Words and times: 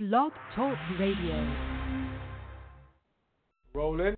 Blog 0.00 0.30
Talk 0.54 0.78
Radio. 1.00 1.56
Rolling. 3.74 4.14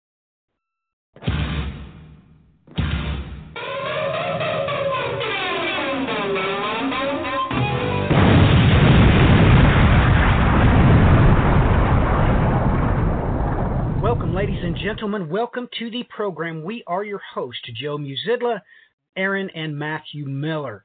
Welcome, 14.02 14.34
ladies 14.34 14.58
and 14.62 14.76
gentlemen. 14.76 15.30
Welcome 15.30 15.66
to 15.78 15.90
the 15.90 16.02
program. 16.14 16.62
We 16.62 16.84
are 16.86 17.02
your 17.02 17.22
host, 17.32 17.60
Joe 17.80 17.96
Muzidla, 17.96 18.60
Aaron, 19.16 19.48
and 19.54 19.78
Matthew 19.78 20.26
Miller. 20.26 20.84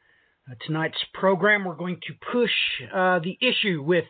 Uh, 0.49 0.55
tonight's 0.65 1.03
program, 1.13 1.65
we're 1.65 1.75
going 1.75 1.99
to 2.07 2.13
push 2.31 2.51
uh, 2.93 3.19
the 3.19 3.37
issue 3.41 3.83
with, 3.83 4.05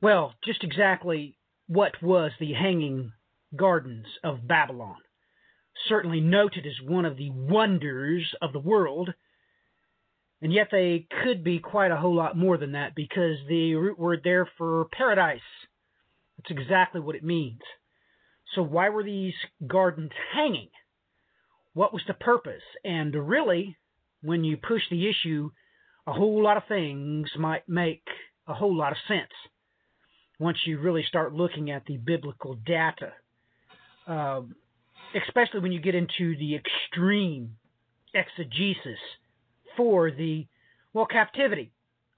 well, 0.00 0.34
just 0.44 0.64
exactly 0.64 1.36
what 1.66 2.02
was 2.02 2.32
the 2.38 2.52
Hanging 2.52 3.12
Gardens 3.54 4.06
of 4.22 4.46
Babylon. 4.46 4.96
Certainly 5.88 6.20
noted 6.20 6.66
as 6.66 6.86
one 6.86 7.04
of 7.04 7.16
the 7.16 7.30
wonders 7.30 8.34
of 8.42 8.52
the 8.52 8.58
world, 8.58 9.14
and 10.40 10.52
yet 10.52 10.68
they 10.70 11.06
could 11.22 11.42
be 11.42 11.58
quite 11.58 11.90
a 11.90 11.96
whole 11.96 12.14
lot 12.14 12.36
more 12.36 12.58
than 12.58 12.72
that 12.72 12.94
because 12.94 13.38
the 13.48 13.74
root 13.74 13.98
word 13.98 14.20
there 14.24 14.48
for 14.56 14.86
paradise 14.92 15.40
that's 16.38 16.50
exactly 16.50 17.00
what 17.00 17.16
it 17.16 17.24
means. 17.24 17.60
So, 18.54 18.62
why 18.62 18.88
were 18.88 19.02
these 19.02 19.34
gardens 19.66 20.12
hanging? 20.32 20.70
What 21.74 21.92
was 21.92 22.02
the 22.06 22.14
purpose? 22.14 22.62
And 22.84 23.14
really, 23.14 23.76
when 24.22 24.44
you 24.44 24.56
push 24.56 24.82
the 24.90 25.08
issue, 25.08 25.50
a 26.06 26.12
whole 26.12 26.42
lot 26.42 26.56
of 26.56 26.62
things 26.66 27.28
might 27.36 27.68
make 27.68 28.06
a 28.46 28.54
whole 28.54 28.74
lot 28.74 28.92
of 28.92 28.98
sense 29.06 29.32
once 30.38 30.58
you 30.66 30.78
really 30.78 31.04
start 31.06 31.34
looking 31.34 31.70
at 31.70 31.84
the 31.86 31.96
biblical 31.96 32.54
data. 32.54 33.12
Um, 34.06 34.54
especially 35.26 35.60
when 35.60 35.72
you 35.72 35.80
get 35.80 35.94
into 35.94 36.36
the 36.36 36.54
extreme 36.56 37.56
exegesis 38.14 38.98
for 39.76 40.10
the, 40.10 40.46
well, 40.92 41.06
captivity. 41.06 41.72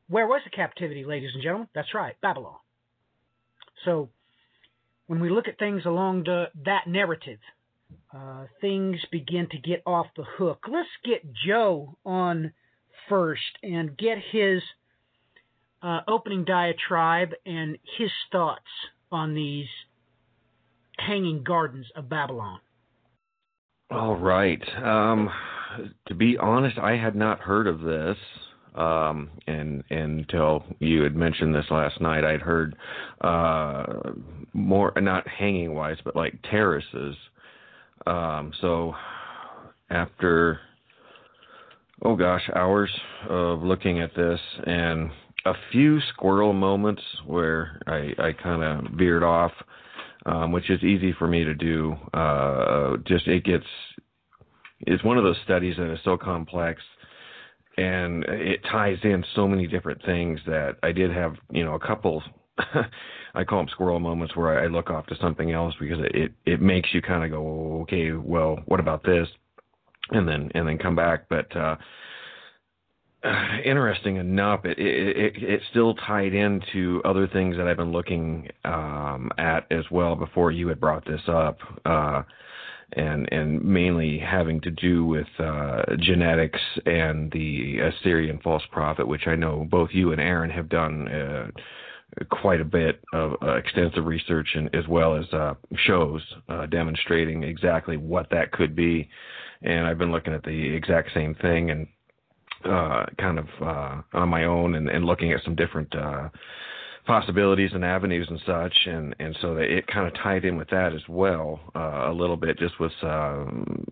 Where 0.09 0.27
was 0.27 0.43
the 0.45 0.51
captivity, 0.51 1.05
ladies 1.05 1.31
and 1.35 1.43
gentlemen? 1.43 1.69
That's 1.75 1.95
right, 1.95 2.17
Babylon. 2.21 2.57
So 3.85 4.11
when 5.07 5.21
we 5.21 5.31
look 5.31 5.49
at 5.49 5.59
things 5.59 5.83
along 5.87 6.25
the, 6.25 6.47
that 6.65 6.87
narrative, 6.87 7.39
uh, 8.15 8.45
things 8.61 8.99
begin 9.11 9.49
to 9.51 9.59
get 9.59 9.83
off 9.87 10.07
the 10.17 10.25
hook. 10.25 10.67
Let's 10.71 10.89
get 11.05 11.23
Joe 11.47 11.97
on 12.05 12.53
first 13.09 13.43
and 13.63 13.97
get 13.97 14.19
his 14.31 14.63
uh, 15.83 16.01
opening 16.09 16.45
diatribe 16.45 17.31
and 17.47 17.79
his 17.99 18.11
thoughts 18.31 18.61
on 19.11 19.35
these 19.35 19.67
hanging 20.99 21.43
gardens 21.43 21.87
of 21.97 22.09
Babylon. 22.09 22.61
All 23.91 24.17
right. 24.17 24.63
Um, 24.83 25.31
to 26.07 26.15
be 26.15 26.37
honest, 26.39 26.79
I 26.79 26.97
had 26.97 27.17
not 27.17 27.41
heard 27.41 27.67
of 27.67 27.81
this 27.81 28.17
um, 28.75 29.31
and, 29.47 29.83
and 29.91 30.21
until 30.21 30.65
you 30.79 31.03
had 31.03 31.17
mentioned 31.17 31.55
this 31.55 31.67
last 31.71 32.01
night, 32.01 32.25
I'd 32.25 32.41
heard 32.41 32.77
uh, 33.21 34.13
more 34.53 34.93
not 34.97 35.27
hanging 35.27 35.75
wise, 35.75 35.97
but 36.05 36.15
like 36.15 36.41
terraces. 36.51 37.17
Um, 38.07 38.53
so 38.61 38.95
after 39.91 40.61
oh 42.03 42.17
gosh, 42.17 42.49
hours 42.55 42.91
of 43.29 43.63
looking 43.63 44.01
at 44.01 44.15
this 44.15 44.41
and 44.67 45.11
a 45.47 45.55
few 45.73 46.01
squirrel 46.13 46.53
moments 46.53 47.03
where 47.27 47.81
I, 47.87 48.13
I 48.19 48.33
kind 48.33 48.63
of 48.63 48.93
veered 48.93 49.23
off, 49.23 49.53
um, 50.27 50.53
which 50.53 50.71
is 50.71 50.83
easy 50.83 51.15
for 51.19 51.27
me 51.27 51.45
to 51.45 51.55
do. 51.55 51.97
Uh, 52.13 52.97
just 53.07 53.27
it 53.27 53.45
gets 53.45 53.65
it's 54.81 55.05
one 55.05 55.19
of 55.19 55.25
those 55.25 55.37
studies 55.45 55.77
that 55.77 55.93
is 55.93 55.99
so 56.05 56.17
complex 56.17 56.83
and 57.77 58.25
it 58.25 58.61
ties 58.71 58.99
in 59.05 59.25
so 59.35 59.47
many 59.49 59.67
different 59.67 60.05
things 60.05 60.41
that 60.47 60.77
I 60.83 60.93
did 60.93 61.11
have, 61.13 61.37
you 61.51 61.65
know, 61.65 61.75
a 61.75 61.79
couple. 61.79 62.23
I 63.35 63.45
call 63.45 63.61
them 63.61 63.69
squirrel 63.71 64.01
moments 64.01 64.37
where 64.37 64.59
I 64.59 64.67
look 64.67 64.91
off 64.91 65.07
to 65.07 65.17
something 65.21 65.53
else 65.53 65.75
because 65.81 65.99
it 66.13 66.33
it 66.45 66.61
makes 66.61 66.93
you 66.93 67.01
kind 67.01 67.25
of 67.25 67.31
go, 67.31 67.81
okay, 67.83 68.13
well, 68.13 68.59
what 68.67 68.81
about 68.81 69.03
this, 69.05 69.29
and 70.11 70.29
then 70.29 70.51
and 70.55 70.69
then 70.69 70.79
come 70.79 70.97
back. 70.97 71.27
But 71.31 71.55
uh, 71.57 71.77
interesting 73.65 74.17
enough, 74.17 74.65
it, 74.65 74.79
it 74.79 75.43
it 75.43 75.61
still 75.71 75.95
tied 75.95 76.35
into 76.35 77.03
other 77.05 77.27
things 77.29 77.57
that 77.57 77.67
I've 77.67 77.77
been 77.77 77.93
looking 77.93 78.49
um, 78.65 79.31
at 79.39 79.71
as 79.71 79.85
well 79.91 80.17
before 80.17 80.51
you 80.51 80.69
had 80.69 80.81
brought 80.81 81.05
this 81.05 81.23
up. 81.29 81.59
Uh, 81.85 82.23
and 82.95 83.29
and 83.33 83.63
mainly 83.65 84.19
having 84.19 84.61
to 84.63 84.71
do 84.71 85.05
with 85.05 85.29
uh, 85.39 85.83
genetics 86.01 86.61
and 86.87 87.31
the 87.31 87.79
Assyrian 87.79 88.41
false 88.43 88.65
prophet, 88.73 89.07
which 89.07 89.27
I 89.27 89.37
know 89.37 89.67
both 89.71 89.91
you 89.93 90.11
and 90.13 90.21
Aaron 90.21 90.51
have 90.51 90.69
done 90.69 91.07
uh, 91.07 91.51
quite 92.31 92.61
a 92.61 92.65
bit 92.65 93.01
of 93.13 93.35
uh, 93.43 93.55
extensive 93.55 94.05
research 94.07 94.49
and 94.55 94.75
as 94.75 94.87
well 94.89 95.17
as 95.17 95.33
uh, 95.33 95.55
shows 95.87 96.21
uh, 96.49 96.67
demonstrating 96.67 97.45
exactly 97.45 97.97
what 97.97 98.29
that 98.31 98.51
could 98.53 98.75
be. 98.75 99.09
And 99.63 99.87
I've 99.87 99.99
been 99.99 100.11
looking 100.13 100.35
at 100.35 100.43
the 100.43 100.75
exact 100.75 101.11
same 101.15 101.35
thing 101.37 101.71
and 101.71 101.87
uh, 102.65 103.07
kind 103.19 103.39
of 103.39 103.47
on 104.13 104.29
my 104.29 104.45
own 104.45 104.75
and, 104.75 104.89
and 104.89 105.05
looking 105.05 105.33
at 105.33 105.43
some 105.45 105.55
different 105.55 105.95
possibilities 107.07 107.71
and 107.73 107.85
avenues 107.85 108.27
and 108.31 108.41
such, 108.47 108.75
and 108.87 109.15
and 109.19 109.37
so 109.41 109.55
that 109.55 109.65
it 109.65 109.87
kind 109.87 110.07
of 110.07 110.15
tied 110.23 110.45
in 110.45 110.57
with 110.57 110.69
that 110.71 110.93
as 110.95 111.03
well 111.09 111.61
uh, 111.75 112.11
a 112.11 112.13
little 112.13 112.37
bit, 112.37 112.59
just 112.59 112.79
with 112.79 112.93
um, 113.03 113.85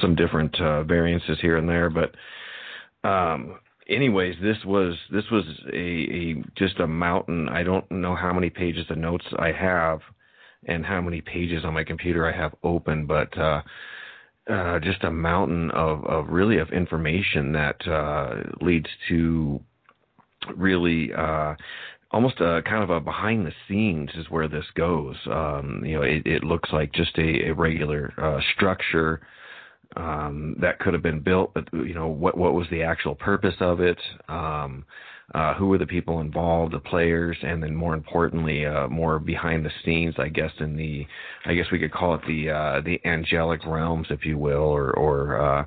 some 0.00 0.14
different 0.14 0.60
uh, 0.60 0.82
variances 0.84 1.38
here 1.40 1.56
and 1.56 1.68
there. 1.68 1.90
But 1.90 3.08
um, 3.08 3.60
anyways, 3.88 4.36
this 4.42 4.56
was 4.64 4.96
this 5.10 5.24
was 5.30 5.44
a, 5.72 5.76
a 5.76 6.44
just 6.56 6.80
a 6.80 6.86
mountain. 6.86 7.48
I 7.48 7.62
don't 7.62 7.88
know 7.90 8.16
how 8.16 8.32
many 8.32 8.50
pages 8.50 8.86
of 8.90 8.98
notes 8.98 9.26
I 9.38 9.52
have, 9.52 10.00
and 10.66 10.84
how 10.84 11.00
many 11.00 11.20
pages 11.20 11.64
on 11.64 11.74
my 11.74 11.84
computer 11.84 12.26
I 12.26 12.36
have 12.36 12.54
open, 12.62 13.06
but. 13.06 13.36
Uh, 13.38 13.62
uh, 14.48 14.78
just 14.78 15.04
a 15.04 15.10
mountain 15.10 15.70
of, 15.72 16.04
of 16.06 16.28
really 16.28 16.58
of 16.58 16.70
information 16.70 17.52
that 17.52 17.86
uh, 17.86 18.36
leads 18.60 18.88
to 19.08 19.60
really 20.56 21.12
uh, 21.12 21.54
almost 22.10 22.40
a 22.40 22.62
kind 22.62 22.82
of 22.82 22.90
a 22.90 23.00
behind 23.00 23.46
the 23.46 23.52
scenes 23.68 24.10
is 24.16 24.30
where 24.30 24.48
this 24.48 24.64
goes. 24.74 25.16
Um, 25.30 25.82
you 25.84 25.96
know, 25.96 26.02
it, 26.02 26.26
it, 26.26 26.44
looks 26.44 26.70
like 26.72 26.92
just 26.92 27.16
a, 27.18 27.48
a 27.48 27.52
regular 27.52 28.12
uh, 28.16 28.40
structure 28.54 29.20
um, 29.96 30.56
that 30.60 30.78
could 30.78 30.94
have 30.94 31.02
been 31.02 31.20
built, 31.20 31.52
but 31.54 31.68
you 31.72 31.94
know, 31.94 32.08
what 32.08 32.36
what 32.36 32.54
was 32.54 32.66
the 32.70 32.82
actual 32.82 33.14
purpose 33.14 33.54
of 33.60 33.80
it? 33.80 33.98
Um, 34.28 34.84
uh, 35.34 35.54
who 35.54 35.66
were 35.66 35.78
the 35.78 35.86
people 35.86 36.20
involved, 36.20 36.72
the 36.72 36.78
players, 36.78 37.36
and 37.42 37.62
then 37.62 37.74
more 37.74 37.94
importantly, 37.94 38.64
uh, 38.64 38.88
more 38.88 39.18
behind 39.18 39.64
the 39.64 39.70
scenes, 39.84 40.14
I 40.18 40.28
guess, 40.28 40.52
in 40.58 40.76
the, 40.76 41.06
I 41.44 41.54
guess 41.54 41.66
we 41.70 41.78
could 41.78 41.92
call 41.92 42.14
it 42.14 42.22
the 42.26 42.50
uh, 42.50 42.80
the 42.80 42.98
angelic 43.04 43.66
realms, 43.66 44.06
if 44.10 44.24
you 44.24 44.38
will, 44.38 44.56
or 44.56 44.90
or 44.92 45.40
uh, 45.40 45.64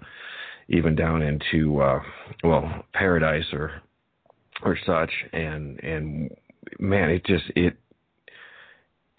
even 0.70 0.96
down 0.96 1.22
into 1.22 1.80
uh, 1.80 2.00
well 2.44 2.86
paradise 2.94 3.46
or 3.54 3.82
or 4.64 4.78
such. 4.86 5.12
And 5.32 5.80
and 5.84 6.32
man 6.80 7.10
it 7.12 7.26
just 7.26 7.46
it 7.56 7.78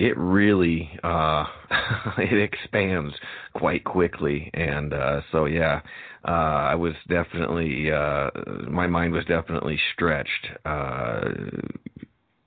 it 0.03 0.19
really 0.19 0.91
uh 1.05 1.45
it 2.19 2.43
expands 2.43 3.15
quite 3.55 3.85
quickly. 3.85 4.51
And 4.53 4.93
uh 4.93 5.21
so 5.31 5.45
yeah 5.45 5.81
uh 6.27 6.71
i 6.73 6.75
was 6.75 6.95
definitely 7.09 7.93
uh 7.93 8.31
my 8.69 8.89
mind 8.89 9.13
was 9.13 9.25
definitely 9.27 9.79
stretched 9.95 10.49
uh 10.67 11.21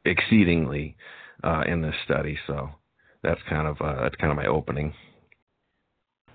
exceedingly 0.03 0.97
uh 1.45 1.63
in 1.65 1.81
this 1.81 1.95
study. 2.03 2.37
So 2.45 2.71
that's 3.23 3.39
kind 3.49 3.67
of 3.67 3.77
that's 3.79 4.15
kind 4.15 4.31
of 4.31 4.37
my 4.37 4.47
opening. 4.47 4.93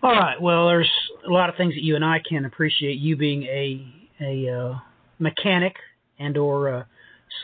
All 0.03 0.12
right. 0.12 0.41
Well 0.41 0.69
there's 0.69 0.91
a 1.29 1.31
lot 1.31 1.50
of 1.50 1.56
things 1.56 1.75
that 1.75 1.83
you 1.83 1.97
and 1.97 2.05
i 2.05 2.19
can 2.27 2.47
appreciate 2.47 2.99
you 2.99 3.17
being 3.19 3.43
a 3.43 3.87
a 4.23 4.83
mechanic 5.19 5.75
and 6.19 6.39
or 6.39 6.87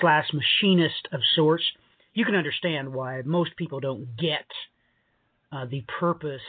slash 0.00 0.26
machinist 0.32 1.08
of 1.12 1.20
sorts, 1.34 1.64
you 2.16 2.24
can 2.24 2.34
understand 2.34 2.94
why 2.94 3.20
most 3.26 3.54
people 3.58 3.78
don't 3.78 4.16
get 4.16 4.46
uh, 5.52 5.66
the 5.70 5.84
purpose 6.00 6.40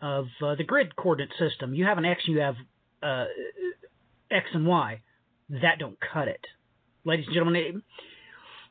of 0.00 0.24
uh, 0.42 0.54
the 0.54 0.64
grid 0.64 0.96
coordinate 0.96 1.30
system. 1.38 1.74
You 1.74 1.84
have 1.84 1.98
an 1.98 2.06
X, 2.06 2.22
you 2.26 2.40
have 2.40 2.54
uh, 3.02 3.26
X 4.30 4.46
and 4.54 4.66
Y. 4.66 5.02
That 5.50 5.78
don't 5.78 5.98
cut 6.00 6.28
it. 6.28 6.40
Ladies 7.04 7.26
and 7.26 7.34
gentlemen, 7.34 7.82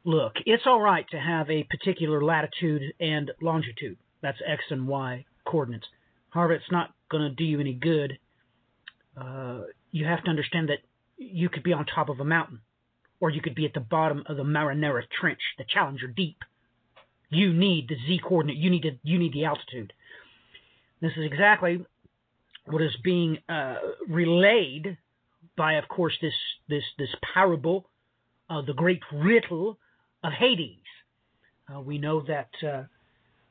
look, 0.03 0.33
it's 0.47 0.63
all 0.65 0.81
right 0.81 1.05
to 1.11 1.19
have 1.19 1.51
a 1.51 1.63
particular 1.63 2.23
latitude 2.23 2.81
and 2.99 3.29
longitude. 3.39 3.97
That's 4.23 4.39
X 4.45 4.63
and 4.71 4.87
Y 4.87 5.25
coordinates. 5.45 5.85
However, 6.31 6.53
it's 6.53 6.71
not 6.71 6.95
going 7.11 7.29
to 7.29 7.35
do 7.35 7.43
you 7.43 7.59
any 7.59 7.73
good. 7.73 8.17
Uh, 9.15 9.61
you 9.91 10.07
have 10.07 10.23
to 10.23 10.31
understand 10.31 10.69
that 10.69 10.79
you 11.17 11.47
could 11.47 11.63
be 11.63 11.73
on 11.73 11.85
top 11.85 12.09
of 12.09 12.19
a 12.19 12.25
mountain 12.25 12.61
or 13.19 13.29
you 13.29 13.41
could 13.41 13.55
be 13.55 13.65
at 13.65 13.73
the 13.73 13.79
bottom 13.79 14.23
of 14.27 14.37
the 14.37 14.43
Mariana 14.43 15.01
Trench, 15.19 15.39
the 15.57 15.65
Challenger 15.67 16.07
Deep. 16.07 16.37
You 17.29 17.51
need 17.53 17.89
the 17.89 17.95
z 18.07 18.19
coordinate. 18.23 18.57
You 18.57 18.69
need 18.69 18.83
to, 18.83 18.97
you 19.03 19.17
need 19.17 19.33
the 19.33 19.45
altitude. 19.45 19.93
This 21.01 21.11
is 21.17 21.25
exactly 21.25 21.85
what 22.65 22.81
is 22.81 22.95
being 23.03 23.39
uh, 23.49 23.75
relayed 24.07 24.97
by, 25.55 25.73
of 25.73 25.87
course, 25.87 26.13
this 26.21 26.33
this 26.69 26.83
this 26.97 27.13
parable 27.33 27.89
of 28.49 28.65
the 28.65 28.73
great 28.73 29.01
riddle 29.11 29.77
of 30.23 30.31
Hades. 30.33 30.77
Uh, 31.73 31.81
we 31.81 31.97
know 31.97 32.21
that 32.21 32.49
uh, 32.63 32.83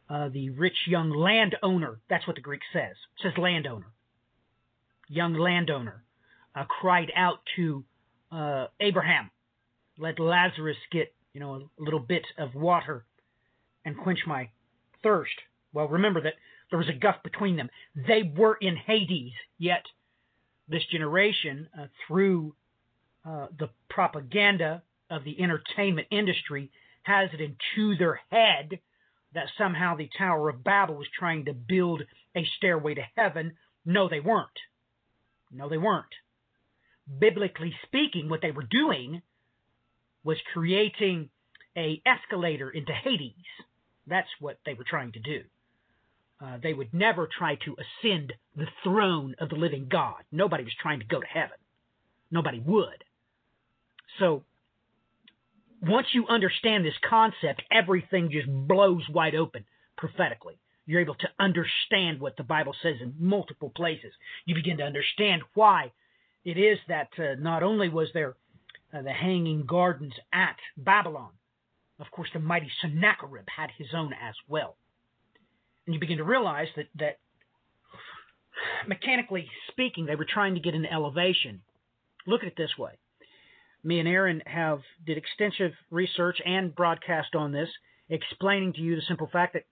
uh, 0.09 0.29
the 0.31 0.51
rich 0.51 0.77
young 0.87 1.11
landowner, 1.11 1.99
that's 2.09 2.27
what 2.27 2.37
the 2.37 2.43
Greek 2.43 2.63
says, 2.73 2.97
it 3.19 3.23
says 3.23 3.33
landowner, 3.37 3.93
young 5.09 5.35
landowner, 5.35 6.03
uh, 6.55 6.65
cried 6.65 7.13
out 7.15 7.41
to 7.57 7.85
uh, 8.33 8.67
Abraham, 8.81 9.31
let 9.99 10.19
Lazarus 10.19 10.77
get, 10.91 11.13
you 11.33 11.41
know, 11.41 11.55
a 11.55 11.83
little 11.83 12.01
bit 12.01 12.25
of 12.39 12.55
water 12.55 13.05
and 13.85 13.97
quench 13.97 14.21
my 14.27 14.49
thirst. 15.03 15.35
Well, 15.73 15.89
remember 15.89 16.21
that 16.23 16.35
there 16.71 16.79
was 16.79 16.89
a 16.89 16.99
gulf 16.99 17.17
between 17.23 17.57
them. 17.57 17.71
They 17.95 18.23
were 18.37 18.57
in 18.61 18.77
Hades, 18.77 19.33
yet 19.59 19.85
this 20.69 20.85
generation, 20.91 21.69
uh, 21.79 21.87
through 22.07 22.55
uh, 23.25 23.47
the 23.59 23.71
propaganda 23.89 24.83
of 25.11 25.25
the 25.25 25.41
entertainment 25.41 26.09
industry, 26.11 26.71
has 27.03 27.31
it 27.33 27.41
into 27.41 27.97
their 27.97 28.21
head 28.31 28.81
that 29.35 29.47
somehow 29.57 29.97
the 29.97 30.11
Tower 30.19 30.49
of 30.49 30.65
Babel 30.65 30.97
was 30.97 31.07
trying 31.17 31.45
to 31.45 31.53
build 31.53 32.03
a 32.35 32.45
stairway 32.57 32.95
to 32.95 33.03
heaven. 33.17 33.53
No, 33.85 34.09
they 34.09 34.21
weren't. 34.21 34.49
No, 35.53 35.69
they 35.69 35.79
weren't. 35.79 36.07
Biblically 37.21 37.75
speaking, 37.85 38.29
what 38.29 38.43
they 38.43 38.51
were 38.51 38.67
doing 38.69 39.23
was 40.27 40.37
creating 40.53 41.31
a 41.77 42.03
escalator 42.05 42.69
into 42.69 42.93
Hades. 42.93 43.33
That's 44.09 44.29
what 44.41 44.59
they 44.67 44.75
were 44.75 44.85
trying 44.85 45.13
to 45.13 45.21
do. 45.21 45.43
Uh, 46.45 46.59
they 46.61 46.75
would 46.75 46.93
never 46.93 47.29
try 47.39 47.55
to 47.65 47.77
ascend 47.79 48.33
the 48.57 48.67
throne 48.83 49.37
of 49.39 49.49
the 49.49 49.55
living 49.55 49.87
God. 49.89 50.17
Nobody 50.33 50.65
was 50.65 50.75
trying 50.83 50.99
to 50.99 51.07
go 51.07 51.21
to 51.21 51.27
heaven. 51.27 51.57
Nobody 52.31 52.61
would. 52.61 53.05
So, 54.19 54.43
once 55.81 56.09
you 56.13 56.27
understand 56.27 56.85
this 56.85 56.99
concept, 57.09 57.63
everything 57.71 58.31
just 58.33 58.49
blows 58.49 59.03
wide 59.09 59.37
open 59.37 59.65
prophetically. 59.97 60.59
You're 60.87 61.01
able 61.01 61.15
to 61.17 61.29
understand 61.39 62.21
what 62.21 62.37
the 62.37 62.43
Bible 62.43 62.75
says 62.83 62.97
in 63.01 63.15
multiple 63.19 63.71
places. 63.75 64.13
You 64.45 64.57
begin 64.57 64.79
to 64.79 64.85
understand 64.85 65.43
why 65.55 65.93
it 66.45 66.59
is 66.59 66.79
that 66.89 67.11
uh, 67.19 67.35
not 67.39 67.63
only 67.63 67.89
was 67.89 68.09
there 68.13 68.35
uh, 68.97 69.03
the 69.03 69.13
hanging 69.13 69.67
gardens 69.67 70.15
at 70.33 70.57
Babylon, 70.77 71.31
of 71.99 72.11
course, 72.11 72.29
the 72.33 72.41
mighty 72.41 72.71
Sennacherib 72.81 73.47
had 73.55 73.71
his 73.79 73.89
own 73.95 74.13
as 74.13 74.35
well 74.49 74.77
and 75.87 75.95
you 75.95 76.01
begin 76.01 76.19
to 76.19 76.25
realize 76.25 76.69
that 76.77 76.87
that 76.97 77.19
mechanically 78.87 79.49
speaking, 79.71 80.07
they 80.07 80.17
were 80.17 80.27
trying 80.29 80.55
to 80.55 80.61
get 80.61 80.75
an 80.75 80.87
elevation. 80.87 81.63
Look 82.27 82.43
at 82.43 82.49
it 82.49 82.57
this 82.57 82.77
way. 82.77 82.93
Me 83.85 84.01
and 84.01 84.09
Aaron 84.09 84.43
have 84.47 84.81
did 85.07 85.17
extensive 85.17 85.73
research 85.91 86.39
and 86.45 86.75
broadcast 86.75 87.35
on 87.37 87.53
this, 87.53 87.69
explaining 88.09 88.73
to 88.73 88.81
you 88.81 88.97
the 88.97 89.03
simple 89.07 89.29
fact 89.33 89.55
that 89.55 89.65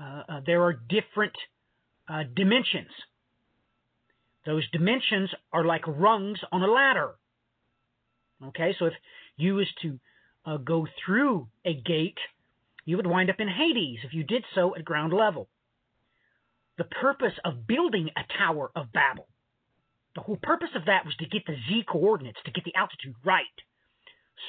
uh, 0.00 0.22
uh, 0.28 0.40
there 0.46 0.62
are 0.62 0.74
different 0.74 1.32
uh, 2.08 2.22
dimensions. 2.34 2.90
Those 4.44 4.68
dimensions 4.70 5.30
are 5.52 5.64
like 5.64 5.84
rungs 5.88 6.38
on 6.52 6.62
a 6.62 6.70
ladder. 6.70 7.14
Okay, 8.44 8.74
so 8.78 8.86
if 8.86 8.94
you 9.36 9.54
was 9.54 9.68
to 9.82 9.98
uh, 10.44 10.56
go 10.58 10.86
through 11.04 11.48
a 11.64 11.74
gate 11.74 12.18
you 12.86 12.96
would 12.96 13.06
wind 13.06 13.28
up 13.28 13.40
in 13.40 13.48
Hades 13.48 13.98
if 14.04 14.14
you 14.14 14.22
did 14.22 14.44
so 14.54 14.74
at 14.74 14.84
ground 14.84 15.12
level. 15.12 15.48
The 16.78 16.84
purpose 16.84 17.32
of 17.44 17.66
building 17.66 18.10
a 18.16 18.38
Tower 18.38 18.70
of 18.74 18.92
Babel, 18.92 19.26
the 20.14 20.20
whole 20.20 20.38
purpose 20.40 20.70
of 20.74 20.86
that 20.86 21.04
was 21.04 21.16
to 21.16 21.26
get 21.26 21.44
the 21.46 21.56
z 21.68 21.82
coordinates, 21.86 22.38
to 22.44 22.52
get 22.52 22.64
the 22.64 22.76
altitude 22.76 23.16
right, 23.24 23.44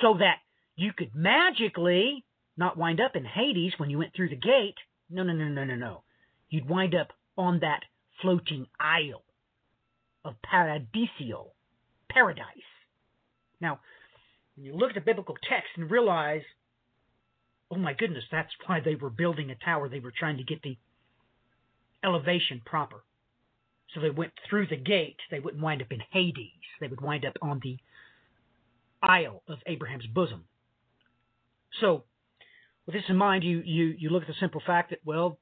so 0.01 0.13
that 0.19 0.37
you 0.75 0.93
could 0.93 1.15
magically 1.15 2.23
not 2.55 2.77
wind 2.77 3.01
up 3.01 3.15
in 3.15 3.25
Hades 3.25 3.73
when 3.77 3.89
you 3.89 3.97
went 3.97 4.13
through 4.13 4.29
the 4.29 4.35
gate. 4.35 4.75
No, 5.09 5.23
no, 5.23 5.33
no, 5.33 5.47
no, 5.47 5.63
no, 5.63 5.75
no. 5.75 6.03
You'd 6.49 6.69
wind 6.69 6.93
up 6.93 7.13
on 7.37 7.59
that 7.61 7.81
floating 8.21 8.67
isle 8.79 9.23
of 10.23 10.35
Paradiso, 10.43 11.53
paradise. 12.09 12.45
Now, 13.59 13.79
when 14.55 14.65
you 14.65 14.75
look 14.75 14.89
at 14.89 14.95
the 14.95 15.01
biblical 15.01 15.35
text 15.49 15.69
and 15.75 15.89
realize 15.89 16.43
oh 17.71 17.77
my 17.77 17.93
goodness, 17.93 18.23
that's 18.31 18.51
why 18.65 18.79
they 18.79 18.95
were 18.95 19.09
building 19.09 19.49
a 19.49 19.55
tower. 19.55 19.89
They 19.89 19.99
were 19.99 20.13
trying 20.17 20.37
to 20.37 20.43
get 20.43 20.61
the 20.61 20.77
elevation 22.03 22.61
proper. 22.65 23.03
So 23.93 24.01
they 24.01 24.09
went 24.09 24.33
through 24.49 24.67
the 24.67 24.77
gate. 24.77 25.17
They 25.31 25.39
wouldn't 25.39 25.63
wind 25.63 25.81
up 25.81 25.91
in 25.91 26.01
Hades. 26.11 26.51
They 26.79 26.87
would 26.87 27.01
wind 27.01 27.25
up 27.25 27.33
on 27.41 27.59
the 27.63 27.77
Isle 29.01 29.43
of 29.47 29.59
Abraham's 29.65 30.07
bosom. 30.07 30.45
So, 31.81 32.03
with 32.85 32.95
this 32.95 33.03
in 33.09 33.17
mind, 33.17 33.43
you, 33.43 33.61
you, 33.65 33.95
you 33.97 34.09
look 34.09 34.23
at 34.23 34.27
the 34.27 34.33
simple 34.39 34.61
fact 34.65 34.91
that, 34.91 34.99
well, 35.05 35.37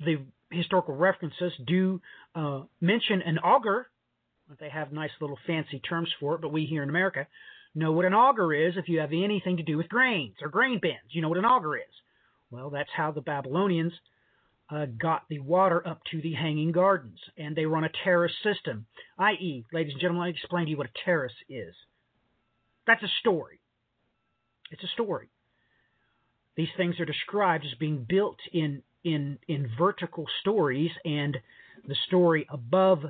the 0.00 0.18
historical 0.50 0.94
references 0.94 1.52
do 1.66 2.00
uh, 2.34 2.62
mention 2.80 3.22
an 3.22 3.38
auger. 3.38 3.88
They 4.60 4.68
have 4.68 4.92
nice 4.92 5.10
little 5.20 5.38
fancy 5.46 5.80
terms 5.80 6.08
for 6.20 6.34
it, 6.34 6.40
but 6.40 6.52
we 6.52 6.66
here 6.66 6.82
in 6.82 6.88
America 6.88 7.26
know 7.74 7.92
what 7.92 8.04
an 8.04 8.14
auger 8.14 8.52
is 8.52 8.76
if 8.76 8.88
you 8.88 9.00
have 9.00 9.12
anything 9.12 9.58
to 9.58 9.62
do 9.62 9.76
with 9.76 9.88
grains 9.88 10.36
or 10.40 10.48
grain 10.48 10.78
bins. 10.80 11.10
You 11.10 11.22
know 11.22 11.28
what 11.28 11.38
an 11.38 11.44
auger 11.44 11.76
is. 11.76 11.82
Well, 12.50 12.70
that's 12.70 12.90
how 12.96 13.10
the 13.10 13.20
Babylonians 13.20 13.92
uh, 14.70 14.86
got 14.86 15.24
the 15.28 15.40
water 15.40 15.86
up 15.86 16.00
to 16.10 16.20
the 16.20 16.32
hanging 16.32 16.72
gardens, 16.72 17.18
and 17.36 17.54
they 17.54 17.66
run 17.66 17.84
a 17.84 17.90
terrace 18.04 18.32
system. 18.42 18.86
I.e., 19.18 19.64
ladies 19.72 19.92
and 19.92 20.00
gentlemen, 20.00 20.26
I 20.26 20.30
explain 20.30 20.66
to 20.66 20.70
you 20.70 20.76
what 20.76 20.86
a 20.86 21.04
terrace 21.04 21.32
is. 21.48 21.74
That's 22.86 23.02
a 23.02 23.10
story. 23.20 23.60
It's 24.70 24.82
a 24.82 24.88
story. 24.88 25.28
These 26.56 26.68
things 26.76 26.98
are 27.00 27.04
described 27.04 27.64
as 27.64 27.78
being 27.78 28.06
built 28.08 28.38
in 28.52 28.82
in 29.04 29.38
in 29.46 29.70
vertical 29.78 30.26
stories, 30.40 30.90
and 31.04 31.36
the 31.86 31.96
story 32.06 32.46
above 32.50 33.04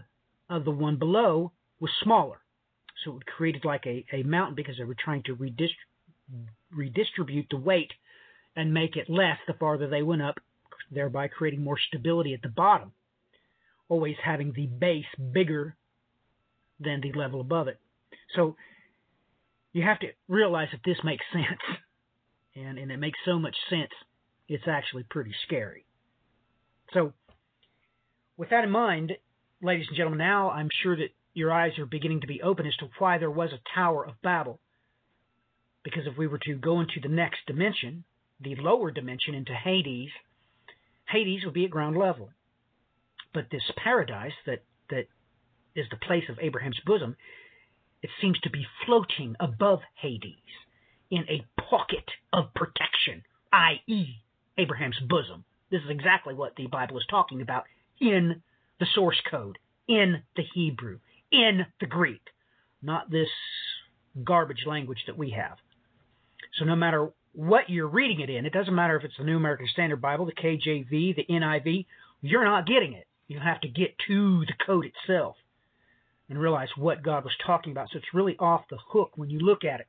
of 0.48 0.64
the 0.64 0.70
one 0.70 0.96
below 0.96 1.52
was 1.80 1.90
smaller. 2.02 2.40
So 3.04 3.16
it 3.16 3.26
created 3.26 3.64
like 3.64 3.86
a, 3.86 4.04
a 4.12 4.22
mountain 4.22 4.54
because 4.54 4.76
they 4.78 4.84
were 4.84 4.96
trying 4.98 5.22
to 5.24 5.36
redist- 5.36 5.70
redistribute 6.72 7.46
the 7.50 7.56
weight 7.56 7.92
and 8.54 8.72
make 8.72 8.96
it 8.96 9.10
less 9.10 9.38
the 9.46 9.52
farther 9.54 9.86
they 9.86 10.02
went 10.02 10.22
up, 10.22 10.36
thereby 10.90 11.28
creating 11.28 11.62
more 11.62 11.78
stability 11.88 12.32
at 12.32 12.42
the 12.42 12.48
bottom, 12.48 12.92
always 13.88 14.16
having 14.24 14.52
the 14.52 14.66
base 14.66 15.04
bigger 15.32 15.76
than 16.80 17.00
the 17.00 17.12
level 17.12 17.40
above 17.40 17.68
it. 17.68 17.78
So 18.34 18.56
you 19.72 19.82
have 19.82 20.00
to 20.00 20.08
realize 20.28 20.68
that 20.72 20.80
this 20.84 20.98
makes 21.04 21.24
sense. 21.32 21.60
And, 22.58 22.78
and 22.78 22.90
it 22.90 22.96
makes 22.96 23.18
so 23.26 23.38
much 23.38 23.54
sense, 23.68 23.90
it's 24.48 24.66
actually 24.66 25.02
pretty 25.02 25.34
scary. 25.44 25.84
So, 26.94 27.12
with 28.38 28.48
that 28.48 28.64
in 28.64 28.70
mind, 28.70 29.12
ladies 29.62 29.86
and 29.88 29.96
gentlemen, 29.96 30.18
now 30.18 30.50
I'm 30.50 30.68
sure 30.82 30.96
that 30.96 31.14
your 31.34 31.52
eyes 31.52 31.78
are 31.78 31.86
beginning 31.86 32.20
to 32.22 32.26
be 32.26 32.42
open 32.42 32.66
as 32.66 32.76
to 32.76 32.88
why 32.98 33.18
there 33.18 33.30
was 33.30 33.50
a 33.52 33.74
Tower 33.74 34.06
of 34.06 34.20
Babel. 34.22 34.60
Because 35.84 36.06
if 36.06 36.16
we 36.16 36.26
were 36.26 36.40
to 36.44 36.54
go 36.54 36.80
into 36.80 37.00
the 37.00 37.08
next 37.08 37.40
dimension, 37.46 38.04
the 38.40 38.56
lower 38.56 38.90
dimension 38.90 39.34
into 39.34 39.54
Hades, 39.54 40.10
Hades 41.08 41.44
would 41.44 41.54
be 41.54 41.64
at 41.64 41.70
ground 41.70 41.96
level. 41.96 42.30
But 43.32 43.46
this 43.50 43.62
paradise 43.76 44.32
that, 44.46 44.62
that 44.90 45.06
is 45.74 45.86
the 45.90 45.96
place 45.96 46.24
of 46.28 46.38
Abraham's 46.40 46.80
bosom, 46.84 47.16
it 48.02 48.10
seems 48.20 48.38
to 48.40 48.50
be 48.50 48.66
floating 48.84 49.36
above 49.40 49.80
Hades 49.94 50.34
in 51.10 51.24
a 51.28 51.44
pocket 51.60 52.10
of 52.32 52.52
protection, 52.54 53.22
i.e., 53.52 54.22
Abraham's 54.58 54.98
bosom. 55.08 55.44
This 55.70 55.82
is 55.82 55.90
exactly 55.90 56.34
what 56.34 56.56
the 56.56 56.66
Bible 56.66 56.98
is 56.98 57.04
talking 57.08 57.42
about 57.42 57.64
in 58.00 58.42
the 58.80 58.86
source 58.94 59.20
code, 59.30 59.58
in 59.88 60.22
the 60.36 60.42
Hebrew 60.54 60.98
in 61.30 61.66
the 61.80 61.86
Greek, 61.86 62.22
not 62.82 63.10
this 63.10 63.28
garbage 64.24 64.64
language 64.66 65.02
that 65.06 65.18
we 65.18 65.30
have. 65.30 65.56
So 66.58 66.64
no 66.64 66.76
matter 66.76 67.10
what 67.32 67.68
you're 67.68 67.88
reading 67.88 68.20
it 68.20 68.30
in, 68.30 68.46
it 68.46 68.52
doesn't 68.52 68.74
matter 68.74 68.96
if 68.96 69.04
it's 69.04 69.16
the 69.18 69.24
New 69.24 69.36
American 69.36 69.68
Standard 69.72 70.00
Bible, 70.00 70.26
the 70.26 70.32
KJV, 70.32 71.16
the 71.16 71.26
NIV, 71.28 71.86
you're 72.22 72.44
not 72.44 72.66
getting 72.66 72.94
it. 72.94 73.06
You 73.28 73.40
have 73.40 73.60
to 73.60 73.68
get 73.68 73.94
to 74.06 74.40
the 74.46 74.54
code 74.64 74.86
itself 74.86 75.36
and 76.28 76.38
realize 76.38 76.68
what 76.76 77.02
God 77.02 77.24
was 77.24 77.34
talking 77.44 77.72
about. 77.72 77.88
So 77.92 77.98
it's 77.98 78.14
really 78.14 78.36
off 78.38 78.64
the 78.70 78.78
hook 78.88 79.12
when 79.16 79.30
you 79.30 79.40
look 79.40 79.64
at 79.64 79.80
it. 79.80 79.86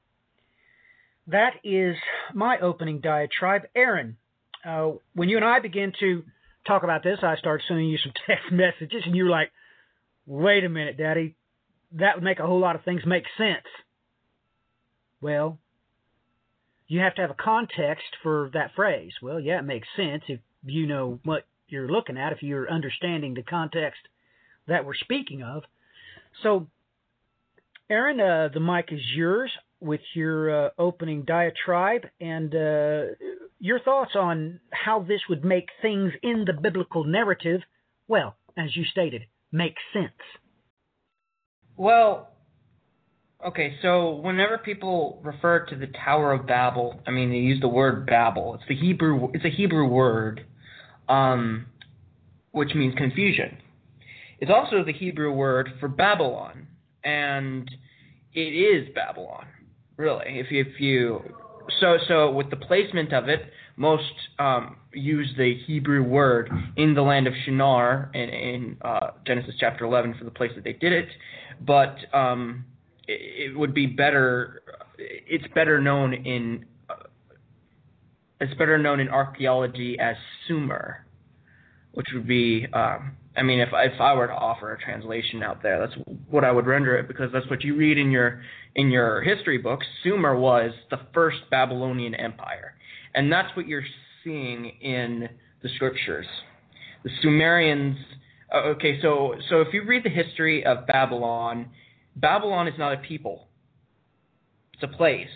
That 1.27 1.53
is 1.63 1.95
my 2.33 2.59
opening 2.59 2.99
diatribe. 2.99 3.63
Aaron, 3.75 4.17
uh, 4.65 4.91
when 5.13 5.29
you 5.29 5.37
and 5.37 5.45
I 5.45 5.59
begin 5.59 5.93
to 5.99 6.23
talk 6.67 6.83
about 6.83 7.03
this, 7.03 7.19
I 7.23 7.35
started 7.37 7.63
sending 7.67 7.87
you 7.89 7.97
some 7.97 8.13
text 8.27 8.51
messages, 8.51 9.03
and 9.05 9.15
you 9.15 9.25
were 9.25 9.29
like, 9.29 9.51
wait 10.25 10.63
a 10.63 10.69
minute, 10.69 10.97
Daddy, 10.97 11.35
that 11.93 12.15
would 12.15 12.23
make 12.23 12.39
a 12.39 12.45
whole 12.45 12.59
lot 12.59 12.75
of 12.75 12.83
things 12.83 13.01
make 13.05 13.23
sense. 13.37 13.65
Well, 15.21 15.57
you 16.87 16.99
have 16.99 17.15
to 17.15 17.21
have 17.21 17.31
a 17.31 17.35
context 17.35 18.05
for 18.21 18.49
that 18.53 18.71
phrase. 18.75 19.13
Well, 19.21 19.39
yeah, 19.39 19.59
it 19.59 19.65
makes 19.65 19.87
sense 19.95 20.23
if 20.27 20.39
you 20.63 20.85
know 20.85 21.19
what 21.23 21.45
you're 21.67 21.89
looking 21.89 22.17
at, 22.17 22.33
if 22.33 22.43
you're 22.43 22.69
understanding 22.69 23.33
the 23.33 23.43
context 23.43 23.99
that 24.67 24.85
we're 24.85 24.95
speaking 24.95 25.43
of. 25.43 25.63
So, 26.43 26.67
Aaron, 27.89 28.19
uh, 28.19 28.49
the 28.53 28.59
mic 28.59 28.89
is 28.91 29.01
yours 29.15 29.51
with 29.79 30.01
your 30.13 30.67
uh, 30.67 30.69
opening 30.77 31.23
diatribe 31.23 32.05
and 32.19 32.53
uh, 32.53 33.01
your 33.59 33.79
thoughts 33.79 34.11
on 34.15 34.59
how 34.71 35.01
this 35.01 35.21
would 35.29 35.43
make 35.43 35.67
things 35.81 36.11
in 36.23 36.45
the 36.45 36.53
biblical 36.53 37.03
narrative, 37.03 37.61
well, 38.07 38.35
as 38.57 38.75
you 38.75 38.83
stated, 38.85 39.23
make 39.51 39.75
sense. 39.93 40.11
Well, 41.75 42.29
okay, 43.45 43.75
so 43.81 44.15
whenever 44.15 44.57
people 44.57 45.21
refer 45.23 45.65
to 45.67 45.75
the 45.75 45.87
Tower 45.87 46.33
of 46.33 46.47
Babel, 46.47 46.99
I 47.05 47.11
mean 47.11 47.29
they 47.29 47.37
use 47.37 47.61
the 47.61 47.67
word 47.67 48.05
Babel. 48.07 48.55
It's 48.55 48.63
the 48.67 48.75
Hebrew. 48.75 49.29
It's 49.33 49.45
a 49.45 49.49
Hebrew 49.49 49.87
word, 49.87 50.45
um, 51.07 51.67
which 52.51 52.73
means 52.73 52.95
confusion. 52.95 53.57
It's 54.39 54.51
also 54.51 54.83
the 54.83 54.93
Hebrew 54.93 55.31
word 55.31 55.69
for 55.79 55.87
Babylon, 55.87 56.67
and 57.03 57.69
it 58.33 58.39
is 58.39 58.93
Babylon, 58.93 59.47
really. 59.97 60.25
If 60.27 60.51
you, 60.51 60.61
if 60.61 60.79
you 60.79 61.21
so 61.79 61.97
so 62.07 62.31
with 62.31 62.49
the 62.49 62.55
placement 62.55 63.13
of 63.13 63.27
it, 63.27 63.41
most 63.75 64.13
um, 64.39 64.77
use 64.93 65.31
the 65.37 65.55
Hebrew 65.65 66.03
word 66.03 66.49
in 66.77 66.93
the 66.93 67.01
land 67.01 67.27
of 67.27 67.33
Shinar 67.45 68.09
in, 68.13 68.29
in 68.29 68.77
uh, 68.81 69.11
Genesis 69.25 69.55
chapter 69.59 69.85
11 69.85 70.15
for 70.17 70.25
the 70.25 70.31
place 70.31 70.51
that 70.55 70.63
they 70.63 70.73
did 70.73 70.93
it, 70.93 71.09
but 71.61 71.95
um, 72.13 72.65
it, 73.07 73.51
it, 73.51 73.57
would 73.57 73.73
be 73.73 73.85
better. 73.85 74.61
It's 74.97 75.45
better 75.53 75.79
known 75.79 76.13
in 76.13 76.65
uh, 76.89 77.03
it's 78.39 78.53
better 78.55 78.77
known 78.77 78.99
in 78.99 79.09
archaeology 79.09 79.97
as 79.99 80.15
Sumer, 80.47 81.05
which 81.97 82.05
would 82.13 82.27
be. 82.27 82.67
Um, 82.73 83.17
I 83.35 83.41
mean, 83.41 83.59
if 83.59 83.69
if 83.73 83.99
I 83.99 84.13
were 84.13 84.27
to 84.27 84.33
offer 84.33 84.71
a 84.71 84.79
translation 84.79 85.41
out 85.41 85.63
there, 85.63 85.79
that's 85.79 85.99
what 86.29 86.43
I 86.43 86.51
would 86.51 86.67
render 86.67 86.95
it 86.95 87.07
because 87.07 87.31
that's 87.33 87.49
what 87.49 87.63
you 87.63 87.75
read 87.75 87.97
in 87.97 88.11
your 88.11 88.43
in 88.75 88.91
your 88.91 89.21
history 89.23 89.57
books. 89.57 89.87
Sumer 90.03 90.37
was 90.37 90.71
the 90.91 90.99
first 91.11 91.37
Babylonian 91.49 92.13
empire 92.13 92.75
and 93.17 93.31
that's 93.31 93.53
what 93.55 93.67
you're 93.67 93.83
seeing 94.23 94.65
in 94.79 95.27
the 95.63 95.69
scriptures. 95.75 96.27
The 97.03 97.09
Sumerians. 97.21 97.97
Okay, 98.53 99.01
so 99.01 99.33
so 99.49 99.61
if 99.61 99.73
you 99.73 99.83
read 99.83 100.03
the 100.03 100.09
history 100.09 100.63
of 100.63 100.85
Babylon, 100.85 101.67
Babylon 102.15 102.67
is 102.67 102.75
not 102.77 102.93
a 102.93 102.97
people. 102.97 103.47
It's 104.73 104.83
a 104.83 104.95
place. 104.95 105.27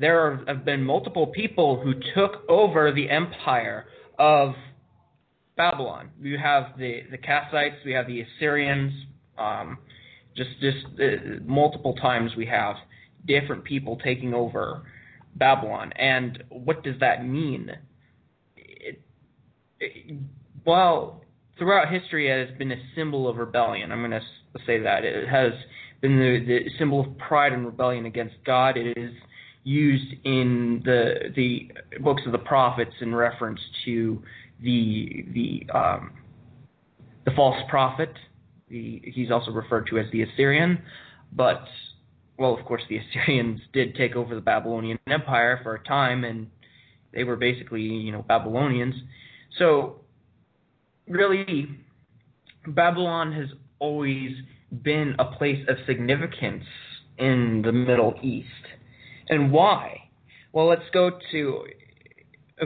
There 0.00 0.44
have 0.48 0.64
been 0.64 0.82
multiple 0.82 1.28
people 1.28 1.80
who 1.80 1.94
took 2.14 2.42
over 2.48 2.92
the 2.92 3.08
empire 3.08 3.86
of 4.18 4.54
Babylon. 5.58 6.08
You 6.22 6.38
have 6.38 6.78
the 6.78 7.02
the 7.10 7.18
Kassites, 7.18 7.84
we 7.84 7.92
have 7.92 8.06
the 8.06 8.22
Assyrians. 8.22 8.92
Um, 9.36 9.78
just 10.34 10.50
just 10.60 10.86
uh, 10.98 11.40
multiple 11.44 11.94
times 11.94 12.30
we 12.36 12.46
have 12.46 12.76
different 13.26 13.64
people 13.64 13.98
taking 14.02 14.32
over 14.32 14.84
Babylon. 15.34 15.92
And 15.96 16.42
what 16.48 16.82
does 16.82 16.94
that 17.00 17.26
mean? 17.26 17.70
It, 18.56 19.02
it, 19.80 20.16
well, 20.64 21.24
throughout 21.58 21.92
history, 21.92 22.30
it 22.30 22.48
has 22.48 22.56
been 22.56 22.72
a 22.72 22.82
symbol 22.94 23.28
of 23.28 23.36
rebellion. 23.36 23.92
I'm 23.92 24.00
going 24.00 24.12
to 24.12 24.20
say 24.64 24.80
that. 24.80 25.04
It 25.04 25.28
has 25.28 25.52
been 26.00 26.18
the, 26.18 26.44
the 26.46 26.70
symbol 26.78 27.00
of 27.00 27.18
pride 27.18 27.52
and 27.52 27.66
rebellion 27.66 28.06
against 28.06 28.36
God. 28.46 28.76
It 28.76 28.96
is 28.96 29.12
used 29.64 30.14
in 30.24 30.80
the 30.84 31.32
the 31.34 31.70
books 32.00 32.22
of 32.26 32.32
the 32.32 32.38
prophets 32.38 32.94
in 33.00 33.14
reference 33.14 33.60
to 33.84 34.22
the 34.62 35.24
the 35.32 35.78
um, 35.78 36.12
the 37.24 37.30
false 37.32 37.58
prophet. 37.68 38.12
The, 38.68 39.00
he's 39.04 39.30
also 39.30 39.50
referred 39.50 39.86
to 39.90 39.98
as 39.98 40.06
the 40.12 40.22
Assyrian, 40.22 40.82
but 41.32 41.64
well, 42.38 42.56
of 42.56 42.64
course, 42.64 42.82
the 42.88 42.98
Assyrians 43.20 43.60
did 43.72 43.94
take 43.94 44.16
over 44.16 44.34
the 44.34 44.40
Babylonian 44.40 44.98
Empire 45.06 45.60
for 45.62 45.74
a 45.74 45.84
time, 45.84 46.24
and 46.24 46.48
they 47.12 47.24
were 47.24 47.36
basically, 47.36 47.82
you 47.82 48.12
know, 48.12 48.24
Babylonians. 48.26 48.94
So, 49.58 50.02
really, 51.08 51.68
Babylon 52.66 53.32
has 53.32 53.48
always 53.78 54.32
been 54.82 55.14
a 55.18 55.24
place 55.24 55.64
of 55.68 55.76
significance 55.86 56.64
in 57.18 57.62
the 57.64 57.72
Middle 57.72 58.14
East. 58.22 58.48
And 59.28 59.50
why? 59.50 60.02
Well, 60.52 60.66
let's 60.66 60.88
go 60.92 61.18
to 61.32 61.64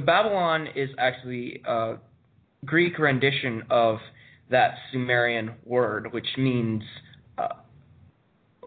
Babylon 0.00 0.68
is 0.74 0.90
actually 0.98 1.62
a 1.66 1.96
Greek 2.64 2.98
rendition 2.98 3.62
of 3.70 3.98
that 4.50 4.74
Sumerian 4.90 5.52
word, 5.64 6.12
which 6.12 6.28
means 6.36 6.82
uh, 7.38 7.48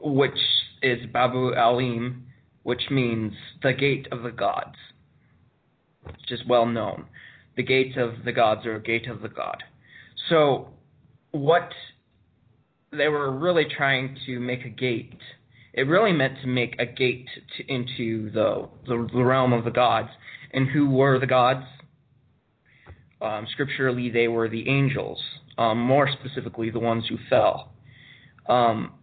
which 0.01 0.38
is 0.82 1.00
Babu 1.12 1.53
Alim, 1.55 2.25
which 2.63 2.89
means 2.89 3.34
the 3.63 3.74
gate 3.74 4.08
of 4.12 4.24
the 4.24 4.32
gods, 4.32 4.75
which 6.03 6.32
is 6.32 6.41
well 6.48 6.65
known. 6.65 7.05
The 7.55 7.63
gates 7.63 7.98
of 7.98 8.25
the 8.25 8.32
gods 8.32 8.65
or 8.65 8.79
gate 8.79 9.08
of 9.08 9.22
the 9.22 9.29
god. 9.29 9.63
So, 10.29 10.70
what 11.32 11.72
they 12.91 13.08
were 13.08 13.32
really 13.32 13.65
trying 13.65 14.17
to 14.25 14.39
make 14.39 14.65
a 14.65 14.70
gate. 14.70 15.20
It 15.74 15.84
really 15.84 16.13
meant 16.13 16.39
to 16.41 16.48
make 16.48 16.75
a 16.79 16.86
gate 16.86 17.27
to, 17.58 17.74
into 17.74 18.32
the, 18.32 18.67
the, 18.88 19.08
the 19.13 19.24
realm 19.24 19.53
of 19.53 19.65
the 19.65 19.72
gods. 19.72 20.10
And 20.55 20.69
who 20.69 20.89
were 20.89 21.19
the 21.19 21.27
gods? 21.27 21.65
Um, 23.21 23.45
scripturally, 23.51 24.09
they 24.09 24.29
were 24.29 24.47
the 24.47 24.69
angels. 24.69 25.21
Um, 25.57 25.79
more 25.79 26.07
specifically, 26.09 26.69
the 26.69 26.79
ones 26.79 27.03
who 27.09 27.17
fell. 27.29 27.74
Um, 28.47 28.93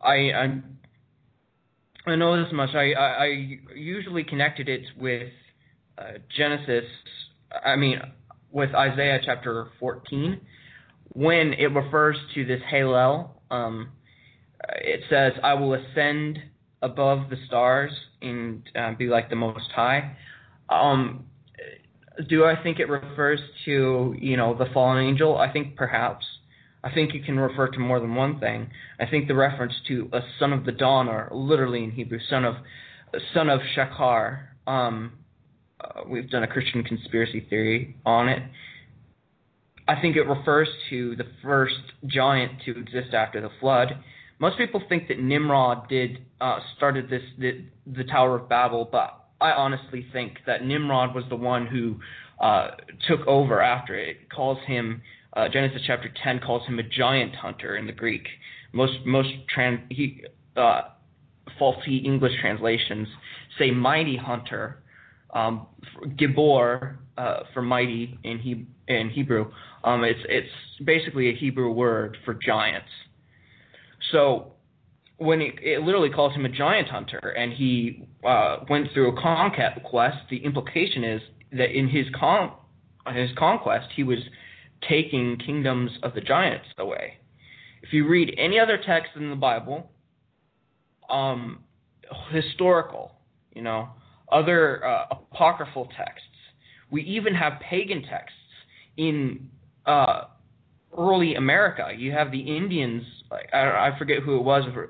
I 0.00 0.14
i 0.32 0.62
I 2.06 2.16
know 2.16 2.42
this 2.42 2.52
much. 2.52 2.70
I, 2.74 2.92
I, 2.92 3.24
I 3.24 3.58
usually 3.74 4.24
connected 4.24 4.68
it 4.68 4.82
with 4.98 5.28
uh, 5.98 6.18
Genesis. 6.34 6.84
I 7.64 7.76
mean, 7.76 7.98
with 8.50 8.74
Isaiah 8.74 9.20
chapter 9.24 9.68
14, 9.78 10.40
when 11.10 11.52
it 11.52 11.66
refers 11.66 12.16
to 12.34 12.46
this 12.46 12.60
Hallel. 12.72 13.30
Um, 13.50 13.90
it 14.76 15.00
says, 15.10 15.32
"I 15.42 15.52
will 15.54 15.74
ascend 15.74 16.38
above 16.84 17.30
the 17.30 17.36
stars 17.46 17.90
and 18.22 18.62
uh, 18.76 18.92
be 18.94 19.06
like 19.06 19.30
the 19.30 19.36
Most 19.36 19.70
High." 19.74 20.16
Um, 20.68 21.24
do 22.28 22.44
I 22.44 22.60
think 22.62 22.78
it 22.78 22.88
refers 22.88 23.40
to 23.64 24.14
you 24.18 24.36
know 24.36 24.54
the 24.56 24.66
fallen 24.72 25.04
angel? 25.04 25.36
I 25.36 25.52
think 25.52 25.76
perhaps. 25.76 26.24
I 26.82 26.92
think 26.92 27.14
you 27.14 27.22
can 27.22 27.40
refer 27.40 27.68
to 27.68 27.78
more 27.78 27.98
than 27.98 28.14
one 28.14 28.38
thing. 28.38 28.68
I 29.00 29.06
think 29.06 29.26
the 29.26 29.34
reference 29.34 29.72
to 29.88 30.10
a 30.12 30.20
son 30.38 30.52
of 30.52 30.66
the 30.66 30.72
dawn, 30.72 31.08
or 31.08 31.30
literally 31.32 31.82
in 31.82 31.90
Hebrew, 31.90 32.18
son 32.28 32.44
of 32.44 32.56
son 33.32 33.48
of 33.48 33.60
Shachar. 33.76 34.48
Um, 34.66 35.12
uh, 35.80 36.02
we've 36.08 36.30
done 36.30 36.42
a 36.42 36.46
Christian 36.46 36.84
conspiracy 36.84 37.46
theory 37.48 37.96
on 38.04 38.28
it. 38.28 38.42
I 39.86 40.00
think 40.00 40.16
it 40.16 40.22
refers 40.22 40.68
to 40.90 41.14
the 41.16 41.24
first 41.42 41.74
giant 42.06 42.62
to 42.64 42.78
exist 42.78 43.12
after 43.12 43.40
the 43.40 43.50
flood. 43.60 43.98
Most 44.38 44.58
people 44.58 44.82
think 44.88 45.08
that 45.08 45.18
Nimrod 45.20 45.88
did 45.88 46.18
uh, 46.40 46.58
started 46.76 47.08
this 47.08 47.22
the, 47.38 47.64
the 47.86 48.04
Tower 48.04 48.36
of 48.36 48.48
Babel, 48.48 48.88
but 48.90 49.24
I 49.40 49.52
honestly 49.52 50.06
think 50.12 50.38
that 50.46 50.64
Nimrod 50.64 51.14
was 51.14 51.24
the 51.28 51.36
one 51.36 51.66
who 51.66 51.96
uh, 52.40 52.72
took 53.08 53.26
over 53.26 53.62
after 53.62 53.94
it. 53.94 54.08
it 54.08 54.30
calls 54.30 54.58
him 54.66 55.02
uh, 55.34 55.48
Genesis 55.48 55.82
chapter 55.86 56.12
10 56.22 56.40
calls 56.40 56.66
him 56.66 56.78
a 56.78 56.82
giant 56.82 57.34
hunter 57.34 57.76
in 57.76 57.86
the 57.86 57.92
Greek. 57.92 58.26
Most 58.72 59.04
most 59.04 59.30
trans, 59.48 59.80
he, 59.90 60.22
uh, 60.56 60.82
faulty 61.58 61.98
English 61.98 62.32
translations 62.40 63.08
say 63.58 63.70
mighty 63.70 64.16
hunter. 64.16 64.80
Um, 65.32 65.66
Gibor 66.16 66.96
uh, 67.18 67.40
for 67.52 67.62
mighty 67.62 68.18
in, 68.22 68.38
he, 68.38 68.66
in 68.86 69.10
Hebrew. 69.10 69.50
Um, 69.82 70.04
it's 70.04 70.20
it's 70.28 70.48
basically 70.84 71.30
a 71.30 71.34
Hebrew 71.34 71.72
word 71.72 72.16
for 72.24 72.34
giants. 72.34 72.88
So 74.12 74.52
when 75.16 75.40
it, 75.40 75.54
it 75.62 75.82
literally 75.82 76.10
calls 76.10 76.34
him 76.34 76.44
a 76.44 76.48
giant 76.48 76.88
hunter, 76.88 77.34
and 77.36 77.52
he 77.52 78.06
uh, 78.26 78.58
went 78.68 78.88
through 78.92 79.16
a 79.16 79.20
conquest, 79.20 80.18
the 80.30 80.38
implication 80.38 81.04
is 81.04 81.22
that 81.52 81.76
in 81.76 81.88
his 81.88 82.06
con 82.18 82.52
his 83.14 83.30
conquest 83.36 83.88
he 83.94 84.02
was 84.02 84.18
taking 84.88 85.38
kingdoms 85.38 85.90
of 86.02 86.14
the 86.14 86.20
giants 86.20 86.66
away. 86.78 87.14
If 87.82 87.92
you 87.92 88.08
read 88.08 88.34
any 88.38 88.58
other 88.58 88.78
text 88.84 89.10
in 89.14 89.28
the 89.28 89.36
Bible, 89.36 89.90
um, 91.10 91.60
historical, 92.30 93.12
you 93.54 93.62
know, 93.62 93.90
other 94.32 94.84
uh, 94.84 95.04
apocryphal 95.10 95.88
texts, 95.96 96.26
we 96.90 97.02
even 97.02 97.34
have 97.34 97.60
pagan 97.60 98.02
texts 98.02 98.38
in 98.96 99.50
uh, 99.86 100.24
early 100.96 101.34
America. 101.34 101.90
You 101.96 102.12
have 102.12 102.30
the 102.30 102.40
Indians. 102.40 103.02
I, 103.52 103.90
I 103.90 103.98
forget 103.98 104.22
who 104.22 104.36
it 104.36 104.42
was, 104.42 104.64
if 104.66 104.76
it, 104.76 104.88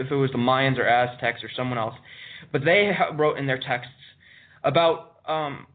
if 0.00 0.10
it 0.10 0.14
was 0.14 0.30
the 0.30 0.38
Mayans 0.38 0.78
or 0.78 0.86
Aztecs 0.86 1.42
or 1.42 1.50
someone 1.56 1.78
else, 1.78 1.94
but 2.52 2.64
they 2.64 2.92
wrote 3.14 3.38
in 3.38 3.46
their 3.46 3.58
texts 3.58 3.92
about 4.64 5.16
um, 5.26 5.66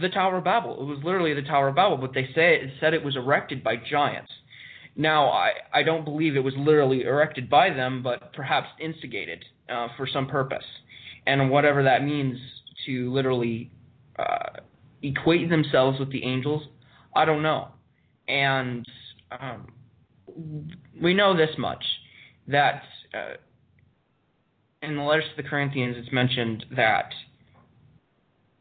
the 0.00 0.08
Tower 0.08 0.38
of 0.38 0.44
Babel. 0.44 0.80
It 0.80 0.84
was 0.84 0.98
literally 1.04 1.34
the 1.34 1.42
Tower 1.42 1.68
of 1.68 1.76
Babel, 1.76 1.96
but 1.96 2.14
they 2.14 2.28
say 2.34 2.56
it 2.56 2.70
said 2.80 2.94
it 2.94 3.04
was 3.04 3.16
erected 3.16 3.62
by 3.62 3.76
giants. 3.76 4.32
Now, 4.96 5.28
I, 5.28 5.50
I 5.72 5.82
don't 5.84 6.04
believe 6.04 6.34
it 6.34 6.42
was 6.42 6.54
literally 6.56 7.02
erected 7.02 7.48
by 7.48 7.70
them, 7.70 8.02
but 8.02 8.32
perhaps 8.32 8.68
instigated 8.80 9.44
uh, 9.68 9.88
for 9.96 10.08
some 10.12 10.26
purpose. 10.26 10.64
And 11.26 11.50
whatever 11.50 11.84
that 11.84 12.04
means 12.04 12.36
to 12.86 13.12
literally 13.12 13.70
uh, 14.18 14.60
equate 15.02 15.50
themselves 15.50 16.00
with 16.00 16.10
the 16.10 16.24
angels, 16.24 16.62
I 17.14 17.24
don't 17.24 17.42
know. 17.42 17.68
And 18.26 18.84
um, 19.32 19.66
we 21.00 21.14
know 21.14 21.36
this 21.36 21.50
much 21.58 21.84
that 22.46 22.82
uh, 23.14 23.34
in 24.82 24.96
the 24.96 25.02
letters 25.02 25.24
to 25.36 25.42
the 25.42 25.48
Corinthians, 25.48 25.96
it's 25.98 26.12
mentioned 26.12 26.64
that 26.76 27.10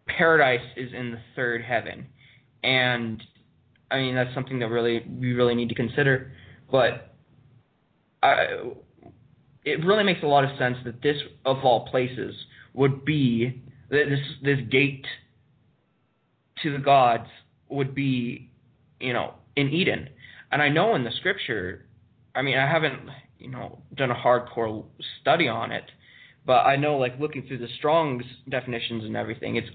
paradise 0.07 0.65
is 0.75 0.91
in 0.93 1.11
the 1.11 1.19
third 1.35 1.63
heaven, 1.63 2.07
and 2.63 3.21
I 3.91 3.97
mean 3.97 4.15
that's 4.15 4.33
something 4.33 4.59
that 4.59 4.69
really 4.69 5.05
we 5.07 5.33
really 5.33 5.55
need 5.55 5.69
to 5.69 5.75
consider. 5.75 6.31
But 6.71 7.13
I, 8.23 8.45
it 9.63 9.85
really 9.85 10.03
makes 10.03 10.23
a 10.23 10.27
lot 10.27 10.43
of 10.43 10.57
sense 10.57 10.77
that 10.85 11.01
this 11.01 11.17
of 11.45 11.57
all 11.63 11.87
places 11.87 12.35
would 12.73 13.05
be 13.05 13.61
this 13.89 14.19
this 14.43 14.59
gate 14.69 15.05
to 16.63 16.71
the 16.71 16.79
gods 16.79 17.27
would 17.69 17.93
be 17.93 18.49
you 18.99 19.13
know 19.13 19.33
in 19.55 19.69
Eden, 19.69 20.09
and 20.51 20.61
I 20.61 20.69
know 20.69 20.95
in 20.95 21.03
the 21.03 21.11
scripture. 21.19 21.85
I 22.35 22.41
mean, 22.41 22.57
I 22.57 22.69
haven't 22.69 23.09
you 23.39 23.49
know 23.49 23.79
done 23.95 24.11
a 24.11 24.15
hardcore 24.15 24.85
study 25.21 25.47
on 25.47 25.71
it, 25.71 25.85
but 26.45 26.65
I 26.65 26.75
know 26.75 26.97
like 26.97 27.19
looking 27.19 27.45
through 27.47 27.59
the 27.59 27.67
Strong's 27.77 28.23
definitions 28.49 29.03
and 29.03 29.15
everything, 29.15 29.57
it's 29.57 29.67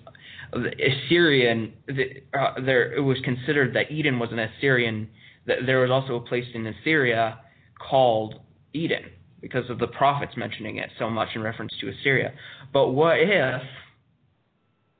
Assyrian. 0.53 1.75
Uh, 1.89 2.61
there, 2.65 2.93
it 2.95 3.01
was 3.01 3.19
considered 3.25 3.75
that 3.75 3.91
Eden 3.91 4.19
was 4.19 4.31
an 4.33 4.39
Assyrian. 4.39 5.09
That 5.47 5.59
there 5.67 5.81
was 5.81 5.91
also 5.91 6.17
a 6.17 6.21
place 6.21 6.47
in 6.55 6.67
Assyria 6.67 7.41
called 7.79 8.37
Eden 8.73 9.05
because 9.41 9.69
of 9.69 9.79
the 9.79 9.89
prophets 9.89 10.33
mentioning 10.37 10.77
it 10.77 10.89
so 10.99 11.11
much 11.11 11.29
in 11.35 11.43
reference 11.43 11.73
to 11.81 11.89
Assyria. 11.89 12.33
But 12.73 12.89
what 12.89 13.19
if 13.19 13.63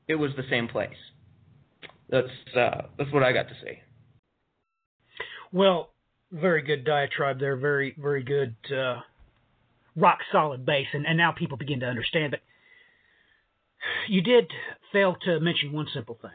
it 0.07 0.15
was 0.15 0.31
the 0.35 0.43
same 0.49 0.67
place? 0.67 0.89
That's 2.09 2.27
uh, 2.55 2.81
that's 2.97 3.11
what 3.11 3.23
I 3.23 3.31
got 3.31 3.47
to 3.47 3.55
say. 3.63 3.81
Well, 5.53 5.91
very 6.31 6.63
good 6.63 6.83
diatribe 6.83 7.39
there. 7.39 7.55
Very 7.55 7.95
very 7.97 8.23
good. 8.23 8.55
Uh, 8.69 9.01
rock 9.95 10.17
solid 10.31 10.65
base, 10.65 10.87
and, 10.93 11.05
and 11.05 11.15
now 11.15 11.31
people 11.31 11.57
begin 11.57 11.79
to 11.81 11.85
understand. 11.85 12.31
But 12.31 12.41
you 14.09 14.21
did 14.21 14.51
fail 14.91 15.15
to 15.25 15.39
mention 15.39 15.71
one 15.71 15.87
simple 15.93 16.17
thing. 16.19 16.31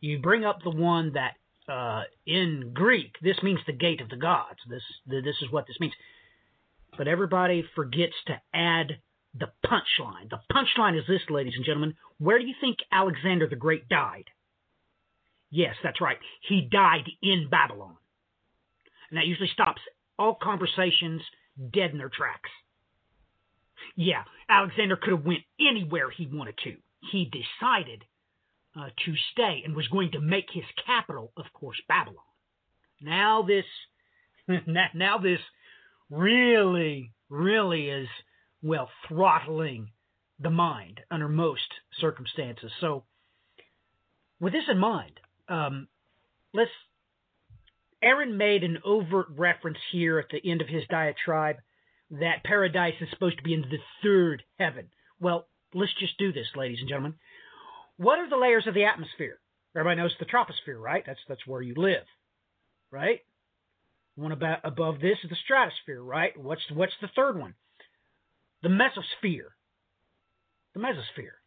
You 0.00 0.18
bring 0.18 0.44
up 0.44 0.62
the 0.62 0.70
one 0.70 1.14
that 1.14 1.36
uh, 1.72 2.02
in 2.26 2.72
Greek 2.74 3.14
this 3.22 3.42
means 3.42 3.60
the 3.66 3.72
gate 3.72 4.02
of 4.02 4.10
the 4.10 4.16
gods. 4.16 4.58
This 4.68 4.82
this 5.06 5.36
is 5.42 5.50
what 5.50 5.66
this 5.66 5.80
means. 5.80 5.94
But 6.98 7.08
everybody 7.08 7.64
forgets 7.74 8.14
to 8.26 8.40
add 8.52 8.98
the 9.34 9.48
punchline. 9.64 10.28
The 10.28 10.40
punchline 10.52 10.98
is 10.98 11.06
this, 11.08 11.22
ladies 11.30 11.54
and 11.56 11.64
gentlemen. 11.64 11.94
Where 12.18 12.38
do 12.38 12.44
you 12.44 12.54
think 12.60 12.78
Alexander 12.92 13.48
the 13.48 13.56
Great 13.56 13.88
died? 13.88 14.24
Yes, 15.50 15.76
that's 15.82 16.00
right. 16.00 16.18
He 16.48 16.68
died 16.70 17.08
in 17.22 17.48
Babylon. 17.50 17.96
And 19.10 19.18
that 19.18 19.26
usually 19.26 19.50
stops 19.52 19.80
all 20.18 20.36
conversations 20.40 21.22
dead 21.72 21.90
in 21.90 21.98
their 21.98 22.10
tracks. 22.10 22.50
Yeah, 23.96 24.22
Alexander 24.48 24.96
could 24.96 25.12
have 25.12 25.24
went 25.24 25.42
anywhere 25.58 26.10
he 26.10 26.26
wanted 26.26 26.58
to. 26.64 26.76
He 27.10 27.24
decided 27.24 28.04
uh, 28.78 28.90
to 29.04 29.14
stay 29.32 29.62
and 29.64 29.74
was 29.74 29.88
going 29.88 30.12
to 30.12 30.20
make 30.20 30.46
his 30.52 30.64
capital, 30.86 31.32
of 31.36 31.46
course, 31.52 31.80
Babylon. 31.88 32.16
Now 33.00 33.42
this, 33.42 33.64
now 34.94 35.18
this 35.18 35.40
really, 36.10 37.12
really 37.28 37.88
is 37.88 38.08
well 38.62 38.90
throttling 39.08 39.90
the 40.38 40.50
mind 40.50 41.00
under 41.10 41.28
most 41.28 41.68
circumstances. 42.00 42.70
So, 42.80 43.04
with 44.40 44.52
this 44.52 44.64
in 44.70 44.78
mind, 44.78 45.20
um, 45.48 45.88
let's 46.54 46.70
Aaron 48.02 48.36
made 48.36 48.64
an 48.64 48.78
overt 48.84 49.26
reference 49.36 49.78
here 49.92 50.18
at 50.18 50.28
the 50.30 50.50
end 50.50 50.60
of 50.62 50.68
his 50.68 50.84
diatribe 50.88 51.56
that 52.10 52.44
paradise 52.44 52.94
is 53.00 53.08
supposed 53.10 53.36
to 53.38 53.44
be 53.44 53.54
in 53.54 53.62
the 53.62 53.78
third 54.02 54.42
heaven. 54.58 54.88
Well, 55.20 55.46
let's 55.74 55.92
just 55.98 56.18
do 56.18 56.32
this, 56.32 56.48
ladies 56.56 56.78
and 56.80 56.88
gentlemen. 56.88 57.14
What 57.96 58.18
are 58.18 58.28
the 58.28 58.36
layers 58.36 58.66
of 58.66 58.74
the 58.74 58.84
atmosphere? 58.84 59.38
Everybody 59.76 60.00
knows 60.00 60.14
the 60.18 60.24
troposphere, 60.24 60.80
right? 60.80 61.04
That's 61.06 61.20
that's 61.28 61.46
where 61.46 61.62
you 61.62 61.74
live, 61.76 62.04
right? 62.90 63.20
One 64.16 64.32
about 64.32 64.60
above 64.64 65.00
this 65.00 65.18
is 65.22 65.30
the 65.30 65.36
stratosphere, 65.44 66.02
right? 66.02 66.36
What's 66.36 66.62
what's 66.72 66.94
the 67.00 67.10
third 67.14 67.38
one? 67.38 67.54
The 68.62 68.68
mesosphere. 68.68 69.50
The 70.74 70.80
mesosphere. 70.80 71.38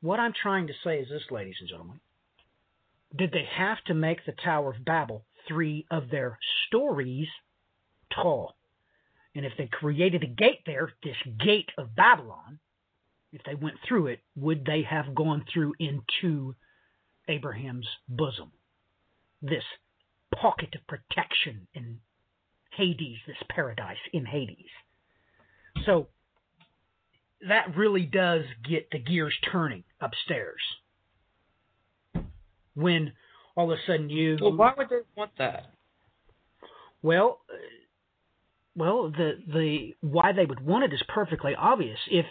What 0.00 0.20
I'm 0.20 0.32
trying 0.32 0.68
to 0.68 0.74
say 0.84 1.00
is 1.00 1.08
this, 1.08 1.30
ladies 1.30 1.56
and 1.60 1.68
gentlemen. 1.68 2.00
Did 3.16 3.32
they 3.32 3.48
have 3.56 3.82
to 3.86 3.94
make 3.94 4.24
the 4.24 4.32
Tower 4.32 4.72
of 4.72 4.84
Babel 4.84 5.24
three 5.48 5.86
of 5.90 6.10
their 6.10 6.38
stories 6.66 7.28
tall. 8.14 8.54
And 9.34 9.44
if 9.44 9.52
they 9.56 9.66
created 9.66 10.22
a 10.22 10.26
gate 10.26 10.60
there, 10.66 10.92
this 11.02 11.16
gate 11.38 11.70
of 11.76 11.96
Babylon, 11.96 12.58
if 13.32 13.42
they 13.44 13.54
went 13.54 13.76
through 13.86 14.08
it, 14.08 14.20
would 14.36 14.64
they 14.64 14.82
have 14.82 15.14
gone 15.14 15.44
through 15.52 15.74
into 15.78 16.54
Abraham's 17.28 17.88
bosom? 18.08 18.52
This 19.42 19.64
pocket 20.34 20.74
of 20.74 20.86
protection 20.86 21.68
in 21.74 22.00
Hades, 22.72 23.18
this 23.26 23.36
paradise 23.48 23.98
in 24.12 24.26
Hades. 24.26 24.70
So 25.84 26.08
that 27.46 27.76
really 27.76 28.06
does 28.06 28.42
get 28.68 28.90
the 28.90 28.98
gears 28.98 29.34
turning 29.52 29.84
upstairs. 30.00 30.60
When 32.74 33.12
all 33.58 33.72
of 33.72 33.78
a 33.78 33.82
sudden 33.86 34.08
you. 34.08 34.38
Well, 34.40 34.56
why 34.56 34.72
would 34.78 34.88
they 34.88 35.00
want 35.16 35.32
that? 35.38 35.72
Well, 37.02 37.40
well, 38.76 39.10
the 39.10 39.32
the 39.52 39.96
why 40.00 40.32
they 40.32 40.46
would 40.46 40.64
want 40.64 40.84
it 40.84 40.94
is 40.94 41.02
perfectly 41.08 41.54
obvious. 41.56 41.98
If 42.08 42.26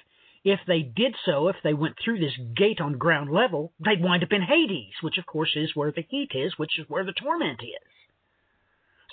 if 0.45 0.61
they 0.65 0.79
did 0.81 1.15
so, 1.25 1.49
if 1.49 1.57
they 1.63 1.73
went 1.73 1.97
through 2.03 2.19
this 2.19 2.37
gate 2.55 2.79
on 2.79 2.97
ground 2.97 3.29
level, 3.29 3.73
they'd 3.83 4.01
wind 4.01 4.23
up 4.23 4.31
in 4.31 4.41
Hades, 4.41 4.93
which 5.01 5.17
of 5.17 5.25
course 5.25 5.51
is 5.55 5.75
where 5.75 5.91
the 5.91 6.07
heat 6.07 6.31
is, 6.33 6.57
which 6.57 6.79
is 6.79 6.85
where 6.87 7.03
the 7.03 7.11
torment 7.11 7.59
is. 7.61 7.91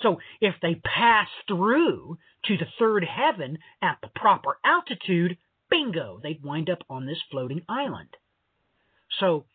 So 0.01 0.19
if 0.39 0.55
they 0.61 0.75
pass 0.75 1.27
through 1.47 2.17
to 2.45 2.57
the 2.57 2.67
third 2.79 3.03
heaven 3.03 3.57
at 3.81 3.97
the 4.01 4.09
proper 4.15 4.57
altitude, 4.63 5.37
bingo, 5.69 6.21
they'd 6.23 6.43
wind 6.43 6.69
up 6.69 6.83
on 6.89 7.05
this 7.05 7.21
floating 7.29 7.63
island. 7.67 8.15
So 9.19 9.45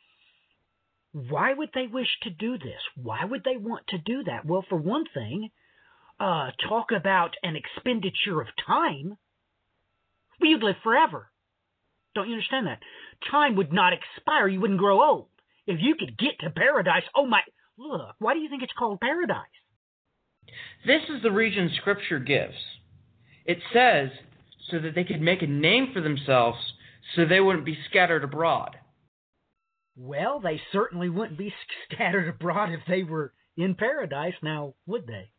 why 1.12 1.52
would 1.52 1.70
they 1.74 1.86
wish 1.86 2.08
to 2.22 2.30
do 2.30 2.58
this? 2.58 2.80
Why 2.94 3.24
would 3.24 3.42
they 3.44 3.56
want 3.56 3.86
to 3.88 3.98
do 3.98 4.24
that? 4.24 4.44
Well, 4.44 4.64
for 4.68 4.76
one 4.76 5.04
thing, 5.12 5.50
uh, 6.20 6.50
talk 6.68 6.92
about 6.92 7.34
an 7.42 7.56
expenditure 7.56 8.40
of 8.40 8.46
time. 8.66 9.16
You'd 10.40 10.62
live 10.62 10.76
forever. 10.82 11.30
Don't 12.14 12.28
you 12.28 12.34
understand 12.34 12.66
that? 12.66 12.80
Time 13.30 13.56
would 13.56 13.72
not 13.72 13.92
expire. 13.92 14.48
You 14.48 14.60
wouldn't 14.60 14.78
grow 14.78 15.02
old. 15.02 15.28
If 15.66 15.78
you 15.80 15.94
could 15.94 16.18
get 16.18 16.38
to 16.40 16.50
paradise, 16.50 17.02
oh 17.14 17.26
my, 17.26 17.40
look, 17.76 18.14
why 18.18 18.34
do 18.34 18.40
you 18.40 18.48
think 18.48 18.62
it's 18.62 18.72
called 18.78 19.00
paradise? 19.00 19.46
This 20.86 21.02
is 21.08 21.22
the 21.22 21.30
region 21.30 21.70
Scripture 21.76 22.18
gives. 22.18 22.54
It 23.44 23.58
says 23.72 24.10
so 24.70 24.78
that 24.80 24.94
they 24.94 25.04
could 25.04 25.20
make 25.20 25.42
a 25.42 25.46
name 25.46 25.90
for 25.92 26.00
themselves 26.00 26.58
so 27.14 27.24
they 27.24 27.40
wouldn't 27.40 27.64
be 27.64 27.78
scattered 27.88 28.24
abroad. 28.24 28.76
Well, 29.96 30.40
they 30.40 30.60
certainly 30.72 31.08
wouldn't 31.08 31.38
be 31.38 31.52
scattered 31.92 32.28
abroad 32.28 32.70
if 32.70 32.80
they 32.88 33.02
were 33.02 33.32
in 33.56 33.74
paradise, 33.74 34.34
now 34.42 34.74
would 34.86 35.06
they? 35.06 35.30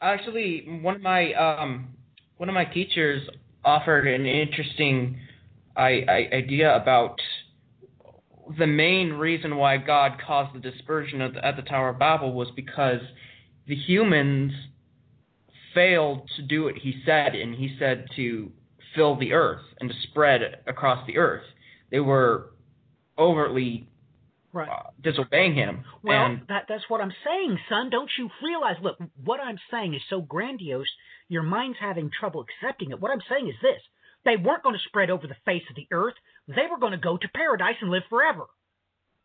Actually, 0.00 0.80
one 0.82 0.96
of 0.96 1.02
my 1.02 1.32
um, 1.32 1.88
one 2.36 2.48
of 2.48 2.54
my 2.54 2.66
teachers 2.66 3.26
offered 3.64 4.06
an 4.06 4.26
interesting 4.26 5.18
I, 5.74 6.04
I, 6.08 6.28
idea 6.34 6.74
about 6.74 7.18
the 8.58 8.66
main 8.66 9.12
reason 9.12 9.56
why 9.56 9.76
God 9.78 10.20
caused 10.24 10.54
the 10.54 10.60
dispersion 10.60 11.18
the, 11.18 11.44
at 11.44 11.56
the 11.56 11.62
Tower 11.62 11.90
of 11.90 11.98
Babel 11.98 12.32
was 12.32 12.48
because 12.54 13.00
the 13.66 13.74
humans 13.74 14.52
failed 15.74 16.28
to 16.36 16.42
do 16.42 16.64
what 16.64 16.76
he 16.76 17.02
said, 17.04 17.34
and 17.34 17.54
he 17.54 17.76
said 17.78 18.06
to 18.16 18.50
fill 18.94 19.16
the 19.18 19.32
earth 19.32 19.62
and 19.80 19.90
to 19.90 19.96
spread 20.04 20.40
across 20.66 21.06
the 21.06 21.18
earth. 21.18 21.42
They 21.90 22.00
were 22.00 22.50
overtly 23.18 23.88
right. 24.52 24.68
uh, 24.68 24.90
disobeying 25.02 25.54
him. 25.54 25.84
Well, 26.02 26.26
and, 26.26 26.40
that 26.48 26.64
that's 26.68 26.84
what 26.88 27.00
I'm 27.00 27.12
saying, 27.24 27.58
son. 27.68 27.90
Don't 27.90 28.10
you 28.18 28.30
realize? 28.42 28.76
Look, 28.82 28.98
what 29.24 29.40
I'm 29.40 29.58
saying 29.70 29.94
is 29.94 30.02
so 30.08 30.20
grandiose, 30.20 30.90
your 31.28 31.42
mind's 31.42 31.78
having 31.80 32.10
trouble 32.18 32.44
accepting 32.44 32.90
it. 32.90 33.00
What 33.00 33.10
I'm 33.10 33.22
saying 33.28 33.48
is 33.48 33.54
this: 33.62 33.80
they 34.24 34.36
weren't 34.36 34.62
going 34.62 34.74
to 34.76 34.88
spread 34.88 35.10
over 35.10 35.26
the 35.26 35.36
face 35.44 35.62
of 35.70 35.76
the 35.76 35.86
earth. 35.90 36.14
They 36.48 36.66
were 36.70 36.78
going 36.78 36.92
to 36.92 36.98
go 36.98 37.16
to 37.16 37.28
paradise 37.28 37.76
and 37.80 37.90
live 37.90 38.04
forever. 38.08 38.46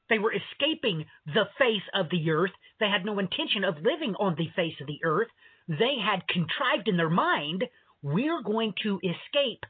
They 0.10 0.20
were 0.20 0.34
escaping 0.34 1.06
the 1.26 1.48
face 1.58 1.88
of 1.94 2.10
the 2.10 2.30
earth. 2.32 2.52
They 2.80 2.90
had 2.90 3.06
no 3.06 3.18
intention 3.18 3.64
of 3.64 3.78
living 3.78 4.14
on 4.20 4.36
the 4.36 4.50
face 4.56 4.76
of 4.82 4.88
the 4.88 5.00
earth. 5.04 5.30
They 5.68 5.96
had 6.04 6.28
contrived 6.28 6.88
in 6.88 6.98
their 6.98 7.10
mind, 7.10 7.64
we're 8.02 8.42
going 8.42 8.74
to 8.84 9.00
escape 9.04 9.64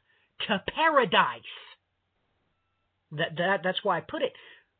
to 0.48 0.62
paradise. 0.74 1.42
That, 3.12 3.36
that, 3.36 3.60
that's 3.62 3.84
why 3.84 3.98
I 3.98 4.00
put 4.00 4.22
it. 4.22 4.32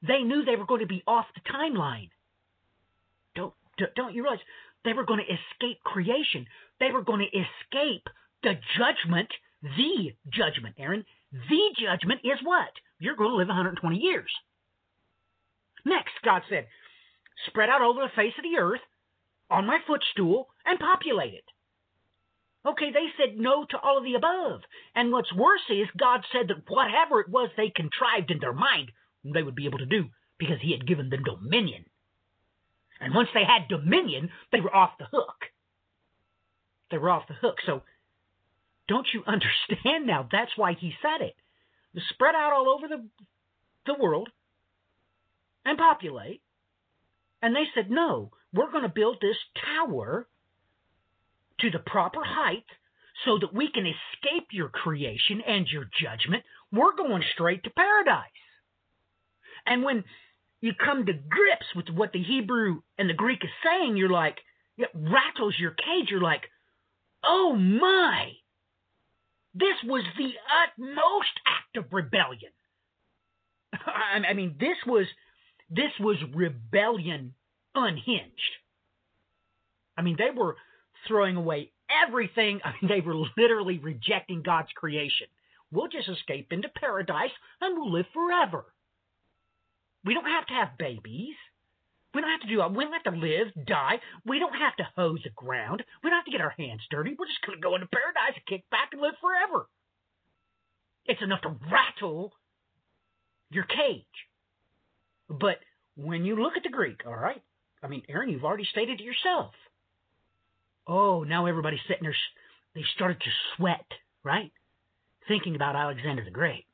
They 0.07 0.23
knew 0.23 0.45
they 0.45 0.57
were 0.57 0.67
going 0.67 0.81
to 0.81 0.87
be 0.87 1.03
off 1.07 1.27
the 1.35 1.53
timeline. 1.53 2.11
Don't, 3.35 3.53
don't 3.95 4.15
you 4.15 4.23
realize 4.23 4.41
they 4.85 4.93
were 4.93 5.05
going 5.05 5.21
to 5.21 5.33
escape 5.33 5.83
creation? 5.85 6.47
They 6.81 6.91
were 6.91 7.03
going 7.03 7.21
to 7.21 7.39
escape 7.39 8.09
the 8.43 8.55
judgment, 8.77 9.29
the 9.63 10.13
judgment, 10.33 10.77
Aaron. 10.79 11.05
The 11.33 11.75
judgment 11.79 12.21
is 12.25 12.39
what? 12.43 12.73
You're 12.99 13.17
going 13.17 13.31
to 13.31 13.37
live 13.37 13.49
120 13.49 13.97
years. 13.97 14.31
Next, 15.85 16.13
God 16.25 16.43
said, 16.49 16.67
spread 17.47 17.69
out 17.69 17.83
over 17.83 18.01
the 18.01 18.15
face 18.15 18.35
of 18.39 18.45
the 18.45 18.59
earth 18.59 18.81
on 19.51 19.67
my 19.67 19.79
footstool 19.87 20.49
and 20.65 20.79
populate 20.79 21.35
it. 21.35 21.45
Okay, 22.65 22.93
they 22.93 23.07
said 23.17 23.39
no 23.39 23.65
to 23.65 23.79
all 23.79 23.99
of 23.99 24.05
the 24.05 24.15
above. 24.15 24.61
And 24.95 25.11
what's 25.11 25.33
worse 25.33 25.69
is 25.69 25.89
God 25.99 26.25
said 26.33 26.49
that 26.49 26.69
whatever 26.69 27.21
it 27.21 27.29
was 27.29 27.51
they 27.57 27.71
contrived 27.75 28.31
in 28.31 28.39
their 28.39 28.53
mind, 28.53 28.93
they 29.25 29.43
would 29.43 29.57
be 29.57 29.67
able 29.67 29.79
to 29.79 29.87
do 29.87 30.07
because 30.39 30.59
He 30.61 30.73
had 30.73 30.87
given 30.87 31.11
them 31.11 31.25
dominion. 31.25 31.85
And 33.01 33.15
once 33.15 33.29
they 33.35 33.45
had 33.45 33.69
dominion, 33.69 34.31
they 34.53 34.61
were 34.61 34.75
off 34.75 34.93
the 34.99 35.07
hook. 35.07 35.47
They 36.91 36.99
were 36.99 37.11
off 37.11 37.27
the 37.27 37.35
hook. 37.35 37.57
So 37.67 37.83
don't 38.87 39.09
you 39.13 39.25
understand 39.27 40.07
now? 40.07 40.29
That's 40.31 40.57
why 40.57 40.75
He 40.75 40.95
said 41.03 41.25
it. 41.25 41.35
Spread 42.11 42.37
out 42.37 42.53
all 42.53 42.69
over 42.69 42.87
the, 42.87 43.05
the 43.87 44.01
world 44.01 44.29
and 45.65 45.77
populate. 45.77 46.43
And 47.43 47.57
they 47.57 47.65
said, 47.75 47.91
no, 47.91 48.31
we're 48.53 48.71
going 48.71 48.85
to 48.85 48.89
build 48.89 49.19
this 49.21 49.37
tower 49.65 50.29
to 51.61 51.71
the 51.71 51.79
proper 51.79 52.21
height 52.25 52.65
so 53.25 53.39
that 53.39 53.55
we 53.55 53.71
can 53.71 53.87
escape 53.87 54.49
your 54.51 54.69
creation 54.69 55.43
and 55.47 55.67
your 55.69 55.85
judgment. 56.01 56.43
We're 56.73 56.97
going 56.97 57.23
straight 57.35 57.65
to 57.65 57.71
paradise. 57.71 58.27
And 59.67 59.83
when 59.83 60.05
you 60.61 60.73
come 60.75 61.07
to 61.07 61.13
grips 61.13 61.67
with 61.75 61.89
what 61.91 62.13
the 62.13 62.23
Hebrew 62.23 62.83
and 62.99 63.09
the 63.09 63.15
Greek 63.15 63.45
is 63.45 63.51
saying, 63.65 63.97
you're 63.97 64.11
like, 64.11 64.39
it 64.79 64.91
rattles 64.95 65.55
your 65.59 65.73
cage. 65.73 66.09
You're 66.11 66.21
like, 66.21 66.43
oh 67.25 67.55
my, 67.55 68.33
this 69.55 69.77
was 69.85 70.05
the 70.17 70.33
utmost 70.65 71.33
act 71.47 71.77
of 71.77 71.93
rebellion. 71.93 72.53
I 73.87 74.33
mean, 74.35 74.57
this 74.59 74.77
was 74.87 75.07
this 75.71 75.93
was 76.01 76.17
rebellion 76.35 77.35
unhinged. 77.75 78.33
I 79.97 80.03
mean, 80.03 80.17
they 80.19 80.31
were 80.37 80.57
throwing 81.07 81.37
away 81.37 81.73
everything. 82.07 82.61
I 82.65 82.73
mean, 82.81 82.89
they 82.89 83.01
were 83.01 83.17
literally 83.37 83.79
rejecting 83.79 84.43
God's 84.43 84.71
creation. 84.75 85.27
We'll 85.71 85.89
just 85.89 86.09
escape 86.09 86.53
into 86.53 86.69
paradise 86.69 87.31
and 87.61 87.77
we'll 87.77 87.93
live 87.93 88.07
forever. 88.13 88.67
We 90.05 90.15
don't 90.15 90.27
have 90.27 90.47
to 90.47 90.55
have 90.55 90.79
babies. 90.79 91.35
We 92.15 92.21
don't 92.21 92.31
have 92.31 92.41
to 92.41 92.47
do. 92.47 92.63
We 92.77 92.85
don't 92.85 92.93
have 92.93 93.15
to 93.15 93.19
live, 93.19 93.67
die. 93.67 94.01
We 94.27 94.39
don't 94.39 94.53
have 94.53 94.77
to 94.77 94.89
hoe 94.97 95.17
the 95.23 95.31
ground. 95.31 95.83
We 96.03 96.11
don't 96.11 96.19
have 96.19 96.27
to 96.27 96.31
get 96.31 96.43
our 96.43 96.55
hands 96.59 96.83
dirty. 96.91 97.17
We're 97.19 97.27
just 97.27 97.41
going 97.47 97.57
to 97.57 97.63
go 97.63 97.75
into 97.75 97.87
paradise 97.87 98.37
and 98.37 98.47
kick 98.47 98.69
back 98.71 98.91
and 98.93 99.01
live 99.01 99.15
forever. 99.21 99.67
It's 101.07 101.23
enough 101.23 101.41
to 101.43 101.57
rattle 101.71 102.33
your 103.51 103.65
cage. 103.65 104.05
But 105.29 105.59
when 105.97 106.25
you 106.25 106.37
look 106.37 106.57
at 106.57 106.63
the 106.63 106.69
Greek, 106.69 107.03
all 107.07 107.17
right, 107.17 107.43
I 107.83 107.89
mean, 107.89 108.03
Aaron, 108.09 108.29
you've 108.29 108.45
already 108.45 108.67
stated 108.71 109.01
it 109.01 109.05
yourself. 109.05 109.53
Oh, 110.87 111.25
now 111.25 111.47
everybody's 111.47 111.81
sitting 111.89 112.03
there. 112.03 112.17
They 112.75 112.83
started 112.95 113.21
to 113.21 113.31
sweat, 113.57 113.87
right? 114.25 114.53
Thinking 115.29 115.55
about 115.55 115.77
Alexander 115.77 116.25
the 116.25 116.31
Great. 116.31 116.65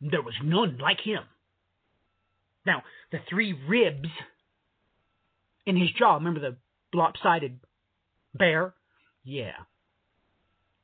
There 0.00 0.22
was 0.22 0.34
none 0.42 0.78
like 0.78 1.00
him. 1.00 1.22
Now, 2.66 2.82
the 3.12 3.18
three 3.28 3.52
ribs 3.52 4.08
in 5.66 5.76
his 5.76 5.90
jaw, 5.98 6.14
remember 6.14 6.40
the 6.40 6.56
lopsided 6.96 7.60
bear? 8.34 8.74
Yeah. 9.22 9.52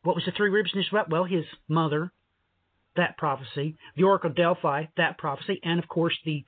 What 0.02 0.14
was 0.14 0.24
the 0.24 0.32
three 0.32 0.50
ribs 0.50 0.70
in 0.72 0.80
his 0.80 0.88
jaw? 0.88 1.04
Well, 1.08 1.24
his 1.24 1.44
mother, 1.68 2.12
that 2.96 3.16
prophecy, 3.18 3.76
the 3.96 4.04
Oracle 4.04 4.30
of 4.30 4.36
Delphi, 4.36 4.84
that 4.96 5.18
prophecy, 5.18 5.60
and 5.62 5.78
of 5.78 5.88
course 5.88 6.16
the 6.24 6.44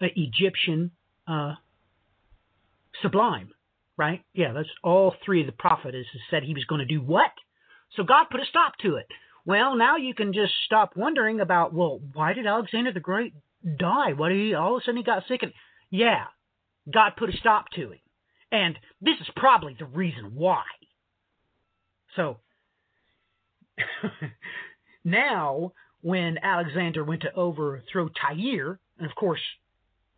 uh, 0.00 0.06
Egyptian 0.16 0.90
uh, 1.26 1.54
sublime, 3.02 3.50
right? 4.00 4.24
Yeah, 4.32 4.54
that's 4.54 4.70
all 4.82 5.14
three 5.24 5.42
of 5.42 5.46
the 5.46 5.52
prophets 5.52 6.08
said 6.30 6.42
he 6.42 6.54
was 6.54 6.64
going 6.64 6.78
to 6.78 6.86
do 6.86 7.02
what? 7.02 7.32
So 7.96 8.02
God 8.02 8.26
put 8.30 8.40
a 8.40 8.46
stop 8.46 8.72
to 8.80 8.96
it. 8.96 9.06
Well, 9.44 9.76
now 9.76 9.98
you 9.98 10.14
can 10.14 10.32
just 10.32 10.54
stop 10.64 10.96
wondering 10.96 11.38
about, 11.38 11.74
well, 11.74 12.00
why 12.14 12.32
did 12.32 12.46
Alexander 12.46 12.92
the 12.92 13.00
Great 13.00 13.34
die? 13.78 14.12
Did 14.16 14.32
he 14.32 14.54
all 14.54 14.76
of 14.76 14.80
a 14.80 14.84
sudden 14.84 14.96
he 14.96 15.02
got 15.02 15.24
sick? 15.28 15.42
And 15.42 15.52
yeah, 15.90 16.24
God 16.90 17.12
put 17.18 17.28
a 17.28 17.36
stop 17.36 17.66
to 17.74 17.90
him. 17.92 17.98
And 18.50 18.78
this 19.02 19.16
is 19.20 19.28
probably 19.36 19.76
the 19.78 19.84
reason 19.84 20.32
why. 20.34 20.64
So 22.16 22.38
now 25.04 25.72
when 26.00 26.38
Alexander 26.42 27.04
went 27.04 27.22
to 27.22 27.34
overthrow 27.34 28.08
Tyre, 28.08 28.80
and 28.98 29.06
of 29.06 29.14
course 29.14 29.40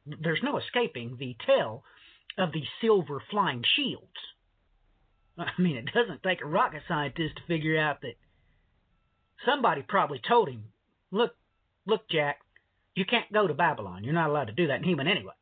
there's 0.06 0.40
no 0.44 0.58
escaping 0.58 1.16
the 1.18 1.34
tale 1.44 1.82
of 2.38 2.52
the 2.52 2.62
silver 2.80 3.22
flying 3.30 3.62
shields. 3.76 4.06
I 5.38 5.50
mean, 5.60 5.76
it 5.76 5.86
doesn't 5.92 6.22
take 6.22 6.42
a 6.42 6.46
rocket 6.46 6.82
scientist 6.88 7.36
to 7.36 7.42
figure 7.46 7.78
out 7.78 8.00
that 8.02 8.14
somebody 9.46 9.82
probably 9.86 10.20
told 10.26 10.48
him, 10.48 10.64
"Look, 11.10 11.34
look, 11.86 12.08
Jack, 12.08 12.40
you 12.94 13.04
can't 13.04 13.32
go 13.32 13.46
to 13.46 13.54
Babylon. 13.54 14.04
You're 14.04 14.14
not 14.14 14.30
allowed 14.30 14.46
to 14.46 14.52
do 14.52 14.68
that." 14.68 14.78
in 14.78 14.84
human 14.84 15.08
anyway. 15.08 15.34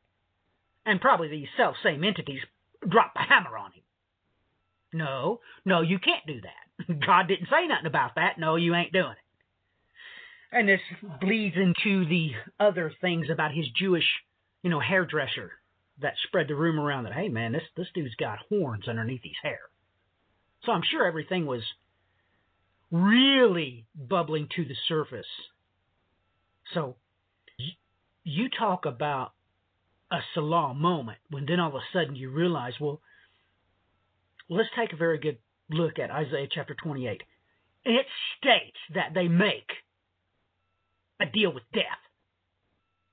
And 0.86 1.00
probably 1.00 1.28
these 1.28 1.48
self 1.56 1.76
same 1.82 2.04
entities 2.04 2.40
dropped 2.88 3.16
a 3.16 3.22
hammer 3.22 3.56
on 3.56 3.72
him. 3.72 3.82
No, 4.92 5.40
no, 5.64 5.82
you 5.82 5.98
can't 5.98 6.26
do 6.26 6.40
that. 6.40 7.00
God 7.06 7.28
didn't 7.28 7.48
say 7.50 7.66
nothing 7.66 7.86
about 7.86 8.16
that. 8.16 8.38
No, 8.38 8.56
you 8.56 8.74
ain't 8.74 8.92
doing 8.92 9.12
it. 9.12 9.16
And 10.52 10.68
this 10.68 10.80
bleeds 11.20 11.54
into 11.56 12.08
the 12.08 12.30
other 12.58 12.92
things 13.00 13.28
about 13.30 13.52
his 13.52 13.66
Jewish 13.76 14.06
you 14.62 14.70
know, 14.70 14.80
hairdresser 14.80 15.52
that 16.02 16.14
spread 16.26 16.48
the 16.48 16.54
rumor 16.54 16.82
around 16.82 17.04
that, 17.04 17.12
hey 17.12 17.28
man, 17.28 17.52
this 17.52 17.62
this 17.76 17.88
dude's 17.94 18.14
got 18.16 18.38
horns 18.48 18.88
underneath 18.88 19.22
his 19.22 19.32
hair. 19.42 19.60
So 20.64 20.72
I'm 20.72 20.82
sure 20.90 21.06
everything 21.06 21.46
was 21.46 21.62
really 22.90 23.86
bubbling 23.94 24.48
to 24.56 24.64
the 24.64 24.74
surface. 24.88 25.26
So 26.74 26.96
you 28.24 28.48
talk 28.48 28.86
about 28.86 29.32
a 30.10 30.18
Selah 30.34 30.74
moment 30.74 31.18
when 31.30 31.46
then 31.46 31.60
all 31.60 31.68
of 31.68 31.74
a 31.74 31.80
sudden 31.92 32.16
you 32.16 32.30
realize, 32.30 32.74
well, 32.80 33.00
let's 34.48 34.68
take 34.76 34.92
a 34.92 34.96
very 34.96 35.18
good 35.18 35.38
look 35.70 35.98
at 35.98 36.10
Isaiah 36.10 36.48
chapter 36.50 36.74
28. 36.74 37.22
It 37.84 38.06
states 38.38 38.76
that 38.94 39.14
they 39.14 39.28
make 39.28 39.70
a 41.20 41.26
deal 41.26 41.52
with 41.52 41.62
death. 41.72 41.84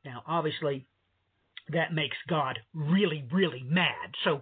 Now, 0.03 0.23
obviously, 0.27 0.87
that 1.69 1.93
makes 1.93 2.17
God 2.27 2.59
really, 2.73 3.25
really 3.31 3.63
mad. 3.67 4.13
So 4.23 4.41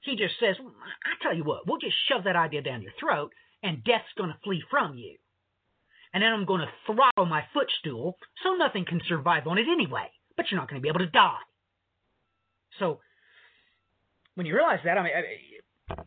he 0.00 0.16
just 0.16 0.34
says, 0.40 0.56
mm, 0.60 0.68
I 0.68 1.22
tell 1.22 1.36
you 1.36 1.44
what, 1.44 1.66
we'll 1.66 1.78
just 1.78 1.96
shove 2.08 2.24
that 2.24 2.36
idea 2.36 2.62
down 2.62 2.82
your 2.82 2.92
throat 2.98 3.32
and 3.62 3.84
death's 3.84 4.04
going 4.16 4.30
to 4.30 4.38
flee 4.42 4.62
from 4.70 4.96
you. 4.96 5.16
And 6.12 6.22
then 6.22 6.32
I'm 6.32 6.46
going 6.46 6.62
to 6.62 6.72
throttle 6.86 7.26
my 7.26 7.44
footstool 7.52 8.16
so 8.42 8.54
nothing 8.54 8.84
can 8.84 9.00
survive 9.08 9.46
on 9.46 9.58
it 9.58 9.66
anyway. 9.70 10.10
But 10.36 10.46
you're 10.50 10.58
not 10.58 10.68
going 10.68 10.80
to 10.80 10.82
be 10.82 10.88
able 10.88 11.00
to 11.00 11.06
die. 11.06 11.38
So 12.78 13.00
when 14.34 14.46
you 14.46 14.54
realize 14.54 14.80
that, 14.84 14.96
I 14.96 15.02
mean, 15.02 15.12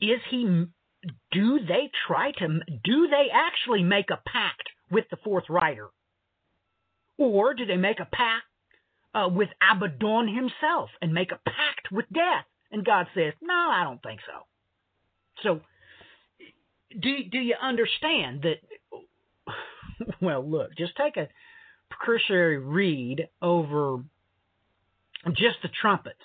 is 0.02 0.19
he, 0.30 0.65
do 1.32 1.60
they 1.60 1.91
try 2.08 2.32
to, 2.32 2.48
do 2.84 3.08
they 3.08 3.28
actually 3.32 3.84
make 3.84 4.10
a 4.10 4.19
pact 4.28 4.69
with 4.89 5.06
the 5.12 5.17
fourth 5.24 5.46
rider? 5.50 5.89
Or 7.17 7.54
do 7.54 7.65
they 7.65 7.78
make 7.78 8.00
a 8.00 8.06
pact 8.06 8.46
uh, 9.13 9.30
with 9.32 9.49
Abaddon 9.62 10.28
himself 10.28 10.89
and 11.02 11.13
make 11.13 11.32
a 11.32 11.39
pact 11.45 11.91
with 11.91 12.06
death. 12.12 12.45
And 12.71 12.86
God 12.86 13.08
says, 13.13 13.34
No, 13.41 13.54
I 13.54 13.84
don't 13.84 14.02
think 14.02 14.19
so. 14.26 14.45
So, 15.43 15.62
do, 16.99 17.23
do 17.32 17.38
you 17.38 17.56
understand 17.62 18.43
that? 18.43 18.58
Well, 20.19 20.45
look, 20.45 20.76
just 20.76 20.97
take 20.97 21.17
a 21.17 21.30
cursory 21.89 22.58
read 22.58 23.30
over 23.41 24.04
just 25.28 25.58
the 25.62 25.69
trumpets, 25.69 26.23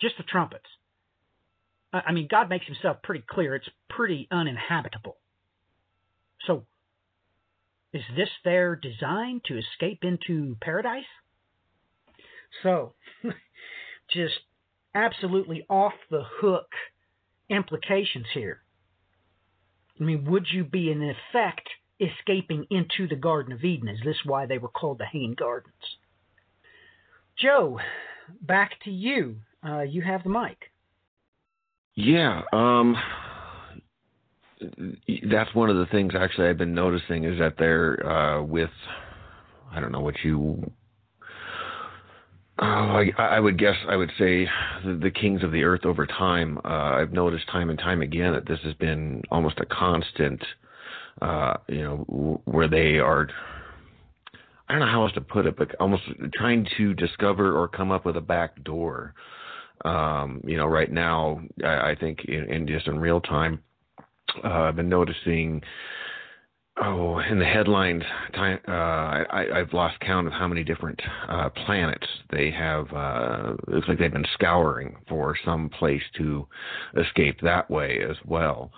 just 0.00 0.16
the 0.16 0.24
trumpets. 0.24 0.66
I 1.92 2.12
mean, 2.12 2.26
God 2.30 2.48
makes 2.48 2.66
himself 2.66 3.02
pretty 3.02 3.24
clear. 3.28 3.54
It's 3.54 3.68
pretty 3.88 4.28
uninhabitable. 4.30 5.16
So, 6.46 6.64
is 7.92 8.02
this 8.16 8.28
their 8.44 8.76
design 8.76 9.40
to 9.46 9.58
escape 9.58 10.00
into 10.02 10.56
paradise? 10.60 11.04
So, 12.62 12.94
just 14.10 14.40
absolutely 14.94 15.64
off 15.68 15.94
the 16.10 16.24
hook 16.40 16.68
implications 17.48 18.26
here. 18.34 18.62
I 20.00 20.04
mean, 20.04 20.24
would 20.30 20.46
you 20.52 20.64
be 20.64 20.90
in 20.90 21.02
effect 21.02 21.68
escaping 22.00 22.66
into 22.70 23.08
the 23.08 23.16
Garden 23.16 23.52
of 23.52 23.64
Eden? 23.64 23.88
Is 23.88 24.00
this 24.04 24.18
why 24.24 24.46
they 24.46 24.58
were 24.58 24.68
called 24.68 24.98
the 24.98 25.06
Hanging 25.06 25.34
Gardens? 25.34 25.74
Joe, 27.36 27.80
back 28.40 28.72
to 28.84 28.90
you. 28.90 29.36
Uh, 29.66 29.82
you 29.82 30.02
have 30.02 30.22
the 30.22 30.30
mic. 30.30 30.70
Yeah, 31.94 32.42
um, 32.52 32.96
that's 35.30 35.52
one 35.54 35.70
of 35.70 35.76
the 35.76 35.86
things 35.86 36.12
actually 36.16 36.48
I've 36.48 36.58
been 36.58 36.74
noticing 36.74 37.24
is 37.24 37.38
that 37.38 37.54
they're 37.58 38.04
uh, 38.06 38.42
with 38.42 38.70
I 39.72 39.80
don't 39.80 39.92
know 39.92 40.00
what 40.00 40.14
you 40.22 40.70
Oh, 42.60 42.64
I, 42.64 43.12
I, 43.18 43.40
would 43.40 43.56
guess 43.56 43.76
I 43.88 43.94
would 43.94 44.10
say 44.18 44.48
the, 44.84 44.94
the, 44.94 45.12
kings 45.12 45.44
of 45.44 45.52
the 45.52 45.62
earth 45.62 45.84
over 45.84 46.06
time. 46.06 46.58
Uh, 46.64 46.96
I've 46.96 47.12
noticed 47.12 47.48
time 47.48 47.70
and 47.70 47.78
time 47.78 48.02
again 48.02 48.32
that 48.32 48.48
this 48.48 48.58
has 48.64 48.74
been 48.74 49.22
almost 49.30 49.60
a 49.60 49.66
constant, 49.66 50.42
uh, 51.22 51.54
you 51.68 51.84
know, 51.84 52.40
where 52.46 52.66
they 52.66 52.98
are. 52.98 53.28
I 54.68 54.72
don't 54.72 54.80
know 54.80 54.90
how 54.90 55.04
else 55.04 55.12
to 55.12 55.20
put 55.20 55.46
it, 55.46 55.56
but 55.56 55.72
almost 55.78 56.02
trying 56.34 56.66
to 56.78 56.94
discover 56.94 57.56
or 57.56 57.68
come 57.68 57.92
up 57.92 58.04
with 58.04 58.16
a 58.16 58.20
back 58.20 58.62
door. 58.64 59.14
Um, 59.84 60.40
you 60.44 60.56
know, 60.56 60.66
right 60.66 60.90
now, 60.90 61.40
I, 61.64 61.90
I 61.90 61.96
think 61.98 62.24
in, 62.24 62.52
in, 62.52 62.66
just 62.66 62.88
in 62.88 62.98
real 62.98 63.20
time, 63.20 63.62
uh, 64.42 64.48
I've 64.48 64.76
been 64.76 64.88
noticing 64.88 65.62
oh, 66.82 67.18
in 67.18 67.38
the 67.38 67.44
headlines, 67.44 68.02
time, 68.34 68.58
uh, 68.66 68.70
I, 68.72 69.46
I've 69.54 69.72
lost 69.72 70.00
count 70.00 70.26
of 70.26 70.32
how 70.32 70.48
many 70.48 70.64
different 70.64 71.00
uh, 71.28 71.50
planets 71.50 72.06
they 72.30 72.50
have. 72.50 72.92
Uh, 72.92 73.54
looks 73.66 73.88
like 73.88 73.98
they've 73.98 74.12
been 74.12 74.24
scouring 74.34 74.96
for 75.08 75.36
some 75.44 75.68
place 75.68 76.02
to 76.16 76.46
escape 76.96 77.40
that 77.42 77.70
way 77.70 78.00
as 78.08 78.16
well. 78.24 78.70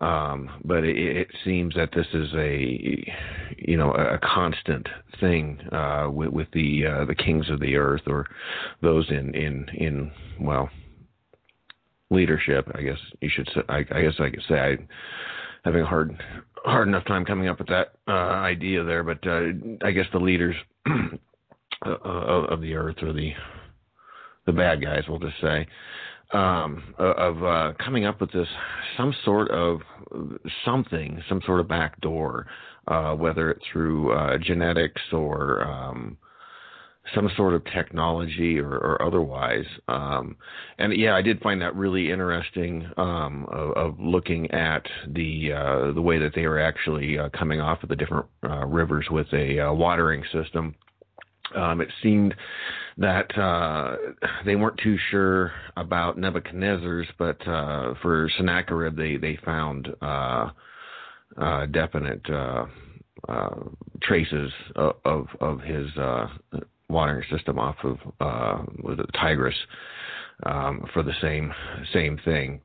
Um, 0.00 0.50
but 0.64 0.84
it, 0.84 0.96
it 0.96 1.28
seems 1.44 1.74
that 1.74 1.90
this 1.94 2.06
is 2.12 2.28
a, 2.34 3.12
you 3.56 3.76
know, 3.78 3.92
a, 3.92 4.18
constant 4.18 4.86
thing 5.20 5.58
uh, 5.72 6.08
with, 6.10 6.28
with 6.28 6.48
the 6.52 6.84
uh, 6.86 7.04
the 7.06 7.14
kings 7.14 7.48
of 7.48 7.60
the 7.60 7.76
earth 7.76 8.02
or 8.06 8.26
those 8.82 9.08
in 9.08 9.34
in 9.34 9.66
in 9.74 10.12
well 10.38 10.68
leadership. 12.10 12.70
I 12.74 12.82
guess 12.82 12.98
you 13.22 13.30
should. 13.34 13.48
I, 13.70 13.78
I 13.90 14.02
guess 14.02 14.14
I 14.18 14.28
could 14.28 14.42
say 14.46 14.58
I 14.58 14.76
having 15.64 15.82
a 15.82 15.86
hard 15.86 16.16
hard 16.66 16.88
enough 16.88 17.04
time 17.06 17.24
coming 17.24 17.48
up 17.48 17.58
with 17.58 17.68
that 17.68 17.92
uh, 18.08 18.10
idea 18.12 18.82
there, 18.84 19.02
but 19.04 19.26
uh, 19.26 19.86
I 19.86 19.92
guess 19.92 20.06
the 20.12 20.18
leaders 20.18 20.56
of 21.82 22.60
the 22.60 22.74
earth 22.74 22.96
or 23.02 23.12
the 23.12 23.32
the 24.46 24.52
bad 24.52 24.80
guys, 24.80 25.02
we'll 25.08 25.18
just 25.18 25.40
say, 25.40 25.66
um, 26.32 26.94
of 26.98 27.42
uh, 27.42 27.72
coming 27.84 28.04
up 28.04 28.20
with 28.20 28.30
this 28.32 28.46
some 28.96 29.12
sort 29.24 29.50
of 29.50 29.80
something, 30.64 31.20
some 31.28 31.40
sort 31.44 31.58
of 31.58 31.68
back 31.68 32.00
door, 32.00 32.46
uh, 32.86 33.12
whether 33.14 33.50
it's 33.50 33.64
through 33.72 34.38
genetics 34.44 35.02
or 35.12 35.64
um, 35.64 36.16
some 37.14 37.30
sort 37.36 37.54
of 37.54 37.64
technology 37.66 38.58
or, 38.58 38.70
or 38.70 39.02
otherwise. 39.02 39.64
Um, 39.88 40.36
and 40.78 40.96
yeah, 40.96 41.14
I 41.14 41.22
did 41.22 41.40
find 41.40 41.60
that 41.62 41.74
really 41.76 42.10
interesting 42.10 42.88
um, 42.96 43.46
of, 43.50 43.72
of, 43.72 44.00
looking 44.00 44.50
at 44.50 44.86
the 45.08 45.52
uh, 45.52 45.92
the 45.92 46.02
way 46.02 46.18
that 46.18 46.34
they 46.34 46.46
were 46.46 46.60
actually 46.60 47.18
uh, 47.18 47.28
coming 47.30 47.60
off 47.60 47.82
of 47.82 47.88
the 47.88 47.96
different 47.96 48.26
uh, 48.44 48.66
rivers 48.66 49.06
with 49.10 49.26
a 49.32 49.60
uh, 49.60 49.72
watering 49.72 50.24
system. 50.32 50.74
Um, 51.54 51.80
it 51.80 51.88
seemed 52.02 52.34
that 52.98 53.36
uh, 53.38 53.96
they 54.44 54.56
weren't 54.56 54.78
too 54.82 54.96
sure 55.10 55.52
about 55.76 56.18
Nebuchadnezzar's, 56.18 57.06
but 57.18 57.40
uh, 57.46 57.94
for 58.02 58.28
Sennacherib, 58.36 58.96
they 58.96 59.16
they 59.16 59.38
found 59.44 59.88
definite. 61.72 62.22
traces 64.02 64.52
of, 64.76 64.94
of, 65.04 65.26
of 65.40 65.60
his 65.60 65.88
watering 66.88 67.24
system 67.30 67.58
off 67.58 67.76
of 67.82 67.98
uh, 68.20 68.62
Tigris 69.20 69.54
um, 70.44 70.84
for 70.92 71.02
the 71.02 71.14
same 71.20 71.52
same 71.92 72.18
thing. 72.24 72.60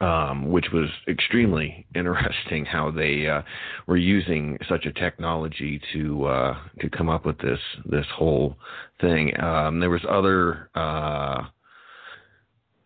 Um, 0.00 0.50
which 0.50 0.66
was 0.72 0.88
extremely 1.08 1.84
interesting 1.94 2.64
how 2.64 2.90
they 2.90 3.26
uh, 3.26 3.42
were 3.86 3.98
using 3.98 4.56
such 4.66 4.86
a 4.86 4.92
technology 4.92 5.78
to 5.92 6.24
uh, 6.24 6.56
to 6.80 6.88
come 6.88 7.10
up 7.10 7.26
with 7.26 7.36
this 7.38 7.58
this 7.84 8.06
whole 8.14 8.56
thing. 9.02 9.38
Um, 9.38 9.80
there 9.80 9.90
was 9.90 10.00
other 10.08 10.70
uh, 10.74 11.42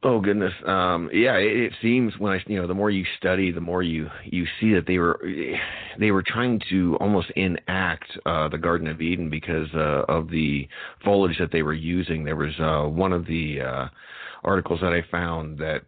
Oh 0.04 0.20
goodness, 0.20 0.52
um, 0.64 1.10
yeah. 1.12 1.38
It, 1.38 1.56
it, 1.56 1.72
seems 1.82 2.16
when 2.18 2.32
I, 2.32 2.40
you 2.46 2.60
know, 2.60 2.68
the 2.68 2.74
more 2.74 2.88
you 2.88 3.04
study, 3.16 3.50
the 3.50 3.60
more 3.60 3.82
you 3.82 4.08
you 4.24 4.46
see 4.60 4.72
that 4.74 4.86
they 4.86 4.98
were 4.98 5.20
they 5.98 6.12
were 6.12 6.22
trying 6.24 6.60
to 6.70 6.96
almost 7.00 7.30
enact 7.34 8.06
uh, 8.24 8.48
the 8.48 8.58
Garden 8.58 8.86
of 8.86 9.00
Eden 9.00 9.28
because 9.28 9.66
uh, 9.74 10.04
of 10.08 10.30
the 10.30 10.68
foliage 11.04 11.36
that 11.40 11.50
they 11.50 11.62
were 11.62 11.74
using. 11.74 12.22
There 12.22 12.36
was 12.36 12.54
uh, 12.60 12.88
one 12.88 13.12
of 13.12 13.26
the 13.26 13.60
uh, 13.60 13.88
articles 14.44 14.78
that 14.82 14.92
I 14.92 15.02
found 15.10 15.58
that 15.58 15.82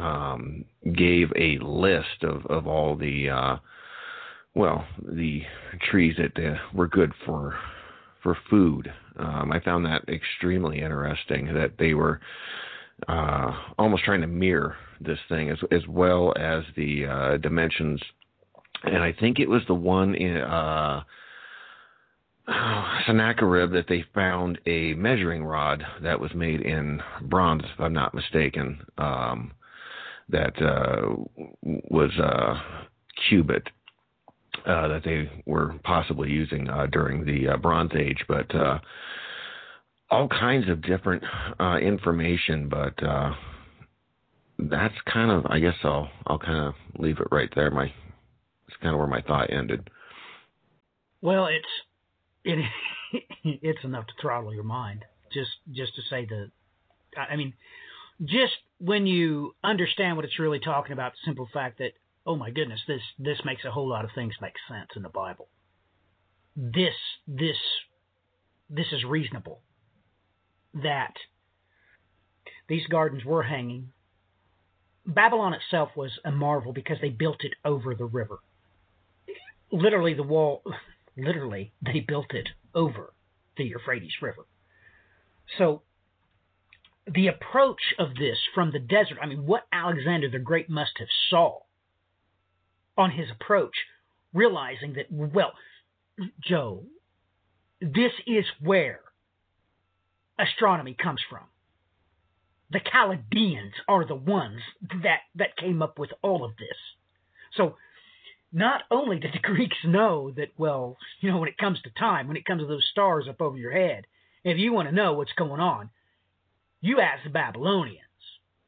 um, 0.00 0.64
gave 0.94 1.32
a 1.34 1.58
list 1.58 2.22
of 2.22 2.46
of 2.46 2.68
all 2.68 2.94
the 2.94 3.28
uh, 3.28 3.56
well 4.54 4.86
the 5.02 5.42
trees 5.90 6.14
that 6.18 6.40
uh, 6.40 6.58
were 6.72 6.86
good 6.86 7.12
for 7.26 7.56
for 8.22 8.38
food. 8.48 8.92
Um, 9.18 9.50
I 9.50 9.58
found 9.58 9.84
that 9.86 10.08
extremely 10.08 10.80
interesting 10.80 11.52
that 11.54 11.72
they 11.76 11.94
were 11.94 12.20
uh, 13.06 13.52
almost 13.78 14.04
trying 14.04 14.20
to 14.22 14.26
mirror 14.26 14.76
this 15.00 15.18
thing 15.28 15.50
as 15.50 15.58
as 15.70 15.86
well 15.86 16.34
as 16.36 16.64
the 16.76 17.06
uh, 17.06 17.36
dimensions. 17.36 18.00
And 18.84 19.02
I 19.02 19.12
think 19.12 19.38
it 19.38 19.48
was 19.48 19.62
the 19.66 19.74
one 19.74 20.14
in 20.14 20.38
uh, 20.38 21.02
Sennacherib 23.06 23.72
that 23.72 23.86
they 23.88 24.04
found 24.14 24.58
a 24.66 24.94
measuring 24.94 25.44
rod 25.44 25.84
that 26.02 26.18
was 26.18 26.34
made 26.34 26.60
in 26.60 27.00
bronze, 27.22 27.62
if 27.64 27.80
I'm 27.80 27.92
not 27.92 28.14
mistaken, 28.14 28.80
um, 28.98 29.52
that 30.28 30.60
uh, 30.60 31.14
was 31.62 32.10
a 32.18 32.22
uh, 32.22 32.60
cubit. 33.28 33.68
Uh, 34.66 34.88
that 34.88 35.02
they 35.04 35.30
were 35.46 35.76
possibly 35.84 36.28
using 36.28 36.68
uh, 36.68 36.84
during 36.86 37.24
the 37.24 37.56
Bronze 37.62 37.92
Age, 37.94 38.22
but 38.26 38.50
all 40.10 40.28
kinds 40.28 40.68
of 40.68 40.82
different 40.82 41.22
uh, 41.60 41.76
information, 41.78 42.68
but 42.68 43.02
uh, 43.02 43.32
that's 44.58 44.94
kind 45.12 45.30
of 45.30 45.46
I 45.46 45.60
guess 45.60 45.74
I'll 45.84 46.10
I'll 46.26 46.38
kind 46.38 46.68
of 46.68 46.74
leave 46.98 47.18
it 47.18 47.28
right 47.30 47.50
there. 47.54 47.70
My 47.70 47.84
it's 48.66 48.76
kind 48.80 48.94
of 48.94 48.98
where 48.98 49.08
my 49.08 49.22
thought 49.22 49.50
ended. 49.52 49.88
Well, 51.20 51.46
it's 51.46 51.66
it 52.44 52.64
it's 53.44 53.84
enough 53.84 54.06
to 54.06 54.12
throttle 54.20 54.54
your 54.54 54.64
mind 54.64 55.04
just 55.32 55.50
just 55.72 55.94
to 55.96 56.02
say 56.08 56.26
the 56.26 56.50
I 57.16 57.36
mean 57.36 57.54
just 58.22 58.54
when 58.78 59.06
you 59.06 59.54
understand 59.62 60.16
what 60.16 60.24
it's 60.24 60.38
really 60.38 60.60
talking 60.60 60.92
about, 60.92 61.12
the 61.12 61.18
simple 61.24 61.48
fact 61.52 61.78
that 61.78 61.92
oh 62.26 62.36
my 62.36 62.50
goodness, 62.50 62.80
this 62.88 63.02
this 63.18 63.38
makes 63.44 63.64
a 63.64 63.70
whole 63.70 63.88
lot 63.88 64.04
of 64.04 64.10
things 64.14 64.34
make 64.40 64.54
sense 64.68 64.90
in 64.96 65.02
the 65.02 65.08
Bible. 65.08 65.48
This 66.56 66.94
this 67.26 67.56
this 68.70 68.86
is 68.92 69.04
reasonable 69.04 69.60
that 70.74 71.14
these 72.68 72.86
gardens 72.86 73.24
were 73.24 73.42
hanging. 73.42 73.92
Babylon 75.06 75.54
itself 75.54 75.90
was 75.96 76.18
a 76.24 76.30
marvel 76.30 76.72
because 76.72 76.98
they 77.00 77.08
built 77.08 77.42
it 77.44 77.54
over 77.64 77.94
the 77.94 78.04
river. 78.04 78.38
Literally, 79.72 80.14
the 80.14 80.22
wall, 80.22 80.62
literally, 81.16 81.72
they 81.82 82.00
built 82.00 82.32
it 82.34 82.48
over 82.74 83.12
the 83.56 83.64
Euphrates 83.64 84.12
River. 84.20 84.46
So, 85.56 85.82
the 87.06 87.28
approach 87.28 87.80
of 87.98 88.14
this 88.16 88.36
from 88.54 88.70
the 88.70 88.78
desert, 88.78 89.16
I 89.22 89.26
mean, 89.26 89.46
what 89.46 89.66
Alexander 89.72 90.28
the 90.28 90.38
Great 90.38 90.68
must 90.68 90.92
have 90.98 91.08
saw 91.30 91.60
on 92.98 93.12
his 93.12 93.28
approach, 93.30 93.74
realizing 94.34 94.94
that, 94.94 95.06
well, 95.10 95.52
Joe, 96.42 96.84
this 97.80 98.12
is 98.26 98.44
where 98.60 99.00
astronomy 100.38 100.94
comes 100.94 101.20
from. 101.28 101.44
The 102.70 102.80
Chaldeans 102.80 103.72
are 103.88 104.04
the 104.04 104.14
ones 104.14 104.60
that, 105.02 105.20
that 105.36 105.56
came 105.56 105.80
up 105.82 105.98
with 105.98 106.10
all 106.22 106.44
of 106.44 106.56
this. 106.58 106.76
So 107.54 107.76
not 108.52 108.82
only 108.90 109.18
did 109.18 109.32
the 109.32 109.38
Greeks 109.42 109.76
know 109.84 110.30
that, 110.32 110.48
well, 110.58 110.96
you 111.20 111.30
know, 111.30 111.38
when 111.38 111.48
it 111.48 111.58
comes 111.58 111.80
to 111.82 111.90
time, 111.90 112.28
when 112.28 112.36
it 112.36 112.44
comes 112.44 112.62
to 112.62 112.66
those 112.66 112.86
stars 112.90 113.26
up 113.28 113.40
over 113.40 113.56
your 113.56 113.72
head, 113.72 114.06
If 114.44 114.58
you 114.58 114.72
want 114.72 114.88
to 114.88 114.94
know 114.94 115.14
what's 115.14 115.32
going 115.32 115.60
on, 115.60 115.90
you 116.80 117.00
ask 117.00 117.24
the 117.24 117.30
Babylonians. 117.30 118.04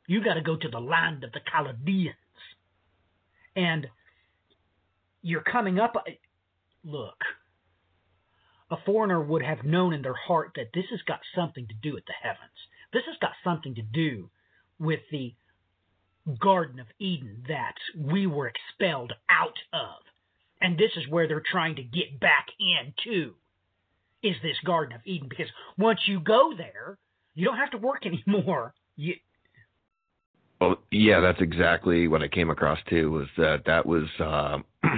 You 0.06 0.22
got 0.24 0.34
to 0.34 0.42
go 0.42 0.56
to 0.56 0.68
the 0.68 0.80
land 0.80 1.22
of 1.24 1.32
the 1.32 1.40
Chaldeans. 1.50 2.14
And 3.54 3.86
you're 5.22 5.42
coming 5.42 5.78
up. 5.78 5.94
Look, 6.84 7.18
a 8.70 8.76
foreigner 8.86 9.20
would 9.20 9.42
have 9.42 9.64
known 9.64 9.92
in 9.92 10.02
their 10.02 10.14
heart 10.14 10.52
that 10.56 10.70
this 10.72 10.86
has 10.90 11.00
got 11.02 11.20
something 11.34 11.66
to 11.66 11.74
do 11.74 11.94
with 11.94 12.04
the 12.06 12.14
heavens. 12.20 12.50
This 12.92 13.02
has 13.06 13.16
got 13.20 13.32
something 13.42 13.74
to 13.74 13.82
do 13.82 14.30
with 14.78 15.00
the 15.10 15.34
Garden 16.40 16.78
of 16.80 16.86
Eden 16.98 17.44
that 17.48 17.74
we 17.96 18.26
were 18.26 18.48
expelled 18.48 19.12
out 19.28 19.58
of. 19.72 20.02
And 20.60 20.76
this 20.76 20.90
is 20.96 21.08
where 21.08 21.26
they're 21.26 21.42
trying 21.44 21.76
to 21.76 21.82
get 21.82 22.20
back 22.20 22.46
into 22.58 23.34
is 24.22 24.36
this 24.42 24.56
Garden 24.64 24.94
of 24.94 25.00
Eden. 25.04 25.28
Because 25.28 25.48
once 25.78 26.00
you 26.06 26.20
go 26.20 26.52
there, 26.56 26.98
you 27.34 27.46
don't 27.46 27.56
have 27.56 27.70
to 27.70 27.78
work 27.78 28.06
anymore. 28.26 28.74
You, 28.96 29.14
well, 30.60 30.76
yeah, 30.90 31.20
that's 31.20 31.40
exactly 31.40 32.06
what 32.06 32.22
I 32.22 32.28
came 32.28 32.50
across 32.50 32.78
too. 32.88 33.10
Was 33.10 33.28
that 33.38 33.64
that 33.66 33.86
was 33.86 34.08
uh, 34.20 34.58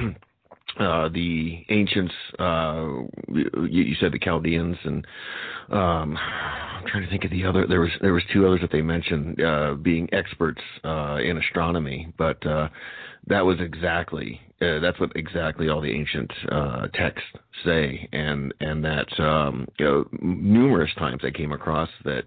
uh, 0.79 1.09
the 1.09 1.65
ancients? 1.69 2.15
Uh, 2.39 3.03
you, 3.29 3.69
you, 3.69 3.95
said 4.01 4.13
the 4.13 4.19
Chaldeans, 4.19 4.77
and 4.85 5.07
um, 5.71 6.17
I'm 6.17 6.87
trying 6.87 7.05
to 7.05 7.11
think 7.11 7.25
of 7.25 7.31
the 7.31 7.45
other. 7.45 7.67
There 7.67 7.81
was 7.81 7.91
there 8.01 8.15
was 8.15 8.23
two 8.33 8.47
others 8.47 8.61
that 8.63 8.73
they 8.73 8.83
mentioned 8.83 9.43
uh, 9.43 9.75
being 9.75 10.09
experts 10.13 10.61
uh, 10.85 11.19
in 11.23 11.39
astronomy, 11.39 12.13
but 12.17 12.45
uh, 12.47 12.69
that 13.27 13.45
was 13.45 13.59
exactly 13.61 14.41
uh, 14.63 14.81
that's 14.81 14.99
what 15.01 15.11
exactly 15.17 15.69
all 15.69 15.81
the 15.81 15.93
ancient 15.93 16.31
uh, 16.51 16.87
texts 16.95 17.29
say, 17.65 18.09
and 18.13 18.55
and 18.61 18.85
that 18.85 19.21
um, 19.21 19.67
you 19.79 19.85
know 19.85 20.09
numerous 20.21 20.91
times 20.99 21.23
I 21.25 21.31
came 21.31 21.53
across 21.53 21.89
that 22.05 22.25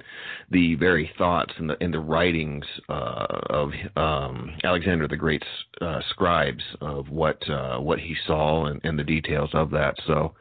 the 0.51 0.75
very 0.75 1.09
thoughts 1.17 1.53
and 1.57 1.69
the 1.69 1.77
and 1.81 1.93
the 1.93 1.99
writings 1.99 2.65
uh, 2.89 3.25
of 3.49 3.71
um, 3.95 4.51
Alexander 4.63 5.07
the 5.07 5.17
Great's 5.17 5.47
uh, 5.81 6.01
scribes 6.09 6.63
of 6.81 7.09
what 7.09 7.47
uh, 7.49 7.77
what 7.79 7.99
he 7.99 8.15
saw 8.27 8.65
and, 8.65 8.81
and 8.83 8.99
the 8.99 9.03
details 9.03 9.49
of 9.53 9.71
that. 9.71 9.95
So 10.05 10.35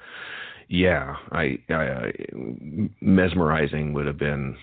yeah, 0.69 1.17
I, 1.31 1.59
I 1.69 2.13
mesmerizing 3.01 3.93
would 3.93 4.07
have 4.07 4.19
been 4.19 4.57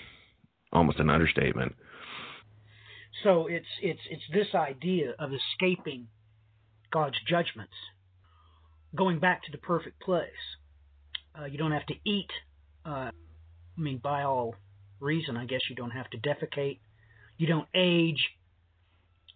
almost 0.73 0.99
an 0.99 1.09
understatement. 1.09 1.75
So 3.23 3.47
it's 3.47 3.67
it's 3.81 4.01
it's 4.09 4.23
this 4.33 4.55
idea 4.55 5.13
of 5.19 5.31
escaping 5.33 6.07
God's 6.91 7.17
judgments, 7.27 7.73
going 8.95 9.19
back 9.19 9.43
to 9.43 9.51
the 9.51 9.57
perfect 9.57 10.01
place. 10.01 10.29
Uh, 11.39 11.45
you 11.45 11.57
don't 11.57 11.71
have 11.71 11.85
to 11.87 11.95
eat. 12.05 12.29
Uh, 12.85 13.09
I 13.09 13.11
mean, 13.77 13.97
by 13.97 14.23
all 14.23 14.55
reason, 14.99 15.37
I 15.37 15.45
guess 15.45 15.61
you 15.69 15.75
don't 15.75 15.91
have 15.91 16.09
to 16.11 16.17
defecate. 16.17 16.79
You 17.37 17.47
don't 17.47 17.67
age. 17.73 18.19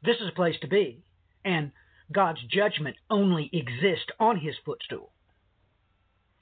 This 0.04 0.18
is 0.18 0.30
a 0.30 0.36
place 0.36 0.56
to 0.62 0.68
be, 0.68 1.04
and 1.44 1.72
God's 2.12 2.40
judgment 2.52 2.98
only 3.10 3.50
exists 3.52 4.12
on 4.20 4.40
His 4.40 4.56
footstool. 4.64 5.10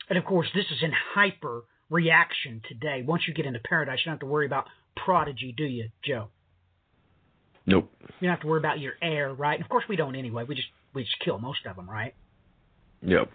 And 0.09 0.17
of 0.17 0.25
course, 0.25 0.47
this 0.53 0.65
is 0.65 0.79
in 0.81 0.91
hyper 1.13 1.63
reaction 1.89 2.61
today. 2.67 3.03
Once 3.05 3.23
you 3.27 3.33
get 3.33 3.45
into 3.45 3.59
paradise, 3.59 3.99
you 3.99 4.05
don't 4.05 4.15
have 4.15 4.19
to 4.21 4.25
worry 4.25 4.45
about 4.45 4.65
prodigy, 4.95 5.53
do 5.55 5.63
you, 5.63 5.89
Joe? 6.03 6.27
Nope. 7.65 7.89
You 8.01 8.27
don't 8.27 8.31
have 8.31 8.41
to 8.41 8.47
worry 8.47 8.59
about 8.59 8.79
your 8.79 8.93
heir, 9.01 9.33
right? 9.33 9.55
And 9.55 9.63
of 9.63 9.69
course, 9.69 9.85
we 9.87 9.95
don't 9.95 10.15
anyway. 10.15 10.43
We 10.43 10.55
just 10.55 10.67
we 10.93 11.03
just 11.03 11.19
kill 11.23 11.39
most 11.39 11.65
of 11.65 11.75
them, 11.75 11.89
right? 11.89 12.13
Yep. 13.01 13.29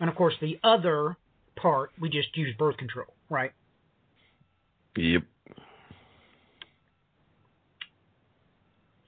And 0.00 0.10
of 0.10 0.16
course, 0.16 0.34
the 0.40 0.58
other 0.62 1.16
part 1.56 1.90
we 2.00 2.08
just 2.08 2.36
use 2.36 2.54
birth 2.58 2.76
control, 2.76 3.14
right? 3.30 3.52
Yep. 4.96 5.22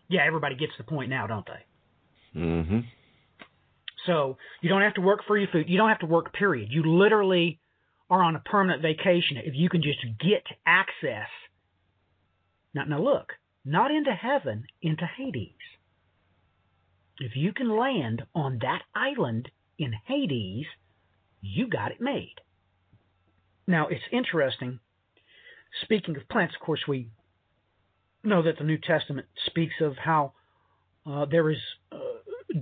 Yeah, 0.09 0.23
everybody 0.27 0.55
gets 0.57 0.73
the 0.79 0.85
point 0.85 1.11
now, 1.11 1.27
don't 1.27 1.47
they? 1.47 2.41
Mm-hmm. 2.41 2.79
So 4.07 4.39
you 4.63 4.71
don't 4.71 4.83
have 4.83 4.95
to 4.95 5.03
work 5.03 5.21
for 5.27 5.37
your 5.37 5.49
food. 5.49 5.69
You 5.69 5.77
don't 5.77 5.91
have 5.91 5.99
to 6.01 6.07
work, 6.07 6.33
period. 6.33 6.69
You 6.71 6.83
literally 6.85 7.61
are 8.09 8.23
on 8.23 8.37
a 8.37 8.41
permanent 8.41 8.81
vacation 8.81 9.37
if 9.37 9.55
you 9.55 9.69
can 9.69 9.83
just 9.83 10.01
get 10.19 10.45
access. 10.65 11.29
Now, 12.73 12.85
now 12.85 13.03
look, 13.03 13.33
not 13.65 13.91
into 13.91 14.13
heaven, 14.13 14.65
into 14.81 15.05
Hades. 15.05 15.53
If 17.21 17.35
you 17.35 17.53
can 17.53 17.77
land 17.77 18.23
on 18.35 18.59
that 18.63 18.83
island 18.95 19.51
in 19.79 19.93
Hades, 20.07 20.67
you 21.41 21.69
got 21.69 21.91
it 21.91 22.01
made. 22.01 22.37
Now, 23.67 23.89
it's 23.89 24.05
interesting. 24.13 24.81
Speaking 25.83 26.17
of 26.17 26.29
plants, 26.29 26.55
of 26.55 26.65
course, 26.65 26.81
we 26.87 27.09
know 28.23 28.43
that 28.43 28.59
the 28.59 28.65
New 28.65 28.79
Testament 28.79 29.27
speaks 29.47 29.75
of 29.81 29.97
how 29.97 30.33
uh, 31.07 31.27
there 31.27 31.51
is 31.51 31.59
uh, 31.93 31.97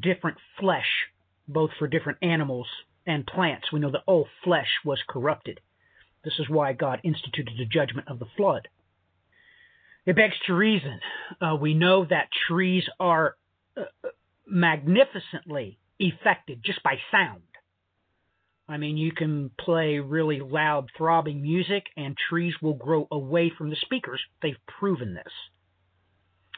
different 0.03 0.39
flesh, 0.59 0.89
both 1.47 1.71
for 1.79 1.87
different 1.87 2.19
animals 2.23 2.67
and 3.07 3.27
plants. 3.27 3.73
We 3.73 3.81
know 3.81 3.91
that 3.93 4.03
all 4.07 4.27
flesh 4.43 4.69
was 4.85 4.99
corrupted. 5.09 5.61
This 6.25 6.35
is 6.39 6.49
why 6.49 6.73
God 6.73 7.01
instituted 7.05 7.55
the 7.57 7.67
judgment 7.67 8.09
of 8.09 8.19
the 8.19 8.27
flood. 8.37 8.69
It 10.07 10.17
begs 10.17 10.35
to 10.47 10.55
reason. 10.55 11.01
Uh, 11.41 11.57
we 11.61 11.75
know 11.75 12.05
that 12.05 12.29
trees 12.49 12.85
are 12.99 13.37
uh, 13.77 13.83
magnificently 14.47 15.79
effected 15.99 16.63
just 16.65 16.83
by 16.83 16.97
sound. 17.11 17.43
I 18.69 18.79
mean, 18.79 18.97
you 18.97 19.13
can 19.13 19.51
play 19.59 19.99
really 19.99 20.41
loud, 20.41 20.91
throbbing 20.97 21.41
music, 21.41 21.85
and 21.97 22.17
trees 22.29 22.55
will 22.61 22.75
grow 22.75 23.07
away 23.11 23.51
from 23.57 23.71
the 23.71 23.77
speakers. 23.77 24.21
They've 24.43 24.57
proven 24.67 25.15
this. 25.15 25.33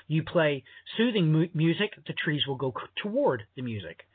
You 0.06 0.22
play 0.22 0.64
soothing 0.96 1.30
mu- 1.30 1.48
music, 1.52 1.92
the 2.06 2.14
trees 2.14 2.46
will 2.46 2.56
go 2.56 2.72
toward 3.02 3.42
the 3.56 3.62
music. 3.62 4.06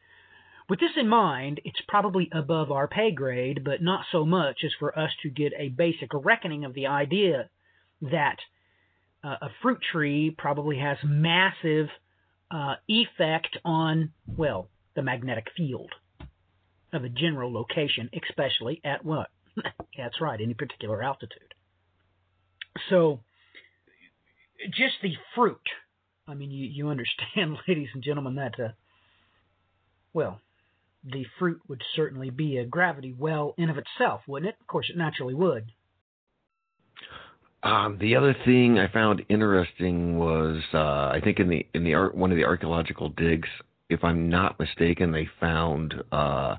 With 0.68 0.80
this 0.80 0.98
in 0.98 1.08
mind, 1.08 1.62
it's 1.66 1.82
probably 1.88 2.30
above 2.32 2.72
our 2.72 2.88
pay 2.88 3.12
grade, 3.12 3.64
but 3.64 3.82
not 3.82 4.06
so 4.12 4.26
much 4.26 4.64
as 4.64 4.72
for 4.80 4.98
us 4.98 5.12
to 5.22 5.30
get 5.30 5.54
a 5.58 5.70
basic 5.70 6.10
reckoning 6.14 6.66
of 6.66 6.74
the 6.74 6.88
idea 6.88 7.50
that 8.02 8.38
uh, 9.24 9.36
a 9.42 9.50
fruit 9.62 9.80
tree 9.92 10.34
probably 10.36 10.80
has 10.80 10.98
massive 11.04 11.90
uh, 12.54 12.76
effect 12.88 13.58
on, 13.66 14.12
well, 14.38 14.70
the 14.96 15.02
magnetic 15.02 15.48
field 15.58 15.92
of 16.94 17.04
a 17.04 17.10
general 17.10 17.52
location, 17.52 18.10
especially 18.30 18.80
at 18.84 19.04
what? 19.04 19.30
That's 19.98 20.22
right, 20.22 20.40
any 20.40 20.54
particular 20.54 21.02
altitude. 21.02 21.54
So, 22.90 23.22
just 24.70 24.94
the 25.02 25.14
fruit. 25.36 25.62
I 26.28 26.36
mean, 26.36 26.52
you, 26.52 26.68
you 26.68 26.90
understand, 26.90 27.58
ladies 27.68 27.90
and 27.94 28.04
gentlemen, 28.04 28.36
that, 28.36 28.60
uh, 28.60 28.70
well, 30.14 30.40
the 31.04 31.26
fruit 31.40 31.60
would 31.68 31.82
certainly 31.96 32.30
be 32.30 32.58
a 32.58 32.66
gravity 32.66 33.16
well 33.18 33.56
in 33.58 33.70
of 33.70 33.78
itself, 33.78 34.22
wouldn't 34.28 34.50
it? 34.50 34.56
Of 34.62 34.68
course, 34.68 34.90
it 34.90 34.98
naturally 34.98 35.34
would. 35.34 35.72
Um, 37.64 37.98
the 38.02 38.16
other 38.16 38.36
thing 38.44 38.78
I 38.78 38.92
found 38.92 39.24
interesting 39.30 40.18
was 40.20 40.62
uh, 40.74 41.08
I 41.14 41.22
think 41.24 41.40
in 41.40 41.48
the 41.48 41.66
in 41.74 41.86
the 41.86 41.94
art, 41.94 42.14
one 42.16 42.30
of 42.30 42.36
the 42.36 42.44
archaeological 42.44 43.10
digs, 43.10 43.48
if 43.90 44.04
I'm 44.04 44.30
not 44.30 44.60
mistaken, 44.60 45.14
they 45.14 45.30
found 45.40 45.94
uh, 46.12 46.58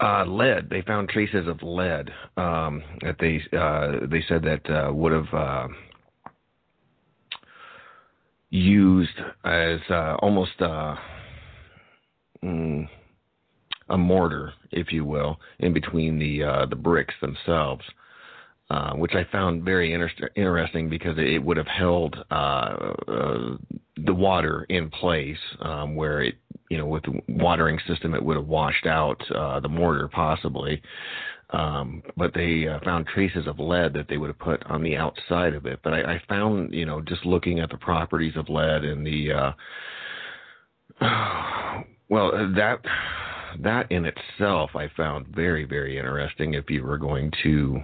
uh, 0.00 0.24
lead. 0.24 0.70
They 0.70 0.80
found 0.80 1.10
traces 1.10 1.46
of 1.46 1.62
lead 1.62 2.10
um, 2.38 2.82
that 3.02 3.16
they 3.20 3.42
uh, 3.56 4.06
they 4.10 4.24
said 4.28 4.42
that 4.44 4.70
uh, 4.70 4.92
would 4.94 5.12
have 5.12 5.34
uh, 5.34 5.68
used 8.48 9.18
as 9.44 9.80
almost 10.22 10.58
mm, 12.42 12.88
a 13.90 13.98
mortar, 13.98 14.54
if 14.70 14.90
you 14.90 15.04
will, 15.04 15.38
in 15.58 15.74
between 15.74 16.18
the 16.18 16.66
the 16.70 16.76
bricks 16.76 17.14
themselves. 17.20 17.84
Uh, 18.70 18.92
which 18.92 19.14
I 19.16 19.24
found 19.32 19.64
very 19.64 19.92
inter- 19.92 20.30
interesting 20.36 20.88
because 20.88 21.16
it 21.18 21.42
would 21.42 21.56
have 21.56 21.66
held 21.66 22.14
uh, 22.30 22.34
uh, 22.34 23.56
the 23.96 24.14
water 24.14 24.64
in 24.68 24.88
place 24.90 25.36
um, 25.60 25.96
where 25.96 26.22
it, 26.22 26.36
you 26.68 26.78
know, 26.78 26.86
with 26.86 27.02
the 27.02 27.20
watering 27.26 27.80
system, 27.88 28.14
it 28.14 28.24
would 28.24 28.36
have 28.36 28.46
washed 28.46 28.86
out 28.86 29.20
uh, 29.32 29.58
the 29.58 29.68
mortar 29.68 30.06
possibly. 30.06 30.80
Um, 31.52 32.04
but 32.16 32.32
they 32.32 32.68
uh, 32.68 32.78
found 32.84 33.08
traces 33.08 33.48
of 33.48 33.58
lead 33.58 33.92
that 33.94 34.06
they 34.08 34.18
would 34.18 34.28
have 34.28 34.38
put 34.38 34.64
on 34.66 34.84
the 34.84 34.96
outside 34.96 35.54
of 35.54 35.66
it. 35.66 35.80
But 35.82 35.94
I, 35.94 36.02
I 36.02 36.22
found, 36.28 36.72
you 36.72 36.86
know, 36.86 37.00
just 37.00 37.26
looking 37.26 37.58
at 37.58 37.70
the 37.70 37.76
properties 37.76 38.36
of 38.36 38.48
lead 38.48 38.84
and 38.84 39.04
the, 39.04 39.52
well, 42.08 42.30
that 42.54 42.78
that 43.64 43.90
in 43.90 44.04
itself 44.06 44.76
I 44.76 44.88
found 44.96 45.26
very, 45.26 45.64
very 45.64 45.98
interesting. 45.98 46.54
If 46.54 46.70
you 46.70 46.84
were 46.84 46.98
going 46.98 47.32
to 47.42 47.82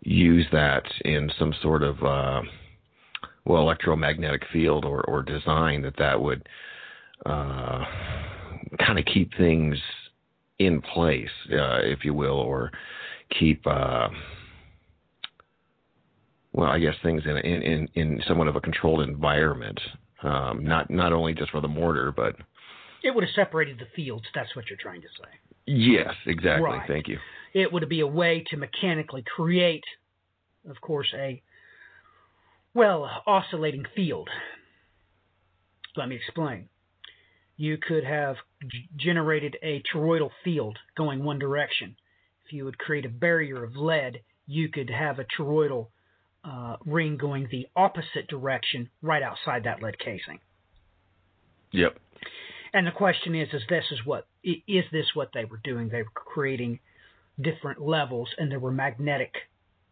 use 0.00 0.46
that 0.52 0.84
in 1.04 1.30
some 1.38 1.54
sort 1.62 1.82
of 1.82 2.02
uh, 2.02 2.42
well 3.44 3.62
electromagnetic 3.62 4.42
field 4.52 4.84
or, 4.84 5.02
or 5.02 5.22
design 5.22 5.82
that 5.82 5.96
that 5.98 6.20
would 6.20 6.46
uh, 7.26 7.84
kind 8.84 8.98
of 8.98 9.04
keep 9.06 9.30
things 9.36 9.76
in 10.58 10.80
place, 10.80 11.28
uh, 11.52 11.78
if 11.82 12.04
you 12.04 12.14
will, 12.14 12.36
or 12.36 12.70
keep 13.38 13.66
uh, 13.66 14.08
well, 16.52 16.70
I 16.70 16.78
guess 16.78 16.94
things 17.02 17.22
in 17.24 17.36
in 17.38 17.62
in, 17.62 17.88
in 17.94 18.22
somewhat 18.26 18.48
of 18.48 18.56
a 18.56 18.60
controlled 18.60 19.02
environment, 19.02 19.80
um, 20.22 20.64
not 20.64 20.90
not 20.90 21.12
only 21.12 21.34
just 21.34 21.50
for 21.50 21.60
the 21.60 21.68
mortar, 21.68 22.12
but 22.12 22.36
it 23.02 23.14
would 23.14 23.24
have 23.24 23.34
separated 23.34 23.78
the 23.78 23.86
fields. 23.96 24.24
That's 24.34 24.54
what 24.54 24.66
you're 24.68 24.78
trying 24.80 25.02
to 25.02 25.08
say. 25.08 25.28
Yes, 25.66 26.14
exactly. 26.26 26.64
Right. 26.64 26.86
Thank 26.86 27.08
you. 27.08 27.18
It 27.54 27.72
would 27.72 27.88
be 27.88 28.00
a 28.00 28.06
way 28.06 28.44
to 28.50 28.56
mechanically 28.56 29.22
create, 29.22 29.84
of 30.68 30.80
course, 30.80 31.14
a 31.16 31.40
well 32.74 33.08
oscillating 33.26 33.84
field. 33.94 34.28
Let 35.96 36.08
me 36.08 36.16
explain. 36.16 36.68
You 37.56 37.78
could 37.78 38.04
have 38.04 38.36
g- 38.68 38.88
generated 38.96 39.56
a 39.62 39.82
toroidal 39.94 40.30
field 40.42 40.76
going 40.96 41.22
one 41.22 41.38
direction. 41.38 41.94
If 42.44 42.52
you 42.52 42.64
would 42.64 42.78
create 42.78 43.06
a 43.06 43.08
barrier 43.08 43.62
of 43.62 43.76
lead, 43.76 44.20
you 44.46 44.68
could 44.68 44.90
have 44.90 45.20
a 45.20 45.24
toroidal 45.38 45.86
uh, 46.44 46.76
ring 46.84 47.16
going 47.16 47.48
the 47.50 47.68
opposite 47.76 48.26
direction 48.28 48.90
right 49.00 49.22
outside 49.22 49.64
that 49.64 49.80
lead 49.80 49.98
casing. 49.98 50.40
Yep. 51.70 51.96
And 52.74 52.86
the 52.86 52.90
question 52.90 53.36
is, 53.36 53.48
is 53.52 53.62
this 53.68 53.84
is 53.92 54.00
what 54.04 54.26
is 54.42 54.84
this 54.90 55.06
what 55.14 55.30
they 55.32 55.44
were 55.44 55.60
doing? 55.62 55.88
They 55.88 56.02
were 56.02 56.10
creating 56.12 56.80
different 57.40 57.80
levels, 57.80 58.28
and 58.38 58.50
there 58.50 58.60
were 58.60 58.72
magnetic 58.72 59.34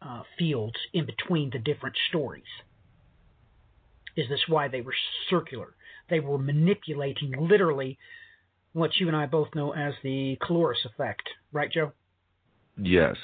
uh, 0.00 0.22
fields 0.38 0.76
in 0.92 1.06
between 1.06 1.50
the 1.50 1.58
different 1.58 1.96
stories. 2.08 2.44
Is 4.16 4.28
this 4.28 4.40
why 4.46 4.68
they 4.68 4.80
were 4.80 4.94
circular? 5.30 5.74
They 6.10 6.20
were 6.20 6.38
manipulating 6.38 7.32
literally 7.38 7.98
what 8.72 8.90
you 8.98 9.08
and 9.08 9.16
I 9.16 9.26
both 9.26 9.54
know 9.54 9.72
as 9.72 9.94
the 10.02 10.36
Coriolis 10.42 10.84
effect, 10.84 11.28
right, 11.52 11.70
Joe? 11.70 11.92
Yes. 12.76 13.16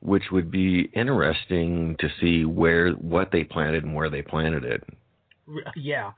Which 0.00 0.24
would 0.30 0.50
be 0.50 0.90
interesting 0.94 1.96
to 2.00 2.08
see 2.20 2.44
where 2.44 2.90
what 2.92 3.30
they 3.32 3.44
planted 3.44 3.84
and 3.84 3.94
where 3.94 4.10
they 4.10 4.22
planted 4.22 4.64
it. 4.64 4.84
Yeah, 5.76 6.12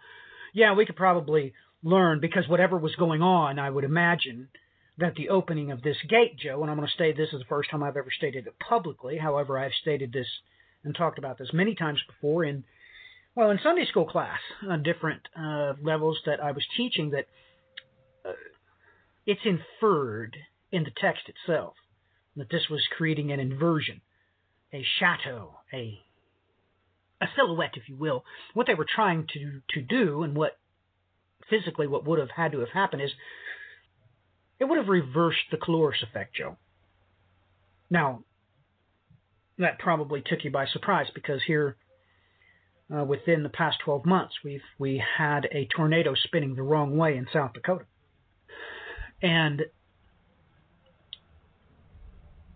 yeah, 0.53 0.75
we 0.75 0.87
could 0.87 0.97
probably 0.97 1.53
learn 1.83 2.21
because 2.21 2.49
whatever 2.49 2.79
was 2.79 2.95
going 2.97 3.23
on, 3.23 3.59
I 3.59 3.69
would 3.69 3.85
imagine 3.85 4.49
that 4.99 5.15
the 5.17 5.29
opening 5.29 5.71
of 5.71 5.83
this 5.83 5.97
gate, 6.09 6.39
Joe, 6.39 6.63
and 6.63 6.71
I'm 6.71 6.77
going 6.77 6.87
to 6.89 6.95
state 6.95 7.17
this 7.17 7.33
is 7.33 7.41
the 7.41 7.47
first 7.49 7.71
time 7.71 7.83
I've 7.83 7.97
ever 7.97 8.11
stated 8.17 8.47
it 8.47 8.55
publicly. 8.59 9.19
However, 9.19 9.59
I've 9.59 9.73
stated 9.83 10.13
this 10.13 10.27
and 10.85 10.95
talked 10.95 11.19
about 11.19 11.39
this 11.39 11.51
many 11.53 11.75
times 11.75 12.01
before 12.07 12.45
in 12.45 12.65
well, 13.37 13.51
in 13.51 13.59
Sunday 13.65 13.85
school 13.87 14.07
class, 14.07 14.39
on 14.69 14.85
different 14.85 15.23
uh, 15.37 15.73
levels 15.83 16.19
that 16.25 16.41
I 16.41 16.53
was 16.53 16.65
teaching, 16.77 17.11
that 17.11 17.27
uh, 18.25 18.33
it's 19.27 19.41
inferred 19.45 20.37
in 20.71 20.85
the 20.85 20.93
text 21.01 21.23
itself 21.29 21.75
that 22.37 22.49
this 22.51 22.69
was 22.71 22.83
creating 22.97 23.33
an 23.33 23.41
inversion, 23.41 24.01
a 24.73 24.85
chateau, 24.99 25.55
a 25.73 26.01
a 27.21 27.27
silhouette, 27.37 27.75
if 27.77 27.89
you 27.89 27.97
will. 27.97 28.25
What 28.55 28.67
they 28.67 28.75
were 28.75 28.87
trying 28.89 29.27
to 29.35 29.61
to 29.71 29.83
do, 29.83 30.23
and 30.23 30.37
what 30.37 30.59
physically 31.51 31.87
what 31.87 32.05
would 32.07 32.19
have 32.19 32.31
had 32.31 32.53
to 32.53 32.61
have 32.61 32.71
happened 32.71 33.03
is 33.03 33.11
it 34.59 34.65
would 34.65 34.79
have 34.79 34.89
reversed 34.89 35.51
the 35.51 35.57
caloric 35.57 36.03
effect, 36.03 36.35
Joe. 36.37 36.57
Now, 37.91 38.25
that 39.59 39.79
probably 39.79 40.23
took 40.25 40.45
you 40.45 40.51
by 40.51 40.67
surprise 40.67 41.07
because 41.15 41.43
here 41.47 41.77
uh, 42.95 43.05
within 43.05 43.43
the 43.43 43.49
past 43.49 43.79
12 43.85 44.05
months, 44.05 44.35
we've 44.45 44.63
we 44.79 45.03
had 45.17 45.47
a 45.53 45.67
tornado 45.75 46.15
spinning 46.15 46.55
the 46.55 46.63
wrong 46.63 46.97
way 46.97 47.17
in 47.17 47.27
South 47.33 47.53
Dakota, 47.55 47.85
and 49.23 49.63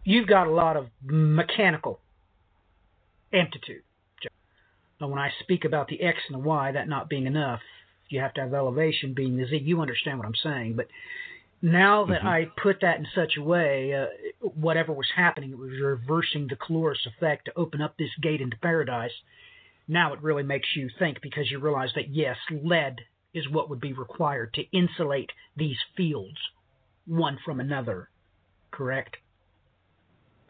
you've 0.05 0.29
got 0.29 0.47
a 0.47 0.51
lot 0.51 0.77
of 0.77 0.87
mechanical 1.03 2.01
amplitude. 3.33 3.83
Joe. 4.23 4.29
Now, 5.01 5.09
when 5.09 5.19
I 5.19 5.31
speak 5.41 5.65
about 5.65 5.89
the 5.89 6.03
X 6.03 6.19
and 6.29 6.43
the 6.43 6.47
Y, 6.47 6.73
that 6.73 6.89
not 6.89 7.09
being 7.09 7.27
enough, 7.27 7.61
you 8.09 8.21
have 8.21 8.35
to 8.35 8.41
have 8.43 8.55
elevation 8.55 9.15
being 9.15 9.37
the 9.37 9.47
Z. 9.47 9.63
You 9.65 9.81
understand 9.81 10.19
what 10.19 10.27
I'm 10.27 10.35
saying, 10.43 10.75
but 10.77 10.89
now 11.61 12.07
that 12.07 12.21
mm-hmm. 12.21 12.29
I 12.29 12.47
put 12.63 12.81
that 12.83 12.99
in 12.99 13.07
such 13.15 13.33
a 13.37 13.43
way, 13.43 13.93
uh, 13.95 14.07
whatever 14.41 14.93
was 14.93 15.09
happening, 15.15 15.51
it 15.51 15.59
was 15.59 15.73
reversing 15.83 16.47
the 16.49 16.57
caloric 16.57 16.99
effect 17.07 17.47
to 17.47 17.59
open 17.59 17.81
up 17.81 17.97
this 17.99 18.11
gate 18.23 18.41
into 18.41 18.57
paradise 18.59 19.13
now 19.89 20.13
it 20.13 20.23
really 20.23 20.43
makes 20.43 20.69
you 20.77 20.91
think 20.99 21.23
because 21.23 21.51
you 21.51 21.59
realize 21.59 21.91
that 21.95 22.11
yes, 22.11 22.37
lead 22.51 23.01
is 23.33 23.49
what 23.49 23.71
would 23.71 23.81
be 23.81 23.95
required 23.95 24.53
to 24.55 24.71
insulate 24.71 25.31
these 25.57 25.79
fields 25.97 26.37
one 27.07 27.39
from 27.43 27.59
another. 27.59 28.11
Correct? 28.71 29.17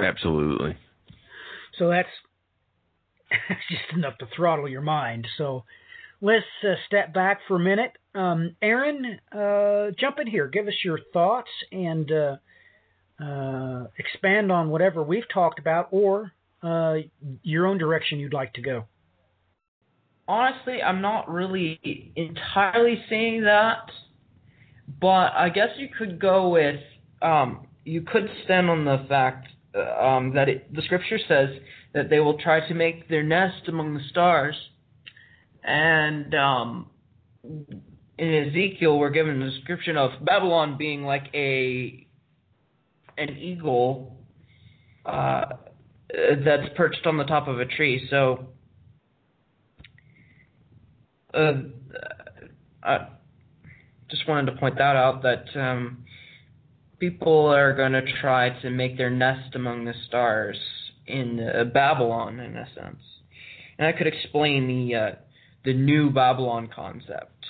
Absolutely. 0.00 0.76
So 1.78 1.88
that's 1.88 2.08
just 3.70 3.92
enough 3.94 4.18
to 4.18 4.26
throttle 4.34 4.68
your 4.68 4.80
mind. 4.80 5.28
So 5.38 5.64
let's 6.20 6.44
uh, 6.64 6.74
step 6.86 7.12
back 7.14 7.40
for 7.46 7.56
a 7.56 7.60
minute. 7.60 7.92
Um, 8.14 8.56
Aaron, 8.62 9.18
uh, 9.32 9.92
jump 9.98 10.18
in 10.18 10.26
here. 10.26 10.48
Give 10.48 10.66
us 10.66 10.74
your 10.84 10.98
thoughts 11.12 11.50
and 11.72 12.10
uh, 12.10 12.36
uh 13.20 13.86
expand 13.98 14.52
on 14.52 14.70
whatever 14.70 15.02
we've 15.02 15.28
talked 15.32 15.58
about 15.58 15.88
or 15.90 16.32
uh, 16.62 16.96
your 17.42 17.66
own 17.66 17.78
direction 17.78 18.18
you'd 18.18 18.32
like 18.32 18.52
to 18.54 18.62
go 18.62 18.84
honestly, 20.28 20.82
I'm 20.82 21.00
not 21.00 21.28
really 21.28 22.12
entirely 22.14 23.02
seeing 23.08 23.42
that, 23.44 23.90
but 25.00 25.32
I 25.32 25.48
guess 25.48 25.70
you 25.78 25.88
could 25.96 26.20
go 26.20 26.50
with 26.50 26.80
um, 27.22 27.66
you 27.84 28.02
could 28.02 28.28
stand 28.44 28.70
on 28.70 28.84
the 28.84 29.04
fact 29.08 29.48
uh, 29.74 30.04
um, 30.04 30.34
that 30.34 30.48
it, 30.48 30.72
the 30.72 30.82
scripture 30.82 31.18
says 31.26 31.48
that 31.94 32.10
they 32.10 32.20
will 32.20 32.38
try 32.38 32.66
to 32.68 32.74
make 32.74 33.08
their 33.08 33.22
nest 33.22 33.66
among 33.66 33.94
the 33.94 34.02
stars, 34.10 34.54
and 35.68 36.34
um, 36.34 36.86
in 37.44 38.48
Ezekiel 38.48 38.98
we're 38.98 39.10
given 39.10 39.42
a 39.42 39.50
description 39.50 39.96
of 39.96 40.10
Babylon 40.24 40.76
being 40.78 41.04
like 41.04 41.28
a 41.34 42.06
an 43.18 43.36
eagle 43.36 44.16
uh, 45.04 45.44
that's 46.44 46.68
perched 46.74 47.06
on 47.06 47.18
the 47.18 47.24
top 47.24 47.48
of 47.48 47.60
a 47.60 47.66
tree. 47.66 48.06
So 48.08 48.46
uh, 51.34 51.52
I 52.82 53.08
just 54.10 54.26
wanted 54.26 54.52
to 54.52 54.58
point 54.58 54.78
that 54.78 54.96
out 54.96 55.22
that 55.22 55.44
um, 55.54 56.04
people 56.98 57.46
are 57.46 57.74
going 57.74 57.92
to 57.92 58.02
try 58.20 58.50
to 58.62 58.70
make 58.70 58.96
their 58.96 59.10
nest 59.10 59.54
among 59.54 59.84
the 59.84 59.94
stars 60.06 60.58
in 61.06 61.40
uh, 61.40 61.64
Babylon, 61.64 62.40
in 62.40 62.56
a 62.56 62.66
sense. 62.74 63.02
And 63.78 63.86
I 63.86 63.92
could 63.92 64.06
explain 64.06 64.66
the 64.66 64.94
uh, 64.94 65.10
the 65.64 65.74
new 65.74 66.10
Babylon 66.10 66.68
concept. 66.74 67.46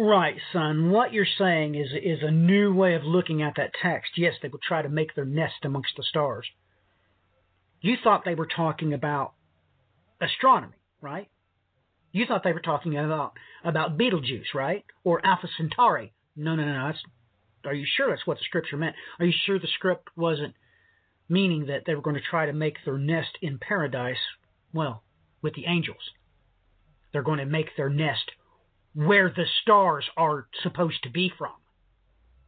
Right, 0.00 0.36
son. 0.52 0.90
What 0.90 1.12
you're 1.12 1.26
saying 1.38 1.74
is 1.74 1.88
is 1.92 2.20
a 2.22 2.30
new 2.30 2.72
way 2.72 2.94
of 2.94 3.02
looking 3.02 3.42
at 3.42 3.54
that 3.56 3.72
text. 3.82 4.12
Yes, 4.16 4.34
they 4.40 4.48
will 4.48 4.60
try 4.66 4.82
to 4.82 4.88
make 4.88 5.14
their 5.14 5.24
nest 5.24 5.64
amongst 5.64 5.96
the 5.96 6.04
stars. 6.04 6.46
You 7.80 7.96
thought 8.02 8.24
they 8.24 8.36
were 8.36 8.46
talking 8.46 8.94
about 8.94 9.32
astronomy, 10.20 10.76
right? 11.00 11.28
You 12.12 12.26
thought 12.26 12.42
they 12.44 12.52
were 12.52 12.60
talking 12.60 12.96
about 12.96 13.32
about 13.64 13.98
Betelgeuse, 13.98 14.54
right? 14.54 14.84
Or 15.04 15.24
Alpha 15.26 15.48
Centauri. 15.56 16.12
No, 16.36 16.54
no, 16.54 16.64
no. 16.64 16.86
That's, 16.86 17.02
are 17.64 17.74
you 17.74 17.86
sure 17.96 18.08
that's 18.08 18.26
what 18.26 18.38
the 18.38 18.44
scripture 18.44 18.76
meant? 18.76 18.94
Are 19.18 19.26
you 19.26 19.34
sure 19.46 19.58
the 19.58 19.66
script 19.66 20.08
wasn't 20.16 20.54
meaning 21.28 21.66
that 21.66 21.82
they 21.86 21.94
were 21.94 22.02
going 22.02 22.16
to 22.16 22.22
try 22.22 22.46
to 22.46 22.52
make 22.52 22.76
their 22.84 22.98
nest 22.98 23.36
in 23.42 23.58
paradise, 23.58 24.16
well, 24.72 25.02
with 25.42 25.54
the 25.54 25.66
angels? 25.66 26.12
They're 27.12 27.22
going 27.22 27.38
to 27.38 27.46
make 27.46 27.76
their 27.76 27.90
nest 27.90 28.30
where 28.94 29.28
the 29.28 29.46
stars 29.62 30.04
are 30.16 30.48
supposed 30.62 31.02
to 31.04 31.10
be 31.10 31.32
from, 31.36 31.52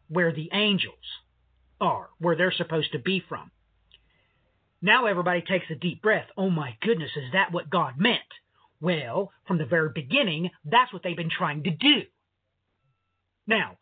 where 0.09 0.33
the 0.33 0.51
angels 0.53 0.95
are, 1.81 2.09
where 2.19 2.37
they're 2.37 2.53
supposed 2.53 2.93
to 2.93 2.99
be 2.99 3.23
from. 3.29 3.51
Now 4.83 5.07
everybody 5.07 5.43
takes 5.43 5.67
a 5.71 5.75
deep 5.75 6.03
breath. 6.03 6.27
Oh 6.37 6.51
my 6.51 6.77
goodness, 6.81 7.11
is 7.17 7.33
that 7.33 7.53
what 7.53 7.71
God 7.71 7.95
meant? 7.99 8.21
Well, 8.81 9.31
from 9.47 9.59
the 9.59 9.67
very 9.67 9.91
beginning, 9.95 10.51
that's 10.65 10.93
what 10.93 11.03
they've 11.03 11.17
been 11.17 11.31
trying 11.31 11.65
to 11.65 11.71
do. 11.71 12.03
Now, 13.47 13.77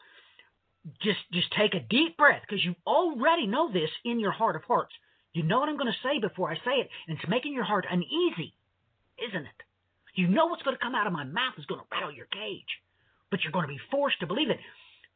just 1.02 1.18
just 1.32 1.52
take 1.52 1.74
a 1.74 1.80
deep 1.80 2.16
breath 2.16 2.42
because 2.46 2.64
you 2.64 2.74
already 2.86 3.46
know 3.46 3.72
this 3.72 3.90
in 4.04 4.18
your 4.18 4.32
heart 4.32 4.56
of 4.56 4.64
hearts. 4.64 4.92
You 5.32 5.42
know 5.42 5.60
what 5.60 5.68
I'm 5.68 5.76
going 5.76 5.92
to 5.92 6.08
say 6.08 6.18
before 6.18 6.50
I 6.50 6.56
say 6.56 6.80
it, 6.80 6.88
and 7.06 7.18
it's 7.18 7.28
making 7.28 7.52
your 7.52 7.64
heart 7.64 7.86
uneasy, 7.88 8.54
isn't 9.18 9.42
it? 9.42 9.62
You 10.18 10.26
know 10.26 10.46
what's 10.46 10.62
going 10.62 10.76
to 10.76 10.82
come 10.82 10.96
out 10.96 11.06
of 11.06 11.12
my 11.12 11.22
mouth 11.22 11.54
is 11.58 11.66
going 11.66 11.80
to 11.80 11.86
rattle 11.92 12.10
your 12.10 12.26
cage, 12.26 12.82
but 13.30 13.38
you're 13.44 13.52
going 13.52 13.68
to 13.68 13.72
be 13.72 13.78
forced 13.88 14.18
to 14.18 14.26
believe 14.26 14.50
it 14.50 14.58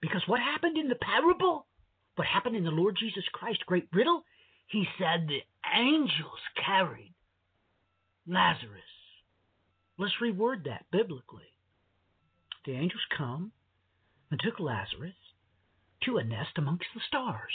because 0.01 0.23
what 0.29 0.39
happened 0.39 0.79
in 0.79 0.89
the 0.89 0.95
parable, 0.95 1.67
what 2.15 2.29
happened 2.29 2.55
in 2.55 2.63
the 2.63 2.71
Lord 2.71 2.97
Jesus 2.97 3.25
Christ 3.33 3.67
great 3.67 3.89
riddle, 3.93 4.23
he 4.69 4.87
said 5.01 5.27
the 5.27 5.43
angels 5.77 6.39
carried 6.55 7.15
Lazarus 8.29 8.83
Let's 9.99 10.15
reword 10.23 10.65
that 10.67 10.87
biblically. 10.93 11.51
The 12.65 12.73
angels 12.73 13.03
come 13.19 13.51
and 14.31 14.41
took 14.41 14.61
Lazarus 14.61 15.15
to 16.05 16.19
a 16.19 16.25
nest 16.25 16.53
amongst 16.57 16.87
the 16.95 17.01
stars. 17.09 17.53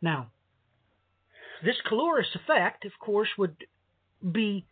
Now, 0.00 0.30
this 1.64 1.76
Coriolis 1.90 2.34
effect, 2.36 2.84
of 2.84 2.92
course, 3.00 3.28
would 3.36 3.56
be 4.32 4.64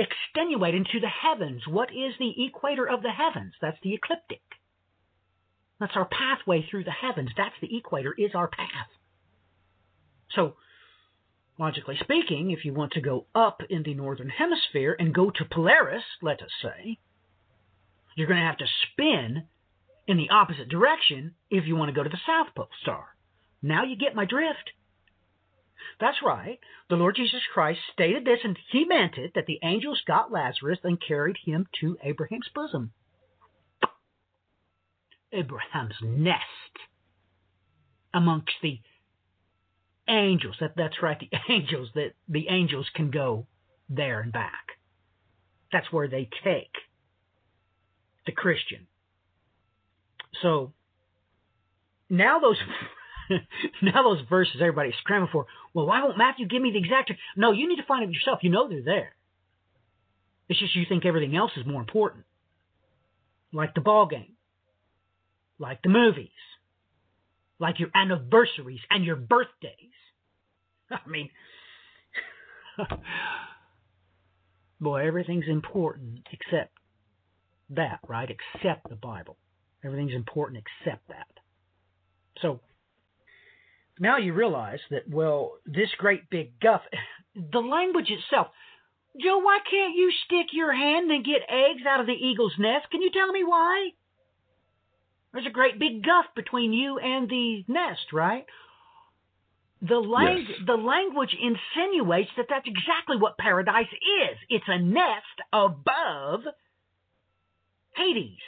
extenuated 0.00 0.86
into 0.86 1.00
the 1.00 1.08
heavens. 1.08 1.62
What 1.66 1.90
is 1.90 2.14
the 2.18 2.44
equator 2.44 2.88
of 2.88 3.02
the 3.02 3.10
heavens? 3.10 3.54
That's 3.60 3.78
the 3.82 3.94
ecliptic. 3.94 4.42
That's 5.78 5.96
our 5.96 6.06
pathway 6.06 6.66
through 6.68 6.84
the 6.84 6.90
heavens. 6.90 7.30
That's 7.36 7.54
the 7.60 7.76
equator, 7.76 8.14
is 8.16 8.34
our 8.34 8.48
path. 8.48 8.88
So, 10.32 10.56
logically 11.58 11.98
speaking, 12.00 12.50
if 12.50 12.64
you 12.64 12.74
want 12.74 12.92
to 12.92 13.00
go 13.00 13.26
up 13.34 13.62
in 13.68 13.82
the 13.82 13.94
northern 13.94 14.28
hemisphere 14.28 14.94
and 14.98 15.14
go 15.14 15.30
to 15.30 15.44
Polaris, 15.44 16.04
let 16.22 16.42
us 16.42 16.50
say, 16.62 16.98
you're 18.14 18.28
going 18.28 18.40
to 18.40 18.46
have 18.46 18.58
to 18.58 18.66
spin 18.92 19.44
in 20.06 20.16
the 20.16 20.30
opposite 20.30 20.68
direction 20.68 21.34
if 21.50 21.66
you 21.66 21.76
want 21.76 21.88
to 21.88 21.94
go 21.94 22.02
to 22.02 22.10
the 22.10 22.18
South 22.26 22.48
Pole 22.54 22.68
Star. 22.82 23.04
Now 23.62 23.84
you 23.84 23.96
get 23.96 24.14
my 24.14 24.24
drift. 24.24 24.70
That's 26.00 26.22
right. 26.22 26.58
The 26.88 26.96
Lord 26.96 27.16
Jesus 27.16 27.42
Christ 27.52 27.80
stated 27.92 28.24
this, 28.24 28.40
and 28.44 28.58
he 28.70 28.84
meant 28.84 29.16
it 29.18 29.32
that 29.34 29.46
the 29.46 29.58
angels 29.62 30.02
got 30.06 30.32
Lazarus 30.32 30.78
and 30.84 31.00
carried 31.00 31.36
him 31.44 31.66
to 31.80 31.96
Abraham's 32.02 32.48
bosom. 32.54 32.92
Abraham's 35.32 35.94
nest 36.02 36.42
amongst 38.12 38.54
the 38.62 38.80
angels. 40.08 40.56
That, 40.60 40.72
that's 40.76 41.02
right, 41.02 41.18
the 41.18 41.38
angels 41.52 41.90
that 41.94 42.12
the 42.28 42.48
angels 42.48 42.88
can 42.94 43.10
go 43.10 43.46
there 43.88 44.20
and 44.20 44.32
back. 44.32 44.78
That's 45.72 45.92
where 45.92 46.08
they 46.08 46.28
take 46.42 46.72
the 48.26 48.32
Christian. 48.32 48.86
So 50.42 50.72
now 52.08 52.38
those 52.38 52.58
now 53.82 54.02
those 54.02 54.20
verses 54.28 54.56
everybody's 54.60 54.94
scrambling 55.00 55.30
for. 55.32 55.46
Well, 55.74 55.86
why 55.86 56.02
won't 56.02 56.18
Matthew 56.18 56.46
give 56.46 56.62
me 56.62 56.72
the 56.72 56.78
exact? 56.78 57.12
No, 57.36 57.52
you 57.52 57.68
need 57.68 57.76
to 57.76 57.84
find 57.86 58.04
it 58.04 58.12
yourself. 58.12 58.40
You 58.42 58.50
know 58.50 58.68
they're 58.68 58.82
there. 58.82 59.14
It's 60.48 60.58
just 60.58 60.74
you 60.74 60.84
think 60.88 61.06
everything 61.06 61.36
else 61.36 61.52
is 61.56 61.64
more 61.64 61.80
important, 61.80 62.24
like 63.52 63.74
the 63.74 63.80
ball 63.80 64.06
game, 64.06 64.32
like 65.60 65.80
the 65.82 65.88
movies, 65.88 66.28
like 67.60 67.78
your 67.78 67.90
anniversaries 67.94 68.80
and 68.90 69.04
your 69.04 69.14
birthdays. 69.14 69.72
I 70.90 71.08
mean, 71.08 71.30
boy, 74.80 75.06
everything's 75.06 75.46
important 75.46 76.26
except 76.32 76.72
that, 77.70 78.00
right? 78.08 78.28
Except 78.28 78.88
the 78.88 78.96
Bible. 78.96 79.36
Everything's 79.84 80.14
important 80.14 80.64
except 80.82 81.06
that. 81.08 81.28
So 82.42 82.60
now 84.00 84.16
you 84.16 84.32
realize 84.32 84.80
that, 84.90 85.08
well, 85.08 85.52
this 85.66 85.90
great 85.98 86.30
big 86.30 86.58
guff, 86.58 86.80
the 87.52 87.60
language 87.60 88.10
itself. 88.10 88.48
Joe, 89.20 89.38
why 89.38 89.58
can't 89.70 89.94
you 89.94 90.10
stick 90.24 90.46
your 90.52 90.72
hand 90.72 91.10
and 91.10 91.24
get 91.24 91.42
eggs 91.48 91.82
out 91.86 92.00
of 92.00 92.06
the 92.06 92.12
eagle's 92.12 92.54
nest? 92.58 92.86
Can 92.90 93.02
you 93.02 93.10
tell 93.12 93.30
me 93.30 93.44
why? 93.44 93.90
There's 95.32 95.46
a 95.46 95.50
great 95.50 95.78
big 95.78 96.02
guff 96.04 96.26
between 96.34 96.72
you 96.72 96.98
and 96.98 97.28
the 97.28 97.64
nest, 97.68 98.12
right? 98.12 98.46
The, 99.82 99.96
lang- 99.96 100.46
yes. 100.48 100.58
the 100.66 100.74
language 100.74 101.34
insinuates 101.38 102.30
that 102.36 102.46
that's 102.48 102.66
exactly 102.66 103.16
what 103.16 103.38
paradise 103.38 103.90
is. 103.92 104.38
It's 104.48 104.64
a 104.66 104.78
nest 104.78 105.40
above 105.52 106.40
Hades. 107.96 108.38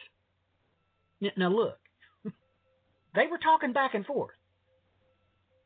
Now, 1.36 1.48
look, 1.48 1.78
they 3.14 3.26
were 3.30 3.38
talking 3.38 3.72
back 3.72 3.94
and 3.94 4.06
forth. 4.06 4.34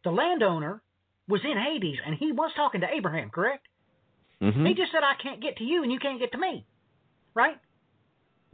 The 0.06 0.12
landowner 0.12 0.80
was 1.28 1.40
in 1.42 1.58
Hades 1.58 1.98
and 2.06 2.14
he 2.14 2.30
was 2.30 2.52
talking 2.54 2.82
to 2.82 2.86
Abraham, 2.88 3.28
correct? 3.28 3.66
Mm-hmm. 4.40 4.64
He 4.64 4.74
just 4.74 4.92
said, 4.92 5.02
I 5.02 5.20
can't 5.20 5.42
get 5.42 5.56
to 5.56 5.64
you 5.64 5.82
and 5.82 5.90
you 5.90 5.98
can't 5.98 6.20
get 6.20 6.30
to 6.30 6.38
me, 6.38 6.64
right? 7.34 7.56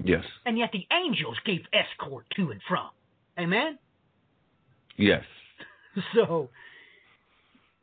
Yes. 0.03 0.24
And 0.46 0.57
yet 0.57 0.70
the 0.72 0.86
angels 0.90 1.36
gave 1.44 1.61
escort 1.74 2.24
to 2.36 2.53
and 2.53 2.61
from. 2.66 2.88
Amen? 3.38 3.78
Yes. 4.96 5.24
So 6.14 6.48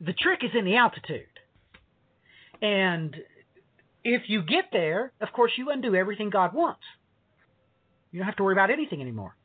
the 0.02 0.14
trick 0.14 0.40
is 0.44 0.50
in 0.58 0.66
the 0.66 0.78
altitude. 0.78 1.28
And 2.64 3.16
if 4.04 4.24
you 4.26 4.42
get 4.42 4.70
there, 4.72 5.12
of 5.22 5.32
course, 5.32 5.52
you 5.60 5.70
undo 5.70 5.94
everything 5.94 6.32
God 6.32 6.56
wants. 6.56 6.82
You 8.12 8.18
don't 8.18 8.26
have 8.26 8.38
to 8.38 8.44
worry 8.44 8.56
about 8.56 8.72
anything 8.72 9.00
anymore. 9.00 9.36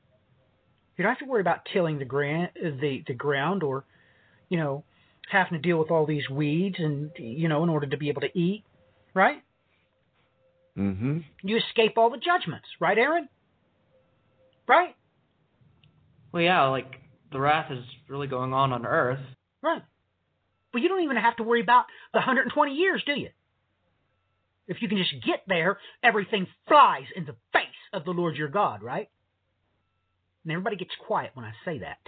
You 0.97 1.03
don't 1.03 1.13
have 1.13 1.19
to 1.19 1.31
worry 1.31 1.43
about 1.43 1.67
tilling 1.71 1.99
the, 1.99 2.07
gra- 2.07 2.49
the, 2.55 3.05
the 3.07 3.13
ground 3.13 3.63
or, 3.63 3.85
you 4.49 4.59
know, 4.59 4.85
having 5.31 5.55
to 5.55 5.59
deal 5.59 5.79
with 5.79 5.91
all 5.91 6.07
these 6.07 6.29
weeds 6.29 6.77
and, 6.79 7.11
you 7.17 7.49
know, 7.49 7.63
in 7.63 7.69
order 7.71 7.87
to 7.87 7.97
be 7.97 8.09
able 8.09 8.21
to 8.23 8.39
eat, 8.39 8.65
right? 9.15 9.43
Mm-hmm. 10.79 11.19
You 11.43 11.57
escape 11.57 11.97
all 11.97 12.11
the 12.11 12.19
judgments, 12.19 12.67
right, 12.81 12.99
Aaron? 12.99 13.29
Right? 14.67 14.95
Well, 16.33 16.43
yeah, 16.43 16.67
like 16.67 16.93
the 17.33 17.41
wrath 17.41 17.71
is 17.71 17.85
really 18.09 18.27
going 18.27 18.53
on 18.53 18.73
on 18.73 18.85
Earth. 18.87 19.21
Right. 19.63 19.83
But 20.73 20.83
you 20.83 20.89
don't 20.89 21.05
even 21.05 21.17
have 21.17 21.37
to 21.37 21.43
worry 21.43 21.61
about 21.61 21.85
the 22.13 22.19
120 22.19 22.75
years, 22.75 23.03
do 23.07 23.19
you? 23.19 23.29
If 24.67 24.83
you 24.83 24.89
can 24.89 24.99
just 24.99 25.13
get 25.25 25.43
there, 25.47 25.79
everything 26.03 26.47
flies 26.67 27.05
in 27.15 27.25
the 27.27 27.37
face 27.53 27.65
of 27.93 28.05
the 28.05 28.11
Lord 28.11 28.37
your 28.37 28.49
God, 28.49 28.83
right? 28.83 29.09
And 30.43 30.53
everybody 30.53 30.77
gets 30.77 30.91
quiet 31.07 31.31
when 31.35 31.45
I 31.45 31.53
say 31.65 31.79
that. 31.79 31.99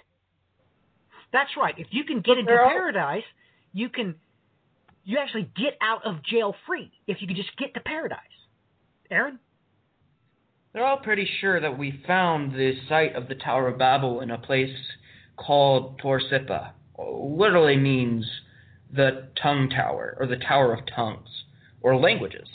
That's 1.33 1.51
right. 1.57 1.75
If 1.77 1.89
you 1.91 2.05
can 2.05 2.21
get 2.21 2.39
into 2.39 2.53
paradise, 2.53 3.25
you 3.73 3.89
can 3.89 4.15
you 5.05 5.19
actually 5.19 5.49
get 5.57 5.77
out 5.81 6.05
of 6.05 6.25
jail 6.25 6.55
free 6.67 6.91
if 7.07 7.19
you 7.21 7.27
can 7.27 7.37
just 7.37 7.57
get 7.57 7.75
to 7.75 7.81
paradise. 7.81 8.19
Aaron? 9.11 9.39
They're 10.73 10.85
all 10.85 10.99
pretty 10.99 11.29
sure 11.41 11.61
that 11.61 11.79
we 11.79 12.03
found 12.07 12.53
the 12.53 12.75
site 12.89 13.15
of 13.15 13.29
the 13.29 13.35
Tower 13.35 13.69
of 13.69 13.79
Babel 13.79 14.21
in 14.21 14.31
a 14.31 14.39
place 14.39 14.77
called 15.37 16.01
Borsippa. 16.01 16.73
Literally 16.99 17.77
means 17.77 18.27
the 18.95 19.29
tongue 19.41 19.71
tower 19.71 20.17
or 20.19 20.27
the 20.27 20.37
tower 20.37 20.75
of 20.75 20.81
tongues 20.95 21.29
or 21.81 21.97
languages. 21.97 22.49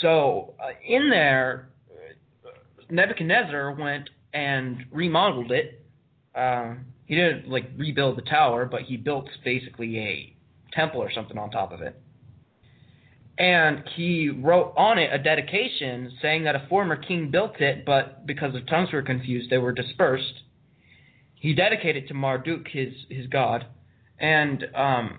So 0.00 0.54
uh, 0.62 0.70
in 0.86 1.10
there, 1.10 1.68
Nebuchadnezzar 2.90 3.72
went 3.72 4.10
and 4.32 4.84
remodeled 4.92 5.50
it. 5.50 5.84
Uh, 6.34 6.74
he 7.06 7.14
didn't 7.14 7.48
like 7.48 7.70
rebuild 7.76 8.18
the 8.18 8.22
tower, 8.22 8.66
but 8.66 8.82
he 8.82 8.96
built 8.96 9.28
basically 9.44 9.98
a 9.98 10.36
temple 10.72 11.00
or 11.00 11.10
something 11.10 11.38
on 11.38 11.50
top 11.50 11.72
of 11.72 11.80
it 11.80 12.00
and 13.38 13.82
he 13.94 14.30
wrote 14.30 14.72
on 14.76 14.98
it 14.98 15.12
a 15.12 15.18
dedication 15.18 16.12
saying 16.22 16.44
that 16.44 16.56
a 16.56 16.66
former 16.68 16.96
king 16.96 17.30
built 17.30 17.60
it, 17.60 17.84
but 17.84 18.26
because 18.26 18.52
the 18.54 18.62
tongues 18.62 18.92
were 18.92 19.02
confused, 19.02 19.50
they 19.50 19.58
were 19.58 19.72
dispersed. 19.72 20.42
He 21.34 21.54
dedicated 21.54 22.08
to 22.08 22.14
Marduk, 22.14 22.66
his 22.68 22.94
his 23.10 23.26
god, 23.26 23.66
and 24.18 24.64
um, 24.74 25.18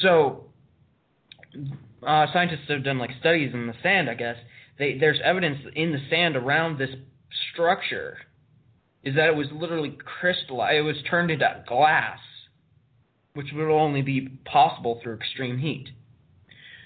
so 0.00 0.44
uh, 2.06 2.26
scientists 2.32 2.68
have 2.68 2.84
done 2.84 2.98
like 2.98 3.10
studies 3.18 3.52
in 3.52 3.66
the 3.66 3.74
sand. 3.82 4.08
I 4.08 4.14
guess 4.14 4.36
they, 4.78 4.96
there's 4.96 5.18
evidence 5.24 5.58
in 5.74 5.90
the 5.90 5.98
sand 6.08 6.36
around 6.36 6.78
this 6.78 6.90
structure 7.52 8.16
is 9.04 9.14
that 9.16 9.28
it 9.28 9.36
was 9.36 9.46
literally 9.52 9.96
crystallized. 10.20 10.76
It 10.76 10.82
was 10.82 10.96
turned 11.08 11.30
into 11.30 11.64
glass, 11.66 12.18
which 13.34 13.48
would 13.54 13.70
only 13.70 14.02
be 14.02 14.28
possible 14.44 15.00
through 15.02 15.14
extreme 15.14 15.58
heat. 15.58 15.88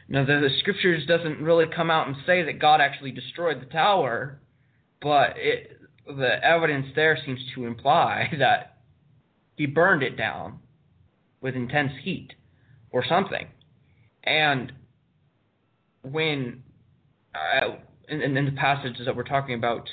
Now, 0.09 0.25
the, 0.25 0.35
the 0.35 0.51
scriptures 0.61 1.07
doesn't 1.07 1.41
really 1.41 1.65
come 1.75 1.91
out 1.91 2.07
and 2.07 2.17
say 2.27 2.43
that 2.45 2.59
God 2.61 2.81
actually 2.81 3.11
destroyed 3.11 3.61
the 3.61 3.67
tower, 3.67 4.39
but 5.01 5.35
it, 5.37 5.79
the 6.07 6.45
evidence 6.45 6.87
there 6.95 7.19
seems 7.25 7.41
to 7.55 7.67
imply 7.67 8.29
that 8.39 8.79
he 9.57 9.67
burned 9.67 10.03
it 10.03 10.17
down 10.17 10.59
with 11.41 11.55
intense 11.55 11.93
heat 12.03 12.33
or 12.91 13.05
something. 13.07 13.47
And 14.23 14.73
when 16.03 16.63
uh, 17.35 17.77
in, 18.09 18.21
in, 18.21 18.45
the 18.45 18.53
passages 18.53 19.07
that 19.07 19.17
we're 19.17 19.25
talking 19.25 19.55
about, 19.55 19.89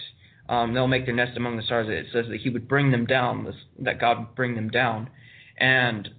um, 0.52 0.74
they'll 0.74 0.88
make 0.88 1.06
their 1.06 1.16
nest 1.16 1.38
among 1.38 1.56
the 1.56 1.64
stars. 1.64 1.88
It 1.89 2.08
says 2.12 2.26
that 2.30 2.41
he 2.41 2.49
would 2.49 2.68
bring 2.68 2.91
them 2.91 3.06
down, 3.06 3.52
that 3.80 4.02
God 4.02 4.20
would 4.20 4.36
bring 4.36 4.54
them 4.54 4.70
down. 4.70 5.10
And 5.58 6.10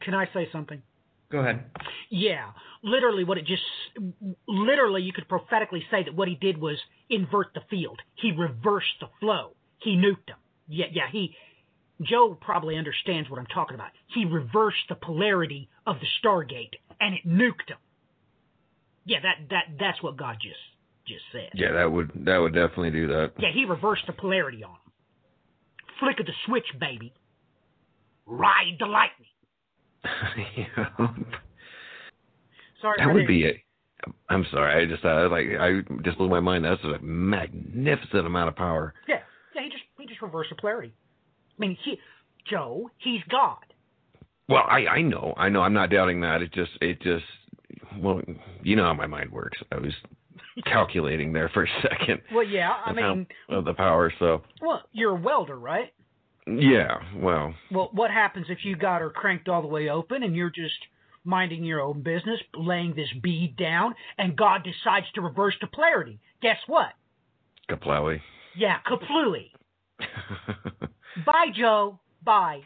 can 0.00 0.12
I 0.12 0.26
say 0.34 0.48
something? 0.50 0.82
Go 1.30 1.38
ahead. 1.38 1.62
Yeah, 2.10 2.50
literally, 2.82 3.22
what 3.22 3.38
it 3.38 3.46
just 3.46 3.62
literally 4.48 5.02
you 5.02 5.12
could 5.12 5.28
prophetically 5.28 5.84
say 5.88 6.02
that 6.02 6.16
what 6.16 6.26
he 6.26 6.34
did 6.34 6.58
was 6.58 6.78
invert 7.08 7.54
the 7.54 7.60
field. 7.70 8.00
He 8.16 8.32
reversed 8.32 8.98
the 9.00 9.06
flow. 9.20 9.52
He 9.78 9.94
nuked 9.96 10.26
them. 10.26 10.38
Yeah, 10.66 10.86
yeah. 10.90 11.06
He 11.12 11.36
Joe 12.02 12.36
probably 12.40 12.76
understands 12.76 13.30
what 13.30 13.38
I'm 13.38 13.46
talking 13.46 13.76
about. 13.76 13.90
He 14.12 14.24
reversed 14.24 14.88
the 14.88 14.96
polarity 14.96 15.68
of 15.86 15.96
the 16.00 16.06
Stargate 16.20 16.74
and 17.00 17.14
it 17.14 17.24
nuked 17.24 17.68
them. 17.68 17.78
Yeah, 19.04 19.18
that 19.20 19.48
that 19.50 19.64
that's 19.78 20.02
what 20.02 20.16
God 20.16 20.38
just 20.42 20.58
just 21.14 21.24
said. 21.32 21.50
Yeah, 21.54 21.72
that 21.72 21.90
would 21.90 22.10
that 22.24 22.38
would 22.38 22.54
definitely 22.54 22.90
do 22.90 23.06
that. 23.08 23.32
Yeah, 23.38 23.52
he 23.52 23.64
reversed 23.64 24.04
the 24.06 24.12
polarity 24.12 24.62
on 24.64 24.70
him. 24.70 24.92
Flick 25.98 26.20
of 26.20 26.26
the 26.26 26.32
switch, 26.46 26.66
baby. 26.78 27.12
Ride 28.26 28.76
the 28.78 28.86
lightning. 28.86 29.26
Sorry, 32.80 32.96
that 32.98 33.12
would 33.12 33.26
be 33.26 33.42
it. 33.42 33.56
I'm 34.30 34.46
sorry. 34.50 34.82
I 34.82 34.86
just 34.88 35.04
uh, 35.04 35.28
like 35.30 35.46
I 35.60 35.80
just 36.02 36.16
blew 36.16 36.28
my 36.28 36.40
mind. 36.40 36.64
That's 36.64 36.82
a 36.84 36.98
magnificent 37.02 38.26
amount 38.26 38.48
of 38.48 38.56
power. 38.56 38.94
Yeah, 39.06 39.16
yeah. 39.54 39.62
He 39.62 39.68
just 39.68 39.82
he 39.98 40.06
just 40.06 40.22
reversed 40.22 40.50
the 40.50 40.56
polarity. 40.56 40.94
I 41.58 41.60
mean, 41.60 41.76
he 41.84 41.98
Joe, 42.48 42.90
he's 42.98 43.20
God. 43.30 43.58
Well, 44.48 44.64
I 44.68 44.86
I 44.86 45.02
know, 45.02 45.34
I 45.36 45.48
know. 45.48 45.60
I'm 45.60 45.74
not 45.74 45.90
doubting 45.90 46.20
that. 46.22 46.40
It 46.42 46.52
just 46.52 46.70
it 46.80 47.00
just 47.02 47.24
well, 48.00 48.22
you 48.62 48.76
know 48.76 48.84
how 48.84 48.94
my 48.94 49.06
mind 49.06 49.30
works. 49.30 49.58
I 49.70 49.76
was 49.76 49.92
calculating 50.64 51.32
there 51.32 51.48
for 51.48 51.64
a 51.64 51.68
second. 51.82 52.20
Well, 52.32 52.44
yeah. 52.44 52.72
I 52.84 52.92
mean, 52.92 53.26
of 53.48 53.64
the 53.64 53.74
power. 53.74 54.12
So. 54.18 54.42
Well, 54.60 54.82
you're 54.92 55.16
a 55.16 55.20
welder, 55.20 55.58
right? 55.58 55.92
Yeah. 56.46 56.98
Well. 57.16 57.54
Well, 57.70 57.90
what 57.92 58.10
happens 58.10 58.46
if 58.48 58.64
you 58.64 58.76
got 58.76 59.00
her 59.00 59.10
cranked 59.10 59.48
all 59.48 59.62
the 59.62 59.68
way 59.68 59.88
open 59.88 60.22
and 60.22 60.34
you're 60.34 60.50
just 60.50 60.74
minding 61.24 61.64
your 61.64 61.80
own 61.80 62.02
business, 62.02 62.40
laying 62.54 62.94
this 62.94 63.08
bead 63.22 63.56
down, 63.56 63.94
and 64.18 64.36
God 64.36 64.62
decides 64.64 65.06
to 65.14 65.20
reverse 65.20 65.54
the 65.60 65.66
polarity? 65.66 66.18
Guess 66.42 66.58
what? 66.66 66.92
Kaplowy. 67.68 68.20
Yeah, 68.56 68.78
kaplooey. 68.86 69.50
Bye, 71.26 71.46
Joe. 71.54 72.00
Bye. 72.24 72.60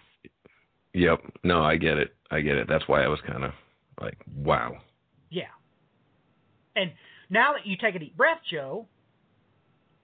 Yep. 0.94 1.20
No, 1.42 1.62
I 1.62 1.76
get 1.76 1.98
it. 1.98 2.14
I 2.30 2.40
get 2.40 2.56
it. 2.56 2.68
That's 2.68 2.86
why 2.86 3.02
I 3.04 3.08
was 3.08 3.18
kind 3.26 3.44
of 3.44 3.52
like, 4.00 4.16
wow. 4.34 4.76
Yeah. 5.30 5.44
And 6.76 6.92
now 7.30 7.52
that 7.54 7.66
you 7.66 7.76
take 7.76 7.94
a 7.94 7.98
deep 7.98 8.16
breath, 8.16 8.38
Joe, 8.50 8.86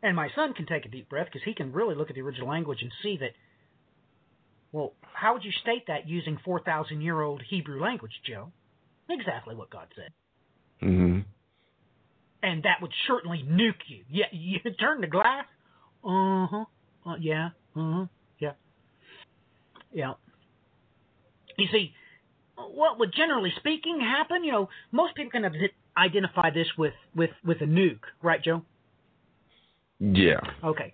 and 0.03 0.17
my 0.17 0.29
son 0.35 0.55
can 0.55 0.67
take 0.67 0.87
a 0.87 0.89
deep 0.89 1.09
breath 1.09 1.27
because 1.27 1.45
he 1.45 1.55
can 1.55 1.73
really 1.73 1.95
look 1.95 2.11
at 2.11 2.17
the 2.17 2.23
original 2.23 2.49
language 2.49 2.79
and 2.83 2.91
see 3.03 3.19
that. 3.21 3.31
Well, 4.73 4.93
how 5.13 5.35
would 5.35 5.45
you 5.45 5.51
state 5.63 5.89
that 5.89 6.09
using 6.09 6.39
4,000 6.45 7.01
year 7.01 7.21
old 7.21 7.43
Hebrew 7.49 7.81
language, 7.81 8.13
Joe? 8.27 8.53
Exactly 9.09 9.55
what 9.57 9.71
God 9.71 9.89
said. 9.97 10.13
Mm-hmm. 10.83 11.21
And 12.43 12.63
that 12.63 12.81
would 12.81 12.93
certainly 13.07 13.45
nuke 13.47 13.83
you. 13.89 14.05
Yeah, 14.09 14.27
you 14.33 14.59
turn 14.81 15.01
the 15.01 15.07
glass. 15.09 15.45
Uh 16.05 16.47
huh. 16.47 16.65
Uh, 17.05 17.17
yeah. 17.21 17.49
Uh 17.77 17.93
huh. 17.93 18.07
Yeah. 18.39 18.53
Yeah. 19.93 20.13
You 21.59 21.67
see, 21.71 21.93
what 22.57 22.99
would 22.99 23.13
generally 23.15 23.53
speaking 23.57 24.01
happen? 24.01 24.45
You 24.45 24.53
know, 24.53 24.69
most 24.93 25.15
people 25.15 25.33
can 25.33 25.45
identify 25.97 26.51
this 26.51 26.69
with 26.79 26.95
with 27.15 27.31
with 27.45 27.61
a 27.61 27.67
nuke, 27.67 28.01
right, 28.23 28.43
Joe? 28.43 28.63
Yeah. 29.99 30.41
Okay. 30.65 30.93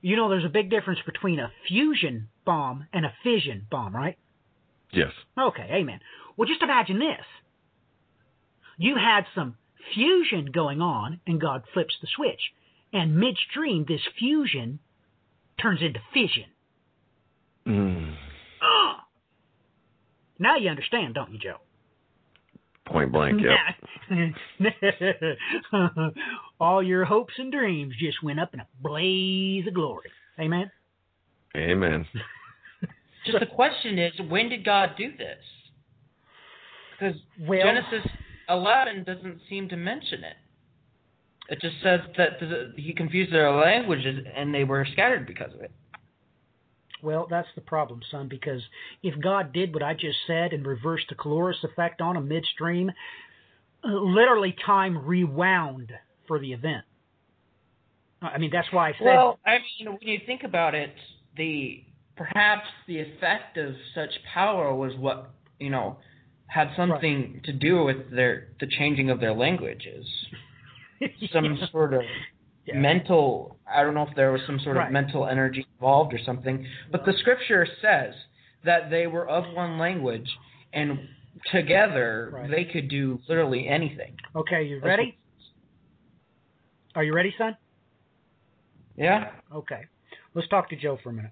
You 0.00 0.16
know, 0.16 0.28
there's 0.28 0.44
a 0.44 0.50
big 0.50 0.70
difference 0.70 1.00
between 1.04 1.38
a 1.38 1.50
fusion 1.66 2.28
bomb 2.44 2.86
and 2.92 3.04
a 3.04 3.12
fission 3.22 3.66
bomb, 3.70 3.94
right? 3.94 4.16
Yes. 4.92 5.10
Okay, 5.38 5.68
amen. 5.70 6.00
Well, 6.36 6.48
just 6.48 6.62
imagine 6.62 6.98
this. 6.98 7.24
You 8.78 8.94
had 8.96 9.24
some 9.34 9.56
fusion 9.94 10.46
going 10.52 10.80
on, 10.80 11.20
and 11.26 11.40
God 11.40 11.64
flips 11.74 11.94
the 12.00 12.08
switch. 12.14 12.40
And 12.92 13.18
midstream, 13.18 13.84
this 13.86 14.00
fusion 14.18 14.78
turns 15.60 15.80
into 15.82 16.00
fission. 16.14 16.46
Mm. 17.66 18.14
Now 20.40 20.56
you 20.56 20.70
understand, 20.70 21.14
don't 21.14 21.32
you, 21.32 21.38
Joe? 21.40 21.56
Point 22.90 23.12
blank, 23.12 23.40
yeah. 23.42 24.30
All 26.60 26.82
your 26.82 27.04
hopes 27.04 27.34
and 27.38 27.52
dreams 27.52 27.94
just 27.98 28.22
went 28.22 28.40
up 28.40 28.54
in 28.54 28.60
a 28.60 28.66
blaze 28.82 29.66
of 29.66 29.74
glory. 29.74 30.10
Amen. 30.40 30.70
Amen. 31.56 32.06
just 33.26 33.40
the 33.40 33.46
question 33.46 33.98
is, 33.98 34.12
when 34.28 34.48
did 34.48 34.64
God 34.64 34.90
do 34.96 35.10
this? 35.10 35.38
Because 36.98 37.16
well, 37.40 37.60
Genesis 37.62 38.10
11 38.48 39.04
doesn't 39.04 39.40
seem 39.48 39.68
to 39.68 39.76
mention 39.76 40.24
it. 40.24 40.36
It 41.50 41.60
just 41.60 41.76
says 41.82 42.00
that 42.16 42.40
the, 42.40 42.72
he 42.76 42.92
confused 42.92 43.32
their 43.32 43.50
languages 43.50 44.24
and 44.36 44.54
they 44.54 44.64
were 44.64 44.86
scattered 44.92 45.26
because 45.26 45.52
of 45.54 45.60
it. 45.60 45.72
Well, 47.02 47.26
that's 47.28 47.48
the 47.54 47.60
problem, 47.60 48.00
son, 48.10 48.28
because 48.28 48.62
if 49.02 49.20
God 49.20 49.52
did 49.52 49.72
what 49.72 49.82
I 49.82 49.94
just 49.94 50.18
said 50.26 50.52
and 50.52 50.66
reversed 50.66 51.06
the 51.08 51.14
caloric 51.14 51.56
effect 51.62 52.00
on 52.00 52.14
them 52.14 52.28
midstream, 52.28 52.90
uh, 53.84 53.88
literally 53.88 54.54
time 54.64 55.06
rewound 55.06 55.92
for 56.26 56.38
the 56.38 56.52
event. 56.52 56.84
I 58.20 58.38
mean, 58.38 58.50
that's 58.52 58.68
why 58.72 58.88
I 58.88 58.92
said. 58.92 59.04
Well, 59.04 59.38
I 59.46 59.58
mean, 59.78 59.92
when 59.92 60.08
you 60.08 60.18
think 60.26 60.42
about 60.42 60.74
it, 60.74 60.92
the 61.36 61.84
perhaps 62.16 62.66
the 62.88 62.98
effect 62.98 63.56
of 63.56 63.74
such 63.94 64.10
power 64.34 64.74
was 64.74 64.92
what 64.96 65.30
you 65.60 65.70
know 65.70 65.98
had 66.48 66.70
something 66.76 67.34
right. 67.34 67.44
to 67.44 67.52
do 67.52 67.84
with 67.84 68.10
their 68.10 68.48
the 68.58 68.66
changing 68.66 69.10
of 69.10 69.20
their 69.20 69.34
languages. 69.34 70.04
Some 71.32 71.56
sort 71.70 71.94
of 71.94 72.02
yeah. 72.66 72.76
mental 72.76 73.56
I 73.72 73.82
don't 73.82 73.94
know 73.94 74.02
if 74.02 74.16
there 74.16 74.32
was 74.32 74.40
some 74.46 74.58
sort 74.64 74.76
right. 74.76 74.86
of 74.86 74.92
mental 74.92 75.28
energy 75.28 75.64
involved 75.78 76.12
or 76.12 76.18
something, 76.24 76.66
but 76.90 77.04
the 77.04 77.12
scripture 77.20 77.66
says 77.80 78.14
that 78.64 78.90
they 78.90 79.06
were 79.06 79.28
of 79.28 79.44
one 79.54 79.78
language 79.78 80.28
and 80.72 80.98
together 81.52 82.30
right. 82.32 82.50
they 82.50 82.64
could 82.64 82.88
do 82.88 83.20
literally 83.28 83.68
anything. 83.68 84.14
Okay, 84.34 84.64
you 84.64 84.80
ready? 84.80 85.16
Are 86.94 87.04
you 87.04 87.14
ready, 87.14 87.32
son? 87.38 87.56
Yeah. 88.96 89.30
Okay. 89.54 89.84
Let's 90.34 90.48
talk 90.48 90.68
to 90.70 90.76
Joe 90.76 90.98
for 91.02 91.10
a 91.10 91.12
minute. 91.12 91.30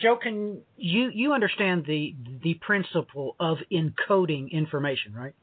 Joe, 0.00 0.16
can 0.16 0.62
you 0.78 1.10
you 1.12 1.34
understand 1.34 1.84
the 1.86 2.14
the 2.42 2.54
principle 2.54 3.36
of 3.38 3.58
encoding 3.70 4.50
information, 4.50 5.12
right? 5.12 5.34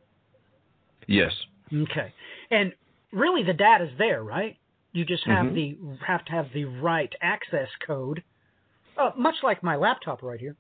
Yes. 1.08 1.32
Okay. 1.72 2.12
And 2.50 2.74
really 3.12 3.44
the 3.44 3.54
data's 3.54 3.92
there, 3.98 4.24
right? 4.24 4.58
You 4.98 5.06
just 5.06 5.26
have 5.26 5.46
Mhm. 5.46 5.54
the 5.54 6.06
have 6.08 6.26
to 6.26 6.32
have 6.32 6.52
the 6.54 6.66
right 6.66 7.14
access 7.22 7.70
code. 7.86 8.24
Uh, 8.98 9.12
much 9.16 9.44
like 9.44 9.62
my 9.62 9.76
laptop 9.76 10.24
right 10.24 10.40
here. 10.40 10.56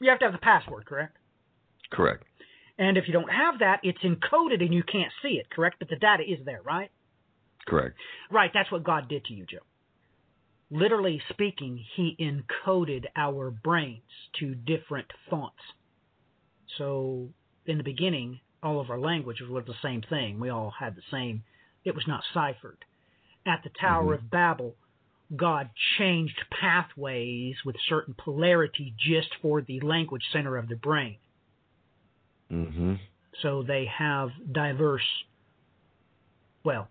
You 0.00 0.10
have 0.10 0.18
to 0.18 0.24
have 0.24 0.32
the 0.32 0.38
password, 0.38 0.84
correct? 0.84 1.16
Correct. 1.90 2.24
And 2.76 2.96
if 2.98 3.06
you 3.06 3.12
don't 3.12 3.30
have 3.30 3.60
that, 3.60 3.78
it's 3.84 4.00
encoded 4.00 4.64
and 4.64 4.74
you 4.74 4.82
can't 4.82 5.12
see 5.22 5.38
it, 5.38 5.48
correct? 5.48 5.78
But 5.78 5.88
the 5.90 5.96
data 5.96 6.28
is 6.28 6.44
there, 6.44 6.60
right? 6.62 6.90
Correct. 7.66 7.96
Right, 8.30 8.52
that's 8.52 8.72
what 8.72 8.82
God 8.82 9.06
did 9.06 9.24
to 9.26 9.34
you, 9.34 9.46
Joe. 9.46 9.64
Literally 10.70 11.20
speaking, 11.28 11.76
He 11.76 12.16
encoded 12.18 13.06
our 13.14 13.52
brains 13.52 14.28
to 14.40 14.56
different 14.56 15.12
fonts. 15.28 15.62
So, 16.78 17.32
in 17.66 17.78
the 17.78 17.84
beginning, 17.84 18.40
all 18.60 18.80
of 18.80 18.90
our 18.90 18.98
language 18.98 19.40
was 19.40 19.66
the 19.66 19.74
same 19.74 20.02
thing. 20.02 20.40
We 20.40 20.48
all 20.48 20.70
had 20.70 20.96
the 20.96 21.02
same, 21.12 21.44
it 21.84 21.94
was 21.94 22.08
not 22.08 22.24
ciphered. 22.34 22.84
At 23.46 23.62
the 23.62 23.70
Tower 23.70 24.12
Mhm. 24.12 24.18
of 24.18 24.30
Babel, 24.30 24.76
God 25.34 25.70
changed 25.96 26.38
pathways 26.50 27.64
with 27.64 27.76
certain 27.80 28.14
polarity 28.14 28.94
just 28.96 29.34
for 29.36 29.62
the 29.62 29.80
language 29.80 30.24
center 30.32 30.56
of 30.56 30.68
the 30.68 30.76
brain. 30.76 31.18
Mm-hmm. 32.50 32.96
So 33.40 33.62
they 33.62 33.84
have 33.86 34.52
diverse, 34.52 35.06
well, 36.64 36.88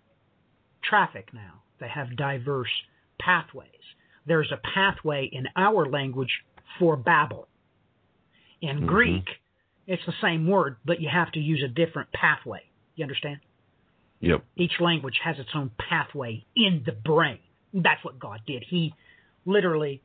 traffic 0.81 1.33
now. 1.33 1.61
They 1.79 1.89
have 1.89 2.15
diverse 2.15 2.71
pathways. 3.19 3.95
There's 4.25 4.51
a 4.51 4.57
pathway 4.57 5.25
in 5.25 5.47
our 5.55 5.85
language 5.85 6.43
for 6.77 6.95
Babel. 6.95 7.47
In 8.61 8.81
Mhm. 8.81 8.87
Greek, 8.87 9.39
it's 9.85 10.05
the 10.05 10.13
same 10.13 10.47
word, 10.47 10.77
but 10.85 11.01
you 11.01 11.09
have 11.09 11.31
to 11.33 11.39
use 11.39 11.61
a 11.63 11.67
different 11.67 12.11
pathway. 12.11 12.63
You 12.95 13.03
understand? 13.03 13.39
Yep. 14.21 14.43
Each 14.57 14.73
language 14.79 15.19
has 15.23 15.39
its 15.39 15.49
own 15.55 15.71
pathway 15.77 16.45
in 16.55 16.83
the 16.85 16.91
brain. 16.91 17.39
That's 17.73 18.03
what 18.03 18.19
God 18.19 18.41
did. 18.45 18.65
He 18.67 18.93
literally 19.45 20.01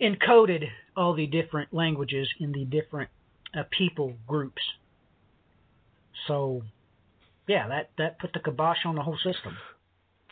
encoded 0.00 0.64
all 0.96 1.14
the 1.14 1.26
different 1.26 1.72
languages 1.72 2.28
in 2.40 2.52
the 2.52 2.64
different 2.64 3.10
uh, 3.56 3.62
people 3.70 4.14
groups. 4.26 4.62
So, 6.26 6.62
yeah, 7.46 7.68
that 7.68 7.90
that 7.98 8.18
put 8.18 8.32
the 8.32 8.40
kibosh 8.40 8.84
on 8.84 8.96
the 8.96 9.02
whole 9.02 9.18
system. 9.18 9.56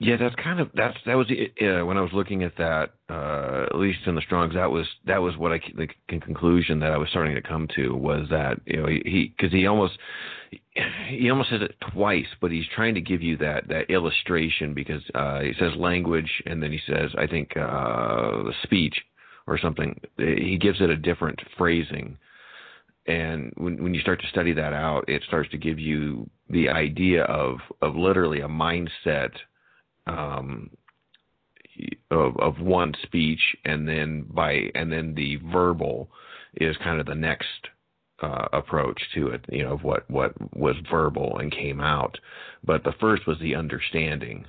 Yeah, 0.01 0.17
that's 0.17 0.35
kind 0.37 0.59
of 0.59 0.71
that's 0.75 0.97
that 1.07 1.15
was 1.15 1.31
uh, 1.31 1.87
when 1.87 1.97
I 1.97 2.01
was 2.01 2.13
looking 2.13 2.43
at 2.43 2.57
that. 2.59 2.91
Uh, 3.09 3.67
at 3.71 3.77
least 3.77 4.01
in 4.07 4.17
the 4.17 4.23
Strong's, 4.23 4.55
that 4.55 4.71
was 4.71 4.87
that 5.07 5.23
was 5.23 5.37
what 5.37 5.53
I 5.53 5.61
the 5.77 5.87
conclusion 6.09 6.81
that 6.81 6.91
I 6.91 6.97
was 6.97 7.09
starting 7.11 7.37
to 7.37 7.43
come 7.43 7.69
to 7.77 7.95
was 7.95 8.27
that 8.31 8.61
you 8.67 8.83
know 8.83 8.89
he 8.89 9.33
because 9.37 9.53
he, 9.53 9.61
he 9.61 9.67
almost 9.69 9.97
he 11.09 11.31
almost 11.31 11.51
says 11.51 11.63
it 11.63 11.77
twice, 11.93 12.27
but 12.41 12.51
he's 12.51 12.65
trying 12.75 12.95
to 12.97 13.01
give 13.01 13.23
you 13.23 13.37
that 13.37 13.69
that 13.69 13.89
illustration 13.89 14.75
because 14.75 15.03
uh, 15.15 15.41
he 15.41 15.53
says 15.61 15.73
language 15.77 16.43
and 16.47 16.61
then 16.61 16.73
he 16.73 16.81
says 16.89 17.11
I 17.17 17.29
think 17.29 17.57
uh, 17.57 18.51
speech 18.65 18.97
or 19.47 19.59
something. 19.59 20.01
He 20.19 20.59
gives 20.61 20.81
it 20.81 20.91
a 20.91 20.97
different 20.97 21.41
phrasing 21.57 22.19
and 23.07 23.53
when 23.57 23.83
when 23.83 23.95
you 23.95 24.01
start 24.01 24.21
to 24.23 24.29
study 24.29 24.53
that 24.55 24.73
out, 24.73 25.05
it 25.09 25.23
starts 25.27 25.51
to 25.51 25.59
give 25.59 25.79
you 25.79 26.29
the 26.51 26.69
idea 26.69 27.25
of 27.25 27.59
of 27.83 27.95
literally 27.95 28.41
a 28.41 28.49
mindset 28.49 29.31
um, 30.07 30.71
of 32.11 32.37
of 32.39 32.61
one 32.61 32.95
speech, 33.03 33.41
and 33.65 33.89
then 33.89 34.27
by 34.31 34.71
and 34.75 34.93
then 34.93 35.15
the 35.15 35.37
verbal, 35.53 36.11
is 36.55 36.77
kind 36.79 37.01
of 37.01 37.07
the 37.07 37.15
next 37.15 37.69
uh, 38.23 38.47
approach 38.53 39.01
to 39.15 39.29
it, 39.29 39.45
you 39.49 39.65
know, 39.65 39.73
of 39.73 39.83
what 39.83 40.09
what 40.11 40.33
was 40.57 40.77
verbal 40.91 41.39
and 41.39 41.53
came 41.53 41.81
out. 41.81 42.19
But 42.65 42.85
the 42.85 42.95
first 43.01 43.27
was 43.27 43.39
the 43.41 43.55
understanding. 43.55 44.47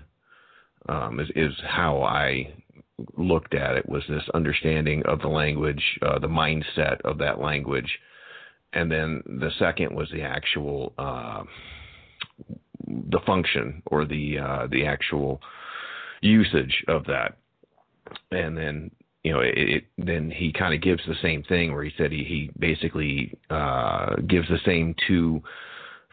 Um, 0.87 1.19
is 1.19 1.29
is 1.35 1.53
how 1.65 2.03
I 2.03 2.53
looked 3.17 3.55
at 3.55 3.75
it 3.75 3.89
was 3.89 4.03
this 4.07 4.23
understanding 4.33 5.03
of 5.05 5.19
the 5.19 5.27
language, 5.27 5.83
uh, 6.01 6.19
the 6.19 6.27
mindset 6.27 7.01
of 7.01 7.17
that 7.17 7.41
language, 7.41 7.99
and 8.73 8.91
then 8.91 9.23
the 9.25 9.51
second 9.57 9.95
was 9.95 10.09
the 10.11 10.21
actual 10.21 10.93
uh, 10.97 11.43
the 12.87 13.19
function 13.25 13.81
or 13.87 14.05
the 14.05 14.39
uh, 14.39 14.67
the 14.71 14.85
actual 14.85 15.41
usage 16.21 16.83
of 16.87 17.05
that, 17.05 17.37
and 18.31 18.57
then 18.57 18.91
you 19.25 19.33
know, 19.33 19.39
it, 19.39 19.53
it 19.57 19.83
then 19.97 20.29
he 20.29 20.53
kind 20.53 20.75
of 20.75 20.81
gives 20.81 21.01
the 21.07 21.15
same 21.23 21.41
thing 21.41 21.73
where 21.73 21.83
he 21.83 21.91
said 21.97 22.11
he, 22.11 22.23
he 22.23 22.51
basically 22.59 23.35
uh, 23.49 24.17
gives 24.27 24.47
the 24.49 24.59
same 24.63 24.93
two 25.07 25.41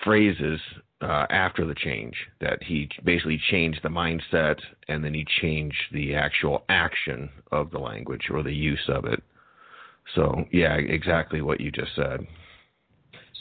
phrases 0.03 0.59
uh, 1.03 1.27
after 1.29 1.67
the 1.67 1.75
change 1.75 2.15
that 2.41 2.63
he 2.63 2.89
basically 3.05 3.39
changed 3.51 3.81
the 3.83 3.89
mindset 3.91 4.59
and 4.89 5.05
then 5.05 5.13
he 5.13 5.27
changed 5.43 5.77
the 5.93 6.15
actual 6.15 6.65
action 6.71 7.29
of 7.51 7.71
the 7.71 7.79
language 7.79 8.29
or 8.31 8.43
the 8.43 8.55
use 8.55 8.89
of 8.89 9.05
it. 9.05 9.23
So 10.15 10.47
yeah, 10.51 10.77
exactly 10.77 11.43
what 11.43 11.61
you 11.61 11.71
just 11.71 11.95
said. 11.95 12.27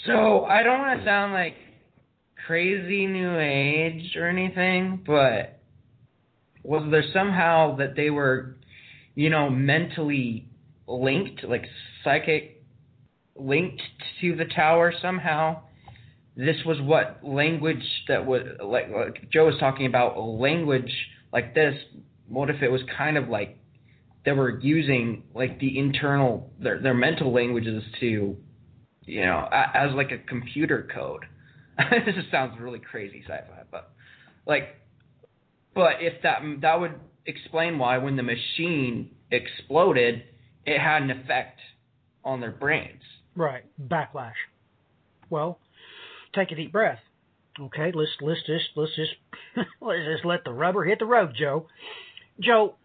So 0.05 0.43
I 0.45 0.63
don't 0.63 0.79
want 0.79 0.99
to 0.99 1.05
sound 1.05 1.31
like 1.31 1.55
crazy 2.47 3.07
new 3.07 3.37
age 3.37 4.15
or 4.15 4.27
anything, 4.27 5.03
but 5.05 5.59
was 6.63 6.87
there 6.91 7.03
somehow 7.13 7.75
that 7.77 7.95
they 7.95 8.09
were 8.09 8.57
you 9.15 9.29
know, 9.29 9.49
mentally 9.49 10.47
linked, 10.87 11.43
like 11.43 11.65
psychic 12.03 12.63
linked 13.35 13.81
to 14.21 14.35
the 14.35 14.45
tower 14.45 14.93
somehow. 15.01 15.61
This 16.35 16.57
was 16.65 16.79
what 16.81 17.19
language 17.23 17.83
that 18.07 18.25
was 18.25 18.43
like, 18.63 18.89
like 18.89 19.29
Joe 19.31 19.45
was 19.47 19.55
talking 19.59 19.85
about 19.85 20.17
language 20.19 20.91
like 21.33 21.53
this. 21.53 21.75
What 22.27 22.49
if 22.49 22.61
it 22.61 22.69
was 22.69 22.81
kind 22.97 23.17
of 23.17 23.27
like 23.27 23.57
they 24.23 24.31
were 24.31 24.59
using 24.59 25.23
like 25.33 25.59
the 25.59 25.77
internal 25.77 26.51
their 26.59 26.79
their 26.79 26.93
mental 26.93 27.33
languages 27.33 27.83
to, 27.99 28.37
you 29.05 29.25
know, 29.25 29.49
as 29.51 29.93
like 29.93 30.11
a 30.11 30.17
computer 30.17 30.87
code. 30.93 31.25
this 32.05 32.15
just 32.15 32.31
sounds 32.31 32.59
really 32.59 32.79
crazy 32.79 33.23
sci-fi, 33.25 33.63
but 33.71 33.91
like, 34.45 34.75
but 35.73 35.95
if 35.99 36.21
that 36.23 36.41
that 36.61 36.79
would 36.79 36.95
explain 37.25 37.77
why 37.77 37.97
when 37.97 38.15
the 38.15 38.23
machine 38.23 39.11
exploded, 39.31 40.23
it 40.65 40.79
had 40.79 41.03
an 41.03 41.11
effect 41.11 41.59
on 42.23 42.39
their 42.41 42.51
brains. 42.51 43.01
Right, 43.35 43.63
backlash. 43.81 44.33
Well, 45.29 45.59
take 46.35 46.51
a 46.51 46.55
deep 46.55 46.71
breath. 46.71 46.99
Okay, 47.59 47.91
let's 47.93 48.11
let's 48.21 48.41
just 48.45 48.65
let's 48.75 48.95
just 48.95 49.11
let's 49.81 50.05
just 50.05 50.25
let 50.25 50.43
the 50.43 50.53
rubber 50.53 50.83
hit 50.83 50.99
the 50.99 51.05
road, 51.05 51.33
Joe. 51.37 51.67
Joe, 52.39 52.75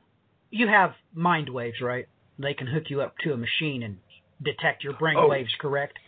you 0.50 0.68
have 0.68 0.92
mind 1.14 1.48
waves, 1.48 1.80
right? 1.80 2.06
They 2.38 2.54
can 2.54 2.66
hook 2.66 2.84
you 2.88 3.00
up 3.00 3.16
to 3.24 3.32
a 3.32 3.36
machine 3.36 3.82
and 3.82 3.98
detect 4.42 4.84
your 4.84 4.92
brain 4.92 5.16
oh, 5.18 5.28
waves, 5.28 5.50
correct? 5.58 5.98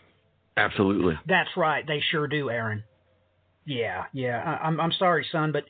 Absolutely. 0.59 1.15
That's 1.25 1.49
right. 1.55 1.85
They 1.87 2.01
sure 2.11 2.27
do, 2.27 2.49
Aaron. 2.49 2.83
Yeah, 3.65 4.05
yeah. 4.13 4.41
I, 4.43 4.67
I'm 4.67 4.79
I'm 4.79 4.91
sorry, 4.91 5.25
son, 5.31 5.51
but 5.51 5.63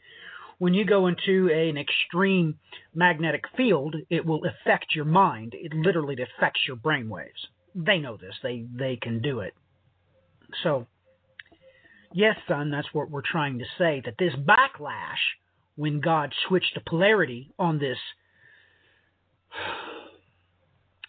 when 0.58 0.74
you 0.74 0.86
go 0.86 1.08
into 1.08 1.50
a, 1.52 1.70
an 1.70 1.78
extreme 1.78 2.56
magnetic 2.94 3.44
field, 3.56 3.96
it 4.10 4.26
will 4.26 4.42
affect 4.46 4.96
your 4.96 5.06
mind. 5.06 5.54
It 5.56 5.74
literally 5.74 6.16
affects 6.16 6.62
your 6.68 6.76
brain 6.76 7.10
waves. 7.10 7.48
They 7.76 8.00
know 8.00 8.18
this. 8.18 8.36
They 8.42 8.66
they 8.74 8.96
can 8.96 9.22
do 9.22 9.40
it. 9.42 9.54
So, 10.64 10.88
yes, 12.14 12.36
son, 12.48 12.72
that's 12.72 12.94
what 12.94 13.10
we're 13.12 13.22
trying 13.22 13.60
to 13.60 13.66
say. 13.78 14.02
That 14.04 14.16
this 14.18 14.34
backlash, 14.34 15.22
when 15.76 16.00
God 16.00 16.34
switched 16.48 16.74
the 16.74 16.82
polarity 16.82 17.52
on 17.60 17.80
this 17.80 17.98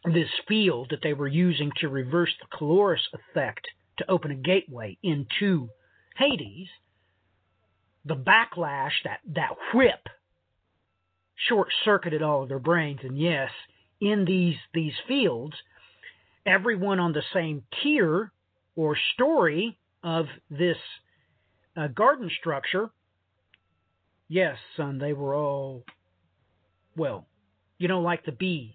this 0.04 0.28
field 0.48 0.88
that 0.90 1.00
they 1.02 1.12
were 1.12 1.28
using 1.28 1.70
to 1.80 1.88
reverse 1.88 2.32
the 2.40 2.56
caloric 2.56 3.00
effect 3.12 3.66
to 3.98 4.10
open 4.10 4.30
a 4.30 4.34
gateway 4.34 4.96
into 5.02 5.68
Hades, 6.16 6.68
the 8.04 8.16
backlash, 8.16 8.92
that, 9.04 9.20
that 9.34 9.50
whip, 9.74 10.08
short 11.48 11.68
circuited 11.84 12.22
all 12.22 12.42
of 12.42 12.48
their 12.48 12.58
brains. 12.58 13.00
And 13.02 13.18
yes, 13.18 13.50
in 14.00 14.24
these, 14.24 14.56
these 14.72 14.94
fields, 15.06 15.54
everyone 16.46 16.98
on 16.98 17.12
the 17.12 17.22
same 17.34 17.62
tier 17.82 18.32
or 18.76 18.96
story 19.14 19.78
of 20.02 20.26
this 20.50 20.78
uh, 21.76 21.88
garden 21.88 22.30
structure, 22.40 22.90
yes, 24.28 24.56
son, 24.76 24.98
they 24.98 25.12
were 25.12 25.34
all, 25.34 25.84
well, 26.96 27.26
you 27.78 27.88
know, 27.88 28.00
like 28.00 28.24
the 28.24 28.32
bees. 28.32 28.72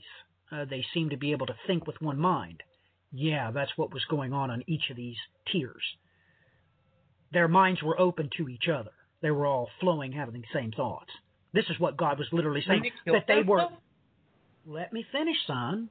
Uh, 0.51 0.65
they 0.65 0.85
seem 0.93 1.09
to 1.09 1.17
be 1.17 1.31
able 1.31 1.47
to 1.47 1.55
think 1.67 1.87
with 1.87 2.01
one 2.01 2.19
mind. 2.19 2.61
Yeah, 3.11 3.51
that's 3.51 3.71
what 3.77 3.93
was 3.93 4.05
going 4.05 4.33
on 4.33 4.51
on 4.51 4.63
each 4.67 4.89
of 4.89 4.97
these 4.97 5.17
tiers. 5.51 5.83
Their 7.31 7.47
minds 7.47 7.81
were 7.81 7.99
open 7.99 8.29
to 8.37 8.49
each 8.49 8.67
other. 8.67 8.91
They 9.21 9.31
were 9.31 9.45
all 9.45 9.69
flowing, 9.79 10.11
having 10.11 10.41
the 10.41 10.47
same 10.53 10.71
thoughts. 10.71 11.09
This 11.53 11.65
is 11.69 11.79
what 11.79 11.97
God 11.97 12.19
was 12.19 12.27
literally 12.31 12.63
saying 12.67 12.91
that 13.05 13.25
they 13.27 13.41
were. 13.41 13.67
Let 14.67 14.93
me 14.93 15.05
finish, 15.11 15.37
son. 15.47 15.89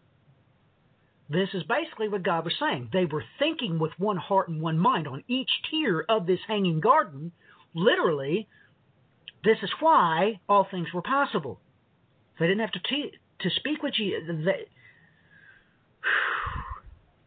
This 1.29 1.49
is 1.55 1.63
basically 1.63 2.09
what 2.09 2.23
God 2.23 2.45
was 2.45 2.55
saying. 2.61 2.91
They 2.93 3.07
were 3.07 3.25
thinking 3.39 3.79
with 3.79 3.93
one 3.99 4.19
heart 4.19 4.49
and 4.49 4.61
one 4.61 4.79
mind 4.79 5.09
on 5.09 5.25
each 5.27 5.51
tier 5.71 6.05
of 6.09 6.27
this 6.27 6.41
hanging 6.47 6.81
garden. 6.81 7.33
Literally, 7.75 8.47
this 9.43 9.57
is 9.63 9.71
why 9.81 10.41
all 10.49 10.67
things 10.71 10.89
were 10.93 11.03
possible. 11.03 11.61
They 12.39 12.47
didn't 12.47 12.61
have 12.61 12.73
to 12.73 12.81
te- 12.81 13.19
to 13.45 13.51
speak 13.51 13.83
with 13.83 13.95
you. 13.99 14.45
They, 14.45 14.67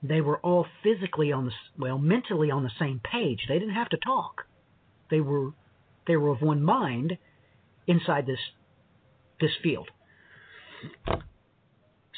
they 0.04 0.22
were 0.22 0.38
all 0.40 0.66
physically 0.84 1.32
on 1.32 1.46
the 1.46 1.52
well, 1.78 1.98
mentally 1.98 2.52
on 2.52 2.64
the 2.64 2.72
same 2.80 3.00
page. 3.00 3.46
They 3.48 3.58
didn't 3.58 3.76
have 3.76 3.90
to 3.90 3.98
talk. 3.98 4.46
They 5.10 5.22
were 5.22 5.52
they 6.06 6.18
were 6.18 6.30
of 6.30 6.42
one 6.42 6.62
mind 6.64 7.18
inside 7.88 8.26
this 8.26 8.40
this 9.40 9.52
field. 9.64 9.90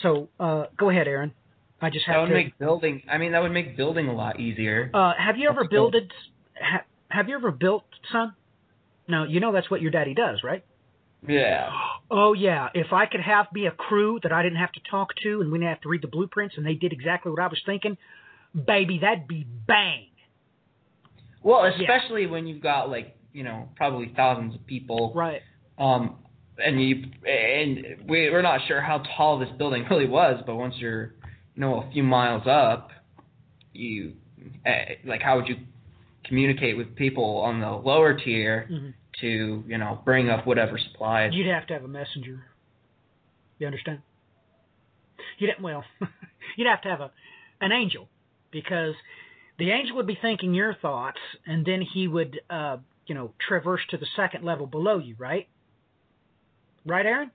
So 0.01 0.29
uh, 0.39 0.65
go 0.77 0.89
ahead, 0.89 1.07
Aaron. 1.07 1.33
I 1.81 1.89
just 1.89 2.05
have 2.05 2.15
that 2.15 2.21
would 2.21 2.27
to 2.29 2.33
make 2.33 2.57
building. 2.57 3.03
I 3.09 3.17
mean, 3.17 3.31
that 3.31 3.41
would 3.41 3.51
make 3.51 3.77
building 3.77 4.07
a 4.07 4.13
lot 4.13 4.39
easier. 4.39 4.89
Uh, 4.93 5.13
have 5.17 5.37
you 5.37 5.49
ever 5.49 5.65
builded? 5.65 6.11
Ha, 6.61 6.83
have 7.09 7.29
you 7.29 7.35
ever 7.35 7.51
built, 7.51 7.85
son? 8.11 8.33
No, 9.07 9.23
you 9.23 9.39
know 9.39 9.51
that's 9.51 9.71
what 9.71 9.81
your 9.81 9.91
daddy 9.91 10.13
does, 10.13 10.43
right? 10.43 10.63
Yeah. 11.27 11.69
Oh 12.11 12.33
yeah. 12.33 12.69
If 12.73 12.91
I 12.91 13.05
could 13.05 13.21
have 13.21 13.47
be 13.53 13.65
a 13.65 13.71
crew 13.71 14.19
that 14.23 14.31
I 14.31 14.41
didn't 14.41 14.57
have 14.57 14.71
to 14.73 14.81
talk 14.89 15.09
to, 15.23 15.41
and 15.41 15.51
we 15.51 15.59
didn't 15.59 15.69
have 15.69 15.81
to 15.81 15.89
read 15.89 16.01
the 16.01 16.07
blueprints, 16.07 16.55
and 16.57 16.65
they 16.65 16.73
did 16.73 16.91
exactly 16.91 17.31
what 17.31 17.41
I 17.41 17.47
was 17.47 17.61
thinking, 17.65 17.97
baby, 18.53 18.99
that'd 18.99 19.27
be 19.27 19.45
bang. 19.67 20.07
Well, 21.43 21.65
especially 21.65 22.23
yeah. 22.23 22.29
when 22.29 22.47
you've 22.47 22.61
got 22.61 22.89
like 22.89 23.15
you 23.33 23.43
know 23.43 23.69
probably 23.75 24.11
thousands 24.15 24.55
of 24.55 24.65
people. 24.65 25.13
Right. 25.15 25.41
Um, 25.77 26.17
and 26.57 26.81
you 26.81 27.05
and 27.25 28.09
we 28.09 28.29
we're 28.29 28.41
not 28.41 28.61
sure 28.67 28.81
how 28.81 29.03
tall 29.15 29.39
this 29.39 29.49
building 29.57 29.85
really 29.89 30.07
was, 30.07 30.41
but 30.45 30.55
once 30.55 30.75
you're 30.77 31.13
you 31.55 31.61
know 31.61 31.83
a 31.83 31.91
few 31.91 32.03
miles 32.03 32.43
up, 32.47 32.89
you 33.73 34.13
uh, 34.65 34.71
like 35.05 35.21
how 35.21 35.37
would 35.37 35.47
you 35.47 35.57
communicate 36.25 36.77
with 36.77 36.95
people 36.95 37.37
on 37.37 37.59
the 37.59 37.69
lower 37.69 38.13
tier 38.13 38.67
mm-hmm. 38.71 38.89
To 39.21 39.63
you 39.67 39.77
know 39.77 39.99
bring 40.05 40.29
up 40.29 40.45
whatever 40.45 40.77
supplies? 40.77 41.31
You'd 41.33 41.47
have 41.47 41.67
to 41.67 41.73
have 41.73 41.83
a 41.83 41.87
messenger. 41.87 42.43
You 43.57 43.67
understand? 43.67 43.99
You'd 45.37 45.51
well, 45.61 45.83
you'd 46.57 46.67
have 46.67 46.81
to 46.83 46.89
have 46.89 47.01
a 47.01 47.11
an 47.61 47.71
angel 47.71 48.07
because 48.51 48.95
the 49.57 49.71
angel 49.71 49.97
would 49.97 50.07
be 50.07 50.17
thinking 50.21 50.53
your 50.53 50.73
thoughts, 50.73 51.19
and 51.45 51.65
then 51.65 51.81
he 51.81 52.07
would 52.07 52.39
uh, 52.49 52.77
you 53.09 53.15
know, 53.15 53.33
traverse 53.45 53.81
to 53.89 53.97
the 53.97 54.05
second 54.15 54.45
level 54.45 54.67
below 54.67 54.99
you, 54.99 55.15
right? 55.17 55.47
Right, 56.85 57.05
Aaron? 57.05 57.31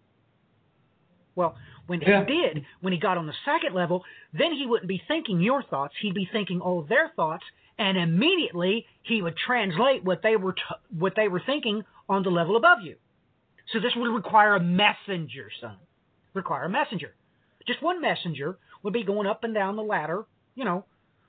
Well, 1.34 1.56
when 1.86 2.00
yeah. 2.00 2.24
he 2.24 2.32
did, 2.32 2.64
when 2.80 2.92
he 2.92 2.98
got 2.98 3.18
on 3.18 3.26
the 3.26 3.34
second 3.44 3.74
level, 3.74 4.04
then 4.32 4.52
he 4.52 4.66
wouldn't 4.66 4.88
be 4.88 5.02
thinking 5.06 5.40
your 5.40 5.62
thoughts. 5.62 5.94
He'd 6.00 6.14
be 6.14 6.28
thinking 6.30 6.60
all 6.60 6.80
of 6.80 6.88
their 6.88 7.10
thoughts, 7.14 7.44
and 7.78 7.98
immediately 7.98 8.86
he 9.02 9.22
would 9.22 9.36
translate 9.36 10.04
what 10.04 10.22
they 10.22 10.36
were 10.36 10.52
t- 10.52 10.62
what 10.98 11.14
they 11.16 11.28
were 11.28 11.42
thinking 11.44 11.84
on 12.08 12.22
the 12.22 12.30
level 12.30 12.56
above 12.56 12.78
you. 12.82 12.96
So 13.72 13.80
this 13.80 13.92
would 13.96 14.14
require 14.14 14.56
a 14.56 14.60
messenger, 14.60 15.50
son. 15.60 15.76
Require 16.34 16.64
a 16.64 16.68
messenger. 16.68 17.14
Just 17.66 17.82
one 17.82 18.00
messenger 18.00 18.58
would 18.82 18.92
be 18.92 19.04
going 19.04 19.26
up 19.26 19.44
and 19.44 19.54
down 19.54 19.76
the 19.76 19.82
ladder, 19.82 20.24
you 20.54 20.64
know, 20.64 20.84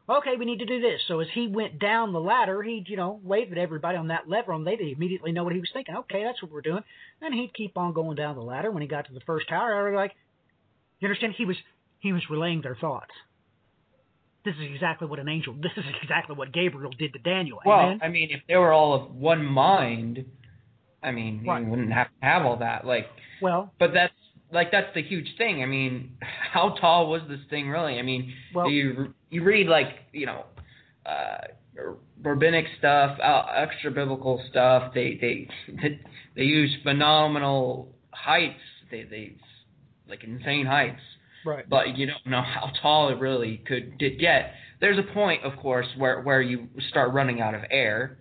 okay, 0.08 0.36
we 0.38 0.46
need 0.46 0.60
to 0.60 0.66
do 0.66 0.82
this. 0.82 1.02
So 1.08 1.20
as 1.20 1.28
he 1.34 1.48
went 1.48 1.80
down 1.80 2.14
the 2.14 2.20
ladder, 2.20 2.62
he'd, 2.62 2.88
you 2.88 2.98
know, 2.98 3.20
wave 3.24 3.52
at 3.52 3.58
everybody 3.58 3.98
on 3.98 4.10
that 4.10 4.30
lever, 4.30 4.54
and 4.54 4.66
they'd 4.66 4.80
immediately 4.80 5.32
know 5.32 5.44
what 5.44 5.54
he 5.54 5.60
was 5.60 5.70
thinking. 5.74 5.96
Okay, 5.96 6.24
that's 6.24 6.42
what 6.42 6.52
we're 6.52 6.62
doing. 6.62 6.84
And 7.22 7.34
he'd 7.34 7.54
keep 7.54 7.78
on 7.78 7.94
going 7.94 8.16
down 8.16 8.36
the 8.36 8.42
ladder. 8.42 8.72
When 8.72 8.82
he 8.82 8.88
got 8.88 9.08
to 9.08 9.14
the 9.14 9.22
first 9.22 9.50
tower, 9.50 9.76
I 9.76 9.90
was 9.90 9.96
like, 9.96 10.14
you 11.00 11.08
understand? 11.08 11.34
He 11.38 11.46
was 11.46 11.58
he 12.00 12.14
was 12.14 12.24
relaying 12.30 12.62
their 12.62 12.76
thoughts. 12.76 13.12
This 14.44 14.56
is 14.56 14.70
exactly 14.74 15.08
what 15.08 15.18
an 15.20 15.28
angel. 15.28 15.56
This 15.56 15.72
is 15.76 15.84
exactly 16.02 16.36
what 16.36 16.54
Gabriel 16.54 16.92
did 16.98 17.14
to 17.14 17.20
Daniel. 17.20 17.60
Well, 17.66 17.80
Amen? 17.80 18.00
I 18.04 18.10
mean, 18.10 18.30
if 18.30 18.42
they 18.48 18.56
were 18.56 18.72
all 18.72 18.94
of 18.94 19.16
one 19.16 19.44
mind, 19.44 20.24
I 21.02 21.12
mean, 21.12 21.44
Right. 21.46 21.64
you 21.64 21.68
wouldn't 21.68 21.92
have 21.94 22.08
to 22.08 22.26
have 22.26 22.46
all 22.46 22.58
that. 22.58 22.86
Like, 22.86 23.08
well, 23.42 23.74
but 23.80 23.92
that's 23.94 24.14
like 24.52 24.72
that's 24.72 24.94
the 24.94 25.02
huge 25.02 25.28
thing. 25.38 25.64
I 25.64 25.66
mean, 25.66 26.18
how 26.22 26.76
tall 26.80 27.10
was 27.10 27.22
this 27.28 27.40
thing 27.50 27.70
really? 27.70 27.98
I 27.98 28.04
mean, 28.04 28.34
well, 28.54 28.70
you 28.70 29.14
you 29.30 29.44
read 29.44 29.68
like 29.68 29.88
you 30.14 30.28
know, 30.28 30.46
uh, 31.06 31.48
rabbinic 32.22 32.66
stuff, 32.78 33.18
uh, 33.20 33.46
extra 33.56 33.92
biblical 33.92 34.42
stuff. 34.50 34.94
They 34.94 35.18
they 35.20 36.00
they 36.36 36.44
use 36.44 36.76
phenomenal 36.84 37.94
heights. 38.12 38.62
They 38.92 39.04
they 39.04 39.36
like 40.08 40.24
insane 40.24 40.66
heights. 40.66 41.02
right. 41.46 41.70
but 41.70 41.98
you 41.98 42.06
don't 42.08 42.26
know 42.26 42.42
how 42.42 42.72
tall 42.82 43.10
it 43.10 43.20
really 43.20 43.62
could 43.66 43.98
did 43.98 44.20
get. 44.20 44.54
There's 44.82 45.00
a 45.00 45.14
point, 45.14 45.44
of 45.44 45.58
course, 45.60 45.88
where 45.98 46.22
where 46.22 46.42
you 46.42 46.68
start 46.90 47.14
running 47.14 47.42
out 47.42 47.56
of 47.56 47.62
air, 47.72 48.20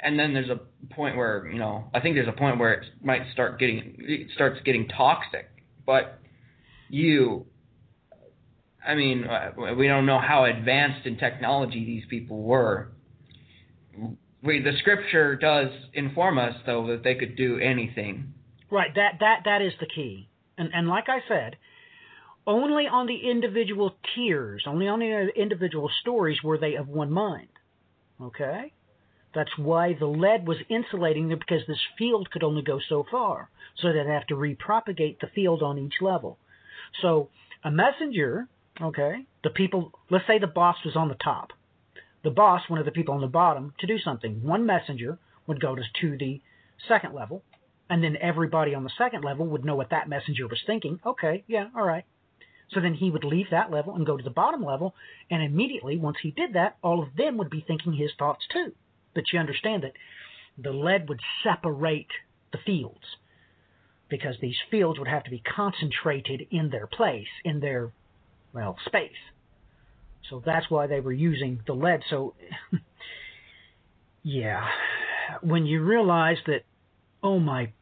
and 0.00 0.18
then 0.18 0.34
there's 0.34 0.50
a 0.50 0.60
point 0.94 1.16
where 1.16 1.48
you 1.50 1.58
know 1.58 1.84
I 1.94 2.00
think 2.00 2.16
there's 2.16 2.28
a 2.28 2.32
point 2.32 2.58
where 2.58 2.74
it 2.74 2.86
might 3.02 3.22
start 3.32 3.58
getting 3.58 3.96
it 3.98 4.28
starts 4.34 4.60
getting 4.64 4.88
toxic. 4.88 5.48
But 5.84 6.18
you, 6.88 7.46
I 8.86 8.94
mean, 8.94 9.26
we 9.76 9.86
don't 9.86 10.06
know 10.06 10.20
how 10.20 10.44
advanced 10.44 11.06
in 11.06 11.16
technology 11.16 11.84
these 11.84 12.04
people 12.10 12.42
were. 12.42 12.88
We 14.42 14.60
the 14.62 14.72
scripture 14.80 15.34
does 15.36 15.70
inform 15.94 16.38
us 16.38 16.54
though 16.66 16.86
that 16.88 17.02
they 17.02 17.14
could 17.14 17.36
do 17.36 17.58
anything. 17.58 18.34
Right. 18.70 18.94
That 18.94 19.14
that 19.20 19.40
that 19.44 19.62
is 19.62 19.72
the 19.80 19.86
key. 19.86 20.28
And 20.58 20.70
and 20.72 20.88
like 20.88 21.08
I 21.08 21.20
said, 21.28 21.56
only 22.46 22.86
on 22.86 23.06
the 23.06 23.28
individual 23.28 23.96
tiers, 24.14 24.64
only 24.66 24.88
on 24.88 25.00
the 25.00 25.12
uh, 25.12 25.40
individual 25.40 25.90
stories 26.00 26.42
were 26.42 26.58
they 26.58 26.74
of 26.76 26.88
one 26.88 27.10
mind. 27.10 27.48
Okay? 28.20 28.72
That's 29.34 29.58
why 29.58 29.92
the 29.92 30.06
lead 30.06 30.46
was 30.46 30.58
insulating 30.68 31.28
them 31.28 31.38
because 31.38 31.66
this 31.66 31.82
field 31.98 32.30
could 32.30 32.42
only 32.42 32.62
go 32.62 32.80
so 32.88 33.04
far. 33.10 33.50
So 33.76 33.92
they'd 33.92 34.06
have 34.06 34.26
to 34.28 34.34
repropagate 34.34 35.20
the 35.20 35.26
field 35.34 35.62
on 35.62 35.78
each 35.78 36.00
level. 36.00 36.38
So 37.02 37.28
a 37.62 37.70
messenger, 37.70 38.48
okay, 38.80 39.26
the 39.42 39.50
people 39.50 39.92
let's 40.08 40.26
say 40.26 40.38
the 40.38 40.46
boss 40.46 40.76
was 40.84 40.96
on 40.96 41.08
the 41.08 41.14
top. 41.16 41.50
The 42.22 42.30
boss 42.30 42.62
wanted 42.70 42.86
the 42.86 42.92
people 42.92 43.14
on 43.14 43.20
the 43.20 43.26
bottom 43.26 43.74
to 43.80 43.86
do 43.86 43.98
something. 43.98 44.42
One 44.42 44.64
messenger 44.64 45.18
would 45.46 45.60
go 45.60 45.74
to, 45.74 45.82
to 46.00 46.16
the 46.16 46.40
second 46.88 47.14
level, 47.14 47.42
and 47.88 48.02
then 48.02 48.16
everybody 48.20 48.74
on 48.74 48.84
the 48.84 48.90
second 48.98 49.24
level 49.24 49.46
would 49.46 49.64
know 49.64 49.76
what 49.76 49.90
that 49.90 50.08
messenger 50.08 50.46
was 50.46 50.60
thinking. 50.66 51.00
Okay, 51.04 51.44
yeah, 51.46 51.68
all 51.76 51.86
right. 51.86 52.04
So 52.72 52.80
then 52.80 52.94
he 52.94 53.10
would 53.10 53.24
leave 53.24 53.46
that 53.50 53.70
level 53.70 53.94
and 53.94 54.04
go 54.04 54.16
to 54.16 54.24
the 54.24 54.30
bottom 54.30 54.64
level, 54.64 54.94
and 55.30 55.42
immediately, 55.42 55.96
once 55.96 56.16
he 56.22 56.32
did 56.32 56.54
that, 56.54 56.76
all 56.82 57.02
of 57.02 57.14
them 57.16 57.36
would 57.38 57.50
be 57.50 57.64
thinking 57.66 57.92
his 57.92 58.10
thoughts 58.18 58.44
too. 58.52 58.72
But 59.14 59.32
you 59.32 59.38
understand 59.38 59.84
that 59.84 59.92
the 60.58 60.72
lead 60.72 61.08
would 61.08 61.20
separate 61.44 62.10
the 62.52 62.58
fields 62.58 63.04
because 64.08 64.36
these 64.40 64.56
fields 64.70 64.98
would 64.98 65.08
have 65.08 65.24
to 65.24 65.30
be 65.30 65.40
concentrated 65.40 66.46
in 66.50 66.70
their 66.70 66.86
place, 66.86 67.28
in 67.44 67.60
their, 67.60 67.92
well, 68.52 68.76
space. 68.84 69.10
So 70.30 70.42
that's 70.44 70.70
why 70.70 70.86
they 70.86 71.00
were 71.00 71.12
using 71.12 71.60
the 71.66 71.72
lead. 71.72 72.02
So, 72.10 72.34
yeah, 74.22 74.66
when 75.40 75.66
you 75.66 75.82
realize 75.82 76.38
that, 76.46 76.62
oh 77.26 77.40
my 77.40 77.72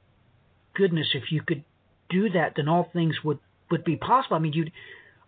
goodness, 0.74 1.08
if 1.14 1.30
you 1.30 1.42
could 1.42 1.64
do 2.08 2.30
that, 2.30 2.54
then 2.56 2.68
all 2.68 2.88
things 2.92 3.16
would 3.22 3.38
would 3.70 3.84
be 3.84 3.96
possible. 3.96 4.36
I 4.36 4.40
mean, 4.40 4.52
you'd, 4.52 4.72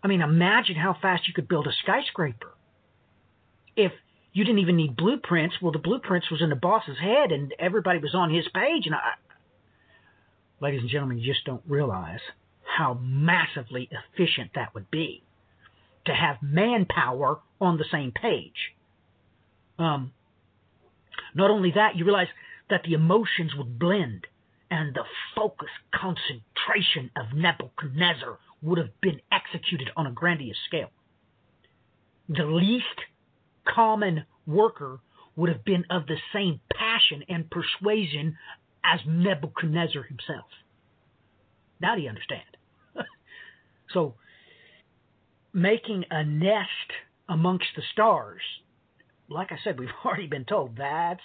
I 0.03 0.07
mean, 0.07 0.21
imagine 0.21 0.75
how 0.75 0.95
fast 1.01 1.27
you 1.27 1.33
could 1.33 1.47
build 1.47 1.67
a 1.67 1.71
skyscraper. 1.83 2.53
If 3.75 3.91
you 4.33 4.43
didn't 4.43 4.59
even 4.59 4.75
need 4.77 4.95
blueprints, 4.95 5.55
well, 5.61 5.71
the 5.71 5.79
blueprints 5.79 6.29
was 6.29 6.41
in 6.41 6.49
the 6.49 6.55
boss's 6.55 6.97
head, 6.99 7.31
and 7.31 7.53
everybody 7.59 7.99
was 7.99 8.13
on 8.13 8.33
his 8.33 8.47
page. 8.53 8.85
And 8.85 8.95
I, 8.95 9.13
ladies 10.59 10.81
and 10.81 10.89
gentlemen, 10.89 11.19
you 11.19 11.33
just 11.33 11.45
don't 11.45 11.63
realize 11.67 12.19
how 12.63 12.99
massively 13.01 13.89
efficient 13.91 14.51
that 14.55 14.73
would 14.73 14.89
be 14.91 15.23
to 16.05 16.13
have 16.13 16.37
manpower 16.41 17.39
on 17.59 17.77
the 17.77 17.85
same 17.91 18.11
page. 18.11 18.73
Um, 19.79 20.11
not 21.33 21.49
only 21.49 21.71
that, 21.71 21.95
you 21.95 22.05
realize 22.05 22.27
that 22.69 22.83
the 22.83 22.93
emotions 22.93 23.53
would 23.55 23.79
blend 23.79 24.27
and 24.69 24.93
the 24.93 25.03
focus 25.35 25.69
concentration 25.93 27.09
of 27.15 27.37
Nebuchadnezzar 27.37 28.39
would 28.61 28.77
have 28.77 28.99
been 29.01 29.21
executed 29.31 29.89
on 29.95 30.07
a 30.07 30.11
grandiose 30.11 30.57
scale. 30.67 30.89
The 32.27 32.45
least 32.45 32.85
common 33.65 34.25
worker 34.45 34.99
would 35.35 35.49
have 35.49 35.63
been 35.63 35.85
of 35.89 36.07
the 36.07 36.17
same 36.33 36.59
passion 36.73 37.23
and 37.29 37.49
persuasion 37.49 38.37
as 38.83 38.99
Nebuchadnezzar 39.07 40.03
himself. 40.03 40.49
Now 41.79 41.95
do 41.95 42.01
you 42.01 42.09
understand? 42.09 42.41
so, 43.93 44.15
making 45.53 46.05
a 46.09 46.23
nest 46.23 46.91
amongst 47.29 47.67
the 47.75 47.83
stars, 47.93 48.41
like 49.29 49.51
I 49.51 49.57
said, 49.63 49.79
we've 49.79 49.89
already 50.05 50.27
been 50.27 50.45
told 50.45 50.77
that's 50.77 51.21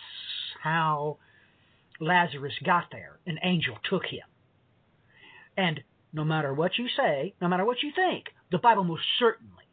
how 0.62 1.18
Lazarus 2.02 2.54
got 2.64 2.86
there. 2.90 3.20
An 3.26 3.38
angel 3.42 3.76
took 3.88 4.04
him. 4.04 4.26
And 5.56 5.80
no 6.12 6.24
matter 6.24 6.52
what 6.52 6.76
you 6.76 6.88
say, 6.96 7.34
no 7.40 7.48
matter 7.48 7.64
what 7.64 7.82
you 7.82 7.92
think, 7.94 8.26
the 8.50 8.58
Bible 8.58 8.84
most 8.84 9.04
certainly 9.18 9.64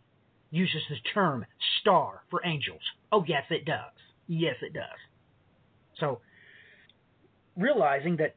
uses 0.52 0.82
the 0.90 0.96
term 1.14 1.46
star 1.82 2.22
for 2.30 2.42
angels. 2.46 2.82
Oh, 3.12 3.24
yes, 3.28 3.44
it 3.50 3.66
does. 3.66 3.94
Yes, 4.28 4.56
it 4.62 4.74
does. 4.74 5.00
So, 6.00 6.22
realizing 7.58 8.18
that 8.18 8.36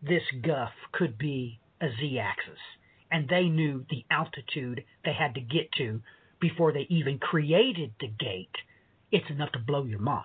this 0.00 0.22
guff 0.42 0.72
could 0.92 1.18
be 1.18 1.60
a 1.80 1.88
z 2.00 2.18
axis, 2.18 2.58
and 3.10 3.28
they 3.28 3.44
knew 3.44 3.84
the 3.90 4.04
altitude 4.10 4.84
they 5.04 5.12
had 5.12 5.34
to 5.34 5.40
get 5.40 5.72
to 5.78 6.00
before 6.40 6.72
they 6.72 6.86
even 6.88 7.18
created 7.18 7.92
the 8.00 8.08
gate, 8.08 8.54
it's 9.10 9.30
enough 9.30 9.52
to 9.52 9.58
blow 9.58 9.84
your 9.84 9.98
mind. 9.98 10.24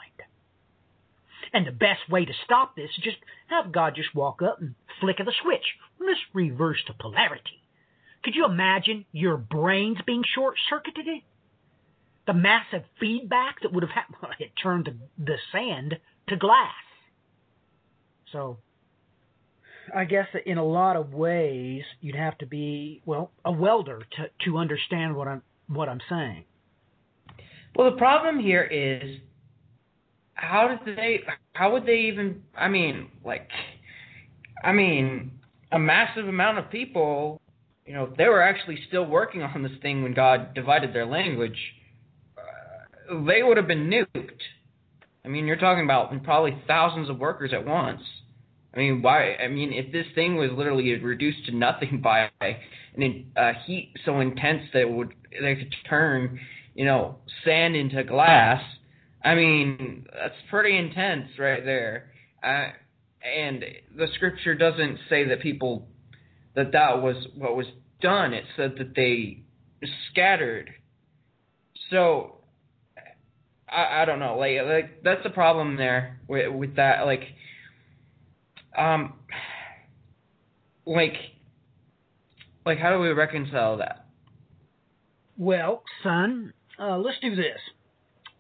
And 1.53 1.65
the 1.65 1.71
best 1.71 2.09
way 2.09 2.25
to 2.25 2.33
stop 2.45 2.75
this 2.75 2.89
is 2.97 3.03
just 3.03 3.17
have 3.47 3.71
God 3.71 3.95
just 3.95 4.13
walk 4.15 4.41
up 4.41 4.61
and 4.61 4.75
flick 4.99 5.19
of 5.19 5.25
the 5.25 5.33
switch. 5.41 5.65
Let's 5.99 6.19
reverse 6.33 6.79
the 6.87 6.93
polarity. 6.93 7.61
Could 8.23 8.35
you 8.35 8.45
imagine 8.45 9.05
your 9.11 9.37
brains 9.37 9.97
being 10.05 10.23
short 10.35 10.55
circuited? 10.69 11.21
The 12.25 12.33
massive 12.33 12.83
feedback 12.99 13.61
that 13.61 13.71
would 13.71 13.83
have 13.83 13.91
happened. 13.91 14.33
It 14.39 14.51
turned 14.61 14.85
the, 14.85 15.23
the 15.23 15.37
sand 15.51 15.97
to 16.27 16.35
glass. 16.35 16.73
So, 18.31 18.57
I 19.95 20.03
guess 20.03 20.27
that 20.33 20.45
in 20.45 20.57
a 20.57 20.65
lot 20.65 20.97
of 20.97 21.13
ways 21.13 21.83
you'd 22.01 22.15
have 22.15 22.37
to 22.39 22.45
be 22.45 23.01
well 23.05 23.31
a 23.45 23.51
welder 23.51 24.01
to 24.17 24.29
to 24.45 24.57
understand 24.57 25.15
what 25.15 25.27
I'm 25.27 25.41
what 25.67 25.87
I'm 25.87 26.01
saying. 26.09 26.43
Well, 27.75 27.91
the 27.91 27.97
problem 27.97 28.39
here 28.39 28.63
is 28.63 29.19
how 30.37 30.67
did 30.67 30.95
they 30.95 31.21
how 31.53 31.73
would 31.73 31.85
they 31.85 31.97
even 31.97 32.43
I 32.55 32.67
mean, 32.67 33.09
like 33.25 33.49
I 34.63 34.71
mean, 34.71 35.31
a 35.71 35.79
massive 35.79 36.27
amount 36.27 36.59
of 36.59 36.69
people, 36.71 37.41
you 37.85 37.93
know, 37.93 38.11
they 38.17 38.27
were 38.27 38.41
actually 38.41 38.79
still 38.87 39.05
working 39.05 39.41
on 39.43 39.63
this 39.63 39.71
thing 39.81 40.03
when 40.03 40.13
God 40.13 40.53
divided 40.53 40.93
their 40.93 41.05
language. 41.05 41.57
Uh, 42.37 43.23
they 43.25 43.43
would 43.43 43.57
have 43.57 43.67
been 43.67 43.89
nuked. 43.89 44.41
I 45.25 45.27
mean, 45.27 45.45
you're 45.45 45.57
talking 45.57 45.83
about 45.83 46.11
probably 46.23 46.57
thousands 46.67 47.09
of 47.09 47.19
workers 47.19 47.51
at 47.53 47.65
once. 47.65 48.01
I 48.73 48.79
mean, 48.79 49.01
why? 49.01 49.35
I 49.35 49.47
mean, 49.47 49.73
if 49.73 49.91
this 49.91 50.05
thing 50.15 50.37
was 50.37 50.51
literally 50.55 50.93
reduced 50.99 51.45
to 51.47 51.55
nothing 51.55 51.99
by 52.03 52.29
an 52.41 53.25
uh, 53.35 53.53
heat 53.65 53.93
so 54.05 54.19
intense 54.19 54.63
that 54.73 54.81
it 54.81 54.89
would 54.89 55.13
they 55.41 55.55
could 55.55 55.73
turn, 55.89 56.39
you 56.75 56.85
know, 56.85 57.17
sand 57.43 57.75
into 57.75 58.03
glass. 58.03 58.61
I 59.23 59.35
mean, 59.35 60.05
that's 60.13 60.35
pretty 60.49 60.77
intense 60.77 61.29
right 61.37 61.63
there. 61.63 62.11
And 62.43 63.63
the 63.95 64.07
scripture 64.15 64.55
doesn't 64.55 64.99
say 65.09 65.27
that 65.29 65.41
people 65.41 65.87
that 66.55 66.71
that 66.71 67.01
was 67.01 67.15
what 67.35 67.55
was 67.55 67.67
done. 68.01 68.33
It 68.33 68.45
said 68.55 68.75
that 68.77 68.95
they 68.95 69.43
scattered. 70.11 70.71
So 71.89 72.37
I, 73.69 74.01
I 74.01 74.05
don't 74.05 74.19
know. 74.19 74.37
Like 74.37 74.57
like 74.65 75.03
that's 75.03 75.23
the 75.23 75.29
problem 75.29 75.77
there 75.77 76.19
with 76.27 76.53
with 76.53 76.75
that. 76.75 77.05
Like 77.05 77.23
um 78.77 79.13
like 80.85 81.15
like 82.65 82.79
how 82.79 82.91
do 82.91 82.99
we 82.99 83.09
reconcile 83.09 83.77
that? 83.77 84.05
Well, 85.37 85.83
son, 86.01 86.53
uh, 86.79 86.97
let's 86.97 87.19
do 87.21 87.35
this. 87.35 87.59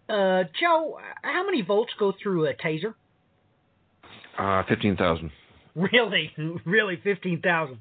Uh, 0.09 0.43
Joe, 0.59 0.99
how 1.21 1.45
many 1.45 1.61
volts 1.61 1.91
go 1.99 2.13
through 2.21 2.47
a 2.47 2.53
taser? 2.53 2.93
Uh, 4.37 4.63
fifteen 4.67 4.95
thousand. 4.95 5.31
Really, 5.75 6.31
really, 6.65 6.99
fifteen 7.03 7.41
thousand. 7.41 7.79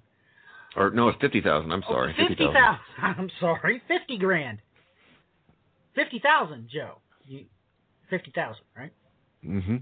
Or 0.76 0.90
no, 0.90 1.08
it's 1.08 1.18
fifty 1.20 1.40
thousand. 1.40 1.72
I'm 1.72 1.82
sorry, 1.88 2.14
oh, 2.18 2.28
fifty 2.28 2.44
thousand. 2.44 2.80
I'm 3.02 3.30
sorry, 3.40 3.80
fifty 3.86 4.18
grand. 4.18 4.58
fifty 5.94 6.18
thousand, 6.18 6.68
Joe. 6.72 6.98
You, 7.26 7.44
fifty 8.10 8.32
thousand, 8.34 8.64
right? 8.76 8.92
Mm-hmm. 9.44 9.76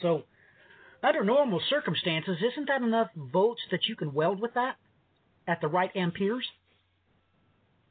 So, 0.00 0.24
under 1.02 1.22
normal 1.22 1.60
circumstances, 1.68 2.38
isn't 2.52 2.68
that 2.68 2.82
enough 2.82 3.08
volts 3.14 3.60
that 3.70 3.86
you 3.88 3.96
can 3.96 4.14
weld 4.14 4.40
with 4.40 4.54
that 4.54 4.76
at 5.46 5.60
the 5.60 5.68
right 5.68 5.90
amperes? 5.94 6.46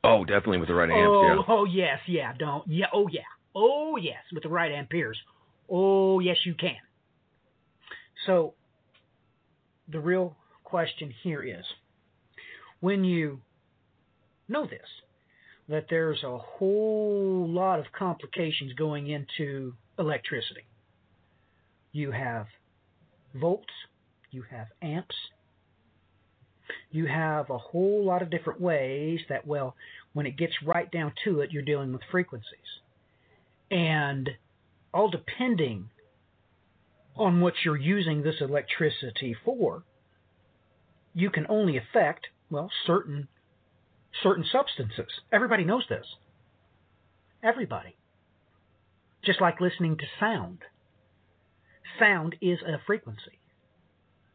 Oh, 0.03 0.25
definitely 0.25 0.57
with 0.57 0.67
the 0.67 0.75
right 0.75 0.89
amps. 0.89 1.07
oh, 1.07 1.23
yeah. 1.27 1.43
oh 1.47 1.65
yes, 1.65 1.99
yeah, 2.07 2.33
don't, 2.37 2.67
yeah, 2.67 2.87
oh 2.93 3.07
yeah, 3.09 3.21
oh 3.55 3.95
yes, 3.95 4.19
with 4.33 4.43
the 4.43 4.49
right 4.49 4.71
amperes. 4.71 5.17
Oh 5.69 6.19
yes, 6.19 6.37
you 6.45 6.55
can. 6.55 6.75
So, 8.25 8.53
the 9.87 9.99
real 9.99 10.35
question 10.63 11.13
here 11.23 11.41
is, 11.41 11.63
when 12.81 13.03
you 13.03 13.39
know 14.49 14.65
this, 14.65 14.81
that 15.69 15.85
there's 15.89 16.21
a 16.23 16.37
whole 16.37 17.47
lot 17.47 17.79
of 17.79 17.85
complications 17.97 18.73
going 18.73 19.09
into 19.09 19.73
electricity. 19.97 20.65
You 21.93 22.11
have 22.11 22.47
volts, 23.33 23.73
you 24.31 24.43
have 24.51 24.67
amps, 24.81 25.15
you 26.91 27.05
have 27.05 27.49
a 27.49 27.57
whole 27.57 28.03
lot 28.03 28.21
of 28.21 28.29
different 28.29 28.61
ways 28.61 29.19
that, 29.29 29.45
well, 29.47 29.75
when 30.13 30.25
it 30.25 30.37
gets 30.37 30.53
right 30.65 30.91
down 30.91 31.13
to 31.25 31.41
it, 31.41 31.51
you're 31.51 31.63
dealing 31.63 31.91
with 31.91 32.01
frequencies. 32.11 32.81
And 33.71 34.29
all 34.93 35.09
depending 35.09 35.89
on 37.15 37.41
what 37.41 37.53
you're 37.63 37.77
using 37.77 38.21
this 38.21 38.35
electricity 38.41 39.35
for, 39.45 39.83
you 41.13 41.29
can 41.29 41.45
only 41.49 41.77
affect, 41.77 42.27
well, 42.49 42.69
certain 42.85 43.27
certain 44.21 44.45
substances. 44.51 45.11
Everybody 45.31 45.63
knows 45.63 45.85
this. 45.89 46.05
Everybody. 47.41 47.95
Just 49.25 49.41
like 49.41 49.59
listening 49.59 49.97
to 49.97 50.05
sound. 50.19 50.59
Sound 51.99 52.35
is 52.41 52.59
a 52.61 52.77
frequency. 52.85 53.39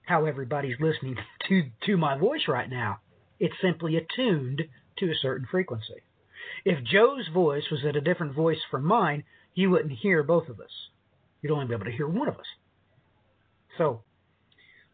How 0.09 0.25
everybody's 0.25 0.81
listening 0.81 1.17
to, 1.49 1.65
to 1.85 1.97
my 1.99 2.17
voice 2.17 2.49
right 2.49 2.69
now. 2.71 3.01
It's 3.39 3.55
simply 3.61 3.97
attuned 3.97 4.63
to 4.99 5.11
a 5.11 5.15
certain 5.21 5.47
frequency. 5.51 6.03
If 6.65 6.83
Joe's 6.83 7.29
voice 7.29 7.65
was 7.71 7.85
at 7.87 7.95
a 7.95 8.01
different 8.01 8.35
voice 8.35 8.59
from 8.71 8.87
mine, 8.87 9.25
you 9.55 9.69
wouldn't 9.69 9.99
hear 10.01 10.23
both 10.23 10.49
of 10.49 10.61
us. 10.61 10.71
You'd 11.43 11.53
only 11.53 11.67
be 11.67 11.75
able 11.75 11.85
to 11.85 11.93
hear 11.93 12.09
one 12.09 12.27
of 12.27 12.39
us. 12.39 12.47
So, 13.77 14.03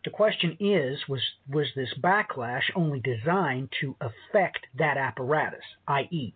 the 0.05 0.11
question 0.11 0.57
is 0.59 0.99
was 1.09 1.23
was 1.49 1.69
this 1.77 1.95
backlash 2.03 2.65
only 2.75 3.01
designed 3.01 3.73
to 3.81 3.97
affect 4.01 4.67
that 4.77 4.99
apparatus 4.99 5.65
i.e 5.89 6.35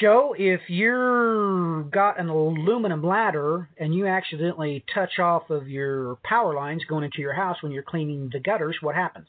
joe 0.00 0.34
if 0.38 0.60
you're 0.68 1.82
got 1.84 2.18
an 2.20 2.28
aluminum 2.28 3.02
ladder 3.02 3.68
and 3.78 3.94
you 3.94 4.06
accidentally 4.06 4.84
touch 4.94 5.18
off 5.18 5.50
of 5.50 5.68
your 5.68 6.16
power 6.24 6.54
lines 6.54 6.82
going 6.88 7.04
into 7.04 7.20
your 7.20 7.32
house 7.34 7.56
when 7.62 7.72
you're 7.72 7.82
cleaning 7.82 8.28
the 8.32 8.40
gutters 8.40 8.76
what 8.80 8.94
happens 8.94 9.26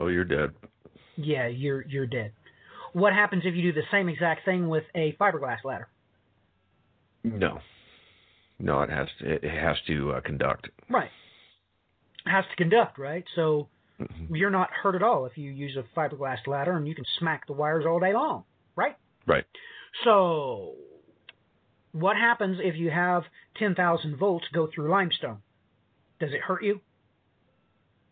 Oh, 0.00 0.06
you're 0.08 0.24
dead. 0.24 0.50
yeah 1.16 1.46
you're 1.48 1.82
you're 1.86 2.06
dead 2.06 2.32
what 2.92 3.12
happens 3.12 3.42
if 3.44 3.54
you 3.54 3.62
do 3.62 3.72
the 3.72 3.86
same 3.90 4.08
exact 4.08 4.44
thing 4.44 4.68
with 4.68 4.84
a 4.94 5.12
fiberglass 5.20 5.64
ladder 5.64 5.88
No. 7.24 7.60
No, 8.58 8.82
it 8.82 8.90
has 8.90 9.08
to. 9.18 9.28
It 9.44 9.44
has 9.58 9.76
to 9.88 10.12
uh, 10.12 10.20
conduct. 10.20 10.68
right 10.88 11.10
it 12.24 12.30
has 12.30 12.44
to 12.50 12.56
conduct 12.56 12.98
right 12.98 13.24
so 13.34 13.68
Mhm. 14.00 14.28
you're 14.36 14.50
not 14.50 14.70
hurt 14.70 14.94
at 14.94 15.02
all 15.02 15.26
if 15.26 15.36
you 15.36 15.50
use 15.50 15.76
a 15.76 15.82
fiberglass 15.98 16.46
ladder 16.46 16.72
and 16.76 16.86
you 16.88 16.94
can 16.94 17.04
smack 17.18 17.46
the 17.46 17.52
wires 17.52 17.84
all 17.86 18.00
day 18.00 18.12
long, 18.12 18.42
right? 18.74 18.96
Right. 19.26 19.44
So, 20.04 20.72
what 21.92 22.16
happens 22.16 22.58
if 22.62 22.76
you 22.76 22.90
have 22.90 23.24
10,000 23.58 24.16
volts 24.16 24.46
go 24.52 24.68
through 24.72 24.90
limestone? 24.90 25.38
Does 26.20 26.30
it 26.32 26.40
hurt 26.40 26.64
you? 26.64 26.80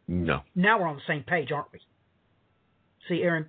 No. 0.07 0.41
Now 0.55 0.81
we're 0.81 0.89
on 0.89 0.97
the 0.97 1.03
same 1.07 1.23
page, 1.23 1.53
aren't 1.53 1.73
we? 1.73 1.81
See, 3.09 3.23
Aaron, 3.23 3.47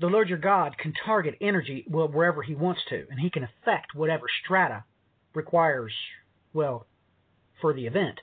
the 0.00 0.06
Lord 0.06 0.28
your 0.28 0.38
God 0.38 0.76
can 0.78 0.92
target 1.04 1.36
energy 1.40 1.84
well 1.88 2.08
wherever 2.08 2.42
he 2.42 2.54
wants 2.54 2.80
to, 2.88 3.06
and 3.10 3.20
he 3.20 3.30
can 3.30 3.44
affect 3.44 3.94
whatever 3.94 4.26
strata 4.44 4.84
requires, 5.34 5.92
well, 6.52 6.86
for 7.60 7.72
the 7.72 7.86
event. 7.86 8.20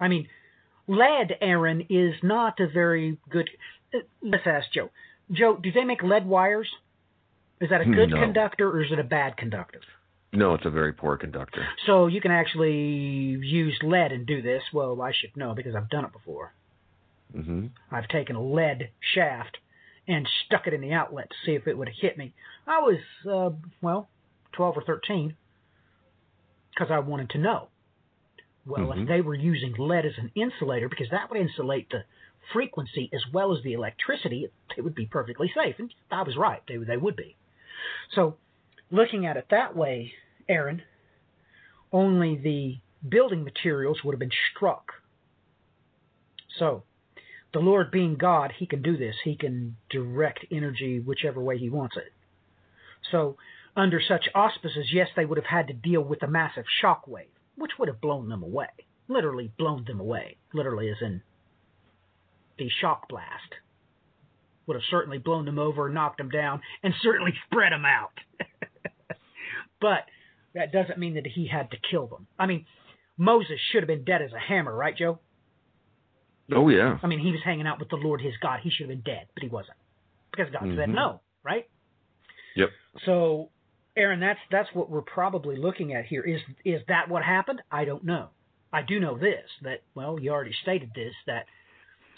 I 0.00 0.08
mean, 0.08 0.28
lead, 0.86 1.36
Aaron, 1.40 1.86
is 1.88 2.14
not 2.22 2.60
a 2.60 2.68
very 2.68 3.18
good. 3.30 3.48
uh, 3.94 3.98
Let's 4.22 4.46
ask 4.46 4.66
Joe. 4.72 4.90
Joe, 5.30 5.56
do 5.56 5.72
they 5.72 5.84
make 5.84 6.02
lead 6.02 6.26
wires? 6.26 6.68
Is 7.60 7.70
that 7.70 7.80
a 7.80 7.84
good 7.84 8.10
No. 8.10 8.20
conductor 8.20 8.70
or 8.70 8.82
is 8.82 8.92
it 8.92 8.98
a 8.98 9.04
bad 9.04 9.36
conductor? 9.36 9.80
No, 10.32 10.54
it's 10.54 10.66
a 10.66 10.70
very 10.70 10.92
poor 10.92 11.16
conductor. 11.16 11.66
So 11.86 12.06
you 12.06 12.20
can 12.20 12.30
actually 12.30 12.74
use 12.76 13.78
lead 13.82 14.12
and 14.12 14.26
do 14.26 14.42
this. 14.42 14.62
Well, 14.72 15.00
I 15.00 15.12
should 15.12 15.36
know 15.36 15.54
because 15.54 15.74
I've 15.74 15.88
done 15.88 16.04
it 16.04 16.12
before. 16.12 16.52
hmm 17.32 17.66
I've 17.90 18.08
taken 18.08 18.36
a 18.36 18.42
lead 18.42 18.90
shaft 19.14 19.58
and 20.06 20.26
stuck 20.46 20.66
it 20.66 20.72
in 20.74 20.80
the 20.80 20.92
outlet 20.92 21.28
to 21.30 21.36
see 21.44 21.54
if 21.54 21.66
it 21.66 21.76
would 21.76 21.88
hit 21.88 22.16
me. 22.16 22.32
I 22.66 22.78
was, 22.80 22.98
uh, 23.26 23.50
well, 23.82 24.08
12 24.52 24.78
or 24.78 24.82
13 24.82 25.36
because 26.74 26.90
I 26.90 26.98
wanted 27.00 27.30
to 27.30 27.38
know. 27.38 27.68
Well, 28.66 28.88
Mhm. 28.88 29.02
if 29.02 29.08
they 29.08 29.20
were 29.20 29.34
using 29.34 29.74
lead 29.78 30.04
as 30.06 30.16
an 30.18 30.30
insulator, 30.34 30.88
because 30.88 31.08
that 31.10 31.30
would 31.30 31.40
insulate 31.40 31.88
the 31.90 32.04
frequency 32.52 33.08
as 33.12 33.26
well 33.32 33.52
as 33.56 33.62
the 33.62 33.72
electricity, 33.72 34.44
it, 34.44 34.52
it 34.76 34.82
would 34.82 34.94
be 34.94 35.06
perfectly 35.06 35.48
safe. 35.54 35.78
And 35.78 35.92
I 36.10 36.22
was 36.22 36.36
right. 36.36 36.62
They, 36.66 36.76
they 36.76 36.96
would 36.96 37.16
be. 37.16 37.36
So, 38.14 38.36
looking 38.90 39.26
at 39.26 39.36
it 39.36 39.46
that 39.50 39.76
way, 39.76 40.12
Aaron, 40.48 40.82
only 41.92 42.36
the 42.36 42.78
building 43.08 43.44
materials 43.44 44.02
would 44.04 44.12
have 44.12 44.20
been 44.20 44.30
struck. 44.54 44.92
So, 46.58 46.82
the 47.52 47.60
Lord 47.60 47.90
being 47.90 48.16
God, 48.16 48.52
He 48.58 48.66
can 48.66 48.82
do 48.82 48.96
this. 48.96 49.16
He 49.24 49.36
can 49.36 49.76
direct 49.90 50.44
energy 50.50 51.00
whichever 51.00 51.40
way 51.40 51.58
He 51.58 51.70
wants 51.70 51.96
it. 51.96 52.12
So, 53.10 53.36
under 53.76 54.00
such 54.00 54.28
auspices, 54.34 54.92
yes, 54.92 55.08
they 55.14 55.24
would 55.24 55.38
have 55.38 55.46
had 55.46 55.68
to 55.68 55.72
deal 55.72 56.02
with 56.02 56.22
a 56.22 56.26
massive 56.26 56.64
shock 56.80 57.06
wave, 57.06 57.28
which 57.56 57.72
would 57.78 57.88
have 57.88 58.00
blown 58.00 58.28
them 58.28 58.42
away. 58.42 58.68
Literally 59.06 59.52
blown 59.56 59.84
them 59.84 60.00
away. 60.00 60.36
Literally, 60.52 60.90
as 60.90 60.96
in 61.00 61.22
the 62.58 62.68
shock 62.68 63.08
blast. 63.08 63.54
Would 64.68 64.74
have 64.76 64.84
certainly 64.90 65.18
blown 65.18 65.46
them 65.46 65.58
over, 65.58 65.88
knocked 65.88 66.18
them 66.18 66.28
down, 66.28 66.60
and 66.82 66.94
certainly 67.02 67.32
spread 67.46 67.72
them 67.72 67.84
out. 67.84 68.12
but 69.80 70.04
that 70.54 70.72
doesn't 70.72 70.98
mean 70.98 71.14
that 71.14 71.26
he 71.26 71.46
had 71.48 71.70
to 71.70 71.76
kill 71.90 72.06
them. 72.06 72.26
I 72.38 72.46
mean, 72.46 72.66
Moses 73.16 73.58
should 73.72 73.82
have 73.82 73.88
been 73.88 74.04
dead 74.04 74.22
as 74.22 74.32
a 74.32 74.38
hammer, 74.38 74.74
right, 74.74 74.96
Joe? 74.96 75.18
Oh 76.54 76.68
yeah. 76.68 76.98
I 77.02 77.06
mean, 77.06 77.18
he 77.18 77.30
was 77.30 77.40
hanging 77.44 77.66
out 77.66 77.78
with 77.78 77.88
the 77.88 77.96
Lord 77.96 78.20
his 78.20 78.34
God. 78.42 78.60
He 78.62 78.70
should 78.70 78.88
have 78.88 79.02
been 79.02 79.14
dead, 79.14 79.26
but 79.34 79.42
he 79.42 79.48
wasn't. 79.48 79.76
Because 80.30 80.50
God 80.52 80.62
said 80.76 80.88
Mhm. 80.88 80.94
no, 80.94 81.20
right? 81.42 81.66
Yep. 82.54 82.70
So, 83.04 83.50
Aaron, 83.96 84.20
that's 84.20 84.40
that's 84.50 84.68
what 84.74 84.88
we're 84.90 85.02
probably 85.02 85.56
looking 85.56 85.94
at 85.94 86.06
here. 86.06 86.22
Is 86.22 86.40
is 86.64 86.82
that 86.88 87.08
what 87.08 87.22
happened? 87.22 87.60
I 87.70 87.84
don't 87.84 88.04
know. 88.04 88.30
I 88.72 88.82
do 88.82 89.00
know 89.00 89.16
this 89.18 89.48
that 89.62 89.82
well, 89.94 90.18
you 90.20 90.30
already 90.30 90.52
stated 90.62 90.92
this 90.94 91.14
that 91.26 91.46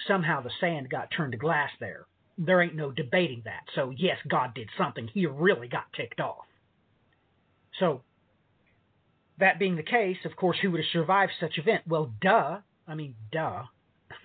somehow 0.07 0.41
the 0.43 0.51
sand 0.61 0.91
got 0.91 1.11
turned 1.11 1.33
to 1.33 1.39
glass 1.39 1.71
there. 1.81 2.07
There 2.43 2.63
ain't 2.63 2.75
no 2.75 2.91
debating 2.91 3.43
that. 3.45 3.65
So 3.75 3.93
yes, 3.95 4.17
God 4.27 4.55
did 4.55 4.69
something. 4.79 5.09
He 5.13 5.27
really 5.27 5.69
got 5.69 5.93
ticked 5.95 6.21
off. 6.21 6.47
So 7.79 8.01
that 9.39 9.59
being 9.59 9.77
the 9.77 9.83
case, 9.83 10.17
of 10.25 10.37
course, 10.37 10.57
who 10.61 10.71
would 10.71 10.81
have 10.81 10.87
survived 10.93 11.33
such 11.39 11.59
event? 11.59 11.83
Well, 11.87 12.13
duh. 12.21 12.59
I 12.89 12.95
mean, 12.95 13.15
duh. 13.31 13.65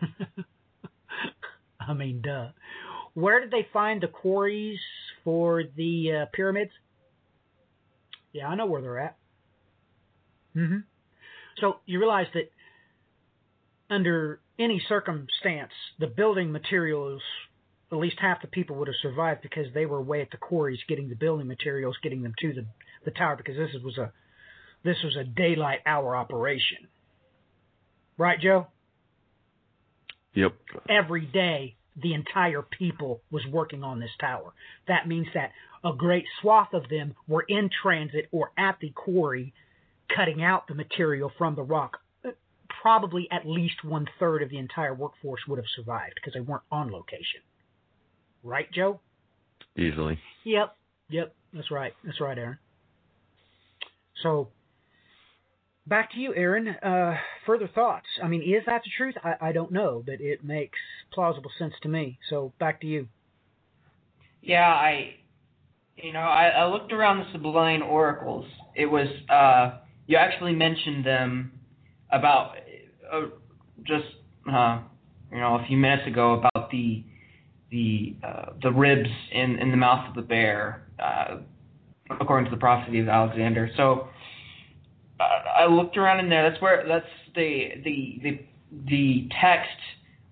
I 1.79 1.93
mean, 1.93 2.21
duh. 2.21 2.49
Where 3.13 3.41
did 3.41 3.51
they 3.51 3.67
find 3.73 4.01
the 4.01 4.07
quarries 4.07 4.79
for 5.23 5.63
the 5.75 6.21
uh, 6.21 6.25
pyramids? 6.33 6.71
Yeah, 8.33 8.47
I 8.47 8.55
know 8.55 8.65
where 8.65 8.81
they're 8.81 8.99
at. 8.99 9.17
hmm 10.53 10.77
So 11.59 11.79
you 11.85 11.99
realize 11.99 12.27
that 12.33 12.49
under 13.89 14.39
any 14.57 14.81
circumstance, 14.89 15.71
the 15.99 16.07
building 16.07 16.51
materials, 16.51 17.21
at 17.91 17.97
least 17.97 18.17
half 18.19 18.41
the 18.41 18.47
people 18.47 18.75
would 18.77 18.87
have 18.87 18.95
survived 19.01 19.41
because 19.41 19.67
they 19.73 19.85
were 19.85 19.97
away 19.97 20.21
at 20.21 20.31
the 20.31 20.37
quarries 20.37 20.79
getting 20.87 21.09
the 21.09 21.15
building 21.15 21.47
materials, 21.47 21.95
getting 22.01 22.23
them 22.23 22.33
to 22.39 22.53
the, 22.53 22.65
the 23.05 23.11
tower 23.11 23.35
because 23.35 23.55
this 23.55 23.81
was 23.83 23.97
a 23.97 24.11
this 24.83 24.97
was 25.03 25.15
a 25.15 25.23
daylight 25.23 25.79
hour 25.85 26.15
operation. 26.15 26.87
Right, 28.17 28.39
Joe? 28.39 28.67
Yep. 30.35 30.53
every 30.89 31.25
day 31.25 31.75
the 32.01 32.13
entire 32.13 32.61
people 32.61 33.21
was 33.31 33.43
working 33.49 33.83
on 33.83 33.99
this 33.99 34.11
tower. 34.19 34.53
That 34.87 35.07
means 35.07 35.27
that 35.33 35.51
a 35.83 35.93
great 35.93 36.25
swath 36.41 36.73
of 36.73 36.89
them 36.89 37.15
were 37.27 37.45
in 37.47 37.69
transit 37.81 38.27
or 38.31 38.51
at 38.57 38.77
the 38.81 38.89
quarry 38.89 39.53
cutting 40.13 40.43
out 40.43 40.67
the 40.67 40.75
material 40.75 41.31
from 41.37 41.55
the 41.55 41.63
rock. 41.63 41.99
Uh, 42.23 42.31
probably 42.81 43.29
at 43.31 43.47
least 43.47 43.83
one 43.83 44.07
third 44.19 44.43
of 44.43 44.49
the 44.49 44.57
entire 44.57 44.93
workforce 44.93 45.41
would 45.47 45.57
have 45.57 45.65
survived 45.75 46.15
because 46.15 46.33
they 46.33 46.41
weren't 46.41 46.63
on 46.69 46.91
location. 46.91 47.41
Right, 48.45 48.71
Joe? 48.71 48.99
Easily. 49.75 50.19
Yep. 50.43 50.77
Yep. 51.09 51.35
That's 51.51 51.71
right. 51.71 51.93
That's 52.03 52.21
right, 52.21 52.37
Aaron. 52.37 52.59
So 54.21 54.49
back 55.87 56.11
to 56.11 56.19
you, 56.19 56.33
Aaron. 56.35 56.67
Uh, 56.67 57.15
further 57.47 57.67
thoughts. 57.67 58.05
I 58.23 58.27
mean, 58.27 58.43
is 58.43 58.63
that 58.67 58.83
the 58.83 58.91
truth? 58.95 59.15
I, 59.23 59.49
I 59.49 59.51
don't 59.51 59.71
know, 59.71 60.03
but 60.05 60.21
it 60.21 60.43
makes 60.43 60.77
plausible 61.11 61.49
sense 61.57 61.73
to 61.81 61.89
me. 61.89 62.19
So 62.29 62.53
back 62.59 62.81
to 62.81 62.87
you. 62.87 63.07
Yeah, 64.43 64.67
I, 64.67 65.15
you 65.95 66.13
know, 66.13 66.19
I, 66.19 66.49
I 66.49 66.67
looked 66.67 66.93
around 66.93 67.19
the 67.19 67.25
Sibylline 67.33 67.81
oracles. 67.81 68.45
It 68.75 68.85
was, 68.85 69.07
uh, 69.27 69.79
you 70.05 70.17
actually 70.17 70.53
mentioned 70.53 71.03
them 71.03 71.51
about 72.11 72.57
uh, 73.11 73.21
just, 73.83 74.05
uh, 74.51 74.81
you 75.31 75.39
know, 75.39 75.55
a 75.55 75.65
few 75.67 75.77
minutes 75.77 76.07
ago 76.07 76.33
about 76.33 76.69
the 76.69 77.03
the 77.75 78.15
uh, 78.25 78.53
the 78.63 78.71
ribs 78.71 79.09
in 79.31 79.59
in 79.59 79.69
the 79.69 79.77
mouth 79.77 80.07
of 80.07 80.15
the 80.15 80.21
bear, 80.21 80.87
uh, 80.97 81.37
according 82.21 82.45
to 82.45 82.51
the 82.51 82.59
prophecy 82.59 82.99
of 82.99 83.09
Alexander. 83.09 83.69
So 83.75 84.07
uh, 85.19 85.23
I 85.59 85.67
looked 85.67 85.97
around 85.97 86.21
in 86.21 86.29
there. 86.29 86.49
That's 86.49 86.61
where 86.61 86.85
that's 86.87 87.05
the 87.35 87.71
the 87.83 88.19
the 88.23 88.39
the 88.89 89.29
text 89.41 89.77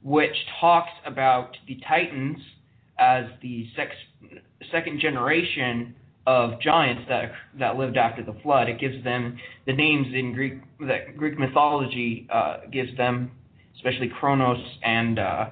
which 0.03 0.35
talks 0.59 0.91
about 1.05 1.55
the 1.67 1.79
Titans 1.87 2.37
as 2.97 3.25
the 3.41 3.67
sex, 3.75 3.91
second 4.71 5.01
generation 5.01 5.95
of 6.25 6.61
giants 6.61 7.03
that 7.09 7.33
that 7.59 7.75
lived 7.75 7.97
after 7.97 8.23
the 8.23 8.39
flood. 8.41 8.69
It 8.69 8.79
gives 8.79 9.03
them 9.03 9.37
the 9.65 9.73
names 9.73 10.07
in 10.13 10.33
Greek 10.33 10.61
that 10.87 11.17
Greek 11.17 11.37
mythology 11.37 12.25
uh, 12.31 12.59
gives 12.71 12.95
them, 12.95 13.31
especially 13.75 14.09
Kronos 14.17 14.63
and 14.81 15.19
uh. 15.19 15.49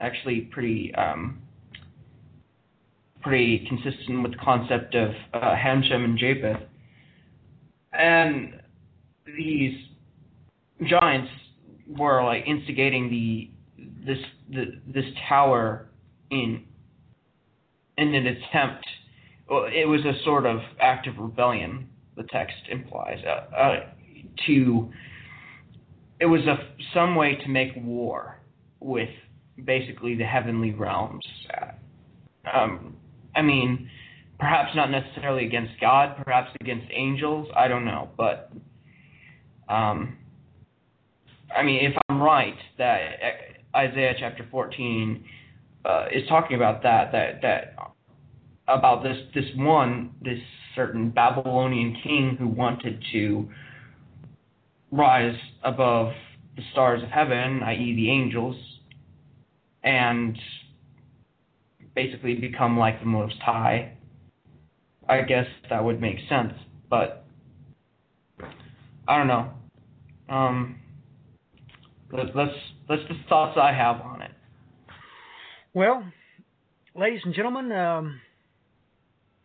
Actually, 0.00 0.42
pretty 0.52 0.94
um, 0.94 1.40
pretty 3.22 3.66
consistent 3.68 4.22
with 4.22 4.32
the 4.32 4.38
concept 4.38 4.94
of 4.94 5.10
uh, 5.34 5.56
Ham, 5.56 5.82
Shem, 5.82 6.04
and 6.04 6.18
Japheth. 6.18 6.60
And 7.92 8.60
these 9.26 9.74
giants 10.88 11.30
were 11.88 12.22
like 12.22 12.46
instigating 12.46 13.10
the 13.10 13.50
this 14.06 14.18
the, 14.50 14.80
this 14.86 15.04
tower 15.28 15.88
in 16.30 16.64
in 17.98 18.14
an 18.14 18.26
attempt. 18.26 18.86
Well, 19.48 19.66
it 19.72 19.86
was 19.86 20.00
a 20.04 20.12
sort 20.24 20.46
of 20.46 20.60
act 20.80 21.06
of 21.06 21.18
rebellion. 21.18 21.88
The 22.16 22.24
text 22.24 22.56
implies 22.70 23.18
uh, 23.26 23.54
uh, 23.54 23.80
to. 24.46 24.90
It 26.20 26.26
was 26.26 26.40
a 26.42 26.56
some 26.94 27.14
way 27.14 27.36
to 27.36 27.48
make 27.48 27.72
war 27.76 28.40
with 28.80 29.10
basically 29.64 30.14
the 30.14 30.24
heavenly 30.24 30.72
realms. 30.72 31.26
Um, 32.52 32.96
I 33.34 33.42
mean, 33.42 33.90
perhaps 34.38 34.74
not 34.74 34.90
necessarily 34.90 35.46
against 35.46 35.72
God, 35.80 36.16
perhaps 36.22 36.50
against 36.60 36.86
angels. 36.92 37.48
I 37.56 37.68
don't 37.68 37.84
know, 37.84 38.08
but 38.16 38.52
um, 39.68 40.16
I 41.54 41.62
mean, 41.62 41.84
if 41.84 41.94
I'm 42.08 42.20
right 42.20 42.56
that 42.78 43.00
Isaiah 43.74 44.14
chapter 44.18 44.46
14 44.50 45.24
uh, 45.84 46.06
is 46.12 46.26
talking 46.28 46.56
about 46.56 46.82
that, 46.82 47.12
that 47.12 47.42
that 47.42 47.76
about 48.68 49.02
this 49.02 49.16
this 49.34 49.44
one 49.56 50.12
this 50.22 50.38
certain 50.74 51.10
Babylonian 51.10 51.96
king 52.02 52.36
who 52.38 52.48
wanted 52.48 53.02
to 53.12 53.48
rise 54.90 55.36
above 55.62 56.12
the 56.56 56.62
stars 56.72 57.02
of 57.02 57.08
heaven, 57.10 57.62
i.e., 57.62 57.94
the 57.96 58.10
angels, 58.10 58.56
and 59.86 60.36
basically 61.94 62.34
become 62.34 62.78
like 62.78 63.00
the 63.00 63.06
Most 63.06 63.36
High. 63.40 63.96
I 65.08 65.22
guess 65.22 65.46
that 65.70 65.82
would 65.82 66.00
make 66.00 66.16
sense, 66.28 66.52
but 66.90 67.24
I 69.08 69.16
don't 69.16 69.28
know. 69.28 69.50
Um, 70.28 70.80
let, 72.12 72.34
let's 72.34 72.52
that's 72.88 73.02
the 73.08 73.14
thoughts 73.28 73.56
I 73.60 73.72
have 73.72 74.00
on 74.00 74.22
it. 74.22 74.32
Well, 75.72 76.04
ladies 76.94 77.20
and 77.24 77.34
gentlemen, 77.34 77.70
um, 77.70 78.20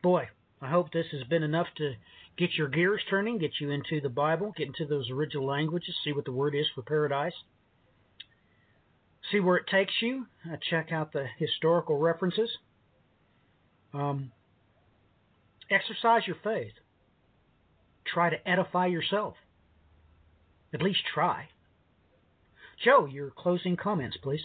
boy, 0.01 0.27
I 0.61 0.69
hope 0.69 0.91
this 0.91 1.05
has 1.11 1.23
been 1.27 1.43
enough 1.43 1.67
to 1.77 1.93
get 2.37 2.49
your 2.57 2.69
gears 2.69 3.01
turning, 3.09 3.37
get 3.37 3.51
you 3.59 3.69
into 3.69 4.01
the 4.01 4.09
Bible, 4.09 4.53
get 4.57 4.67
into 4.67 4.85
those 4.85 5.09
original 5.11 5.45
languages, 5.45 5.95
see 6.03 6.11
what 6.11 6.25
the 6.25 6.31
word 6.31 6.55
is 6.55 6.65
for 6.73 6.81
paradise, 6.81 7.33
see 9.31 9.39
where 9.39 9.57
it 9.57 9.67
takes 9.67 9.93
you, 10.01 10.25
check 10.69 10.91
out 10.91 11.13
the 11.13 11.25
historical 11.37 11.97
references, 11.97 12.49
um, 13.93 14.31
exercise 15.69 16.23
your 16.25 16.37
faith, 16.43 16.73
try 18.05 18.29
to 18.29 18.47
edify 18.47 18.87
yourself. 18.87 19.35
At 20.73 20.81
least 20.81 21.01
try. 21.13 21.49
Joe, 22.83 23.05
your 23.05 23.29
closing 23.29 23.75
comments, 23.75 24.17
please. 24.21 24.41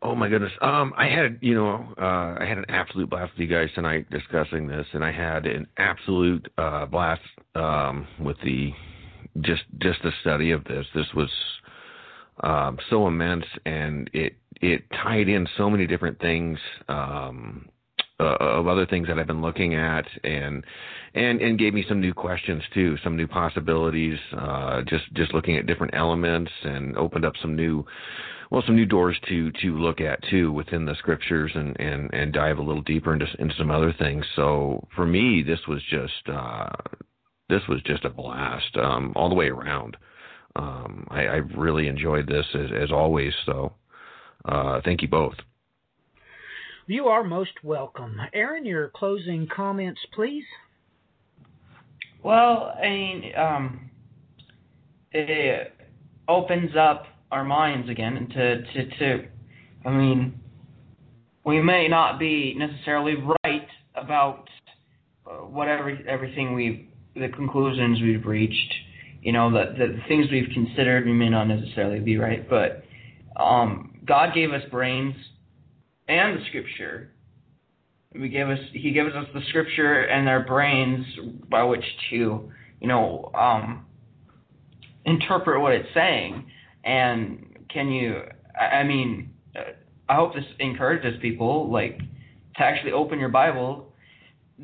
Oh 0.00 0.14
my 0.14 0.28
goodness. 0.28 0.52
Um, 0.60 0.92
I 0.96 1.06
had 1.06 1.38
you 1.40 1.54
know 1.54 1.84
uh, 1.98 2.36
I 2.40 2.44
had 2.48 2.58
an 2.58 2.66
absolute 2.68 3.10
blast 3.10 3.32
with 3.32 3.48
you 3.48 3.54
guys 3.54 3.68
tonight 3.74 4.08
discussing 4.10 4.68
this, 4.68 4.86
and 4.92 5.04
I 5.04 5.10
had 5.10 5.46
an 5.46 5.66
absolute 5.76 6.46
uh, 6.56 6.86
blast 6.86 7.20
um, 7.56 8.06
with 8.20 8.36
the 8.44 8.70
just 9.40 9.62
just 9.78 10.00
the 10.02 10.12
study 10.20 10.52
of 10.52 10.62
this. 10.64 10.86
This 10.94 11.06
was 11.14 11.30
um, 12.42 12.78
so 12.90 13.06
immense, 13.06 13.44
and 13.64 14.10
it 14.12 14.34
it 14.60 14.84
tied 14.90 15.28
in 15.28 15.46
so 15.56 15.70
many 15.70 15.86
different 15.86 16.20
things 16.20 16.58
um, 16.88 17.68
uh, 18.20 18.36
of 18.40 18.66
other 18.66 18.86
things 18.86 19.06
that 19.08 19.18
I've 19.18 19.26
been 19.26 19.42
looking 19.42 19.74
at, 19.74 20.06
and 20.24 20.64
and 21.14 21.40
and 21.40 21.58
gave 21.58 21.74
me 21.74 21.84
some 21.88 22.00
new 22.00 22.14
questions 22.14 22.62
too, 22.74 22.96
some 23.02 23.16
new 23.16 23.26
possibilities. 23.26 24.18
Uh, 24.36 24.82
just 24.82 25.12
just 25.14 25.34
looking 25.34 25.56
at 25.56 25.66
different 25.66 25.94
elements, 25.94 26.50
and 26.64 26.96
opened 26.96 27.24
up 27.24 27.34
some 27.40 27.54
new 27.54 27.84
well, 28.50 28.62
some 28.66 28.76
new 28.76 28.86
doors 28.86 29.16
to 29.28 29.52
to 29.52 29.78
look 29.78 30.00
at 30.00 30.22
too 30.30 30.52
within 30.52 30.84
the 30.84 30.94
scriptures 30.96 31.52
and 31.54 31.78
and 31.78 32.12
and 32.12 32.32
dive 32.32 32.58
a 32.58 32.62
little 32.62 32.82
deeper 32.82 33.12
into 33.12 33.26
into 33.38 33.54
some 33.56 33.70
other 33.70 33.92
things. 33.98 34.24
So 34.36 34.86
for 34.94 35.06
me, 35.06 35.42
this 35.42 35.60
was 35.68 35.82
just 35.90 36.28
uh, 36.32 36.70
this 37.48 37.62
was 37.68 37.82
just 37.82 38.04
a 38.04 38.10
blast 38.10 38.76
um, 38.76 39.12
all 39.16 39.28
the 39.28 39.34
way 39.34 39.48
around. 39.48 39.96
Um, 40.58 41.06
I, 41.10 41.20
I 41.20 41.36
really 41.56 41.86
enjoyed 41.86 42.26
this 42.26 42.44
as, 42.54 42.70
as 42.82 42.90
always. 42.90 43.32
So 43.46 43.72
uh, 44.44 44.80
thank 44.84 45.02
you 45.02 45.08
both. 45.08 45.34
You 46.86 47.06
are 47.06 47.22
most 47.22 47.52
welcome, 47.62 48.16
Aaron. 48.32 48.64
Your 48.64 48.88
closing 48.88 49.46
comments, 49.54 50.00
please. 50.14 50.44
Well, 52.22 52.74
I 52.76 52.88
mean, 52.88 53.32
um, 53.36 53.90
it 55.12 55.72
opens 56.26 56.70
up 56.76 57.04
our 57.30 57.44
minds 57.44 57.88
again 57.88 58.16
and 58.16 58.30
to, 58.30 58.62
to, 58.62 58.98
to 58.98 59.28
I 59.84 59.90
mean, 59.90 60.40
we 61.44 61.62
may 61.62 61.88
not 61.88 62.18
be 62.18 62.54
necessarily 62.54 63.14
right 63.44 63.68
about 63.94 64.48
uh, 65.26 65.34
whatever 65.46 65.96
everything 66.08 66.54
we've 66.54 66.86
the 67.14 67.28
conclusions 67.28 68.00
we've 68.00 68.26
reached. 68.26 68.74
You 69.22 69.32
know, 69.32 69.50
the, 69.50 69.74
the 69.76 69.98
things 70.08 70.26
we've 70.30 70.50
considered 70.52 71.04
we 71.06 71.12
may 71.12 71.28
not 71.28 71.44
necessarily 71.44 72.00
be 72.00 72.16
right, 72.16 72.48
but 72.48 72.84
um, 73.36 73.98
God 74.04 74.34
gave 74.34 74.52
us 74.52 74.62
brains 74.70 75.14
and 76.08 76.38
the 76.38 76.44
Scripture. 76.46 77.10
We 78.14 78.28
gave 78.28 78.48
us 78.48 78.58
He 78.72 78.92
gives 78.92 79.14
us 79.14 79.26
the 79.34 79.40
Scripture 79.48 80.02
and 80.02 80.28
our 80.28 80.44
brains 80.44 81.04
by 81.50 81.62
which 81.62 81.84
to, 82.10 82.50
you 82.80 82.88
know, 82.88 83.30
um, 83.34 83.86
interpret 85.04 85.60
what 85.60 85.72
it's 85.72 85.88
saying 85.94 86.46
and 86.84 87.44
can 87.70 87.90
you? 87.90 88.22
I 88.58 88.82
mean, 88.82 89.30
I 90.08 90.14
hope 90.14 90.34
this 90.34 90.44
encourages 90.58 91.20
people 91.20 91.70
like 91.70 91.98
to 92.56 92.62
actually 92.62 92.92
open 92.92 93.18
your 93.18 93.28
Bible. 93.28 93.92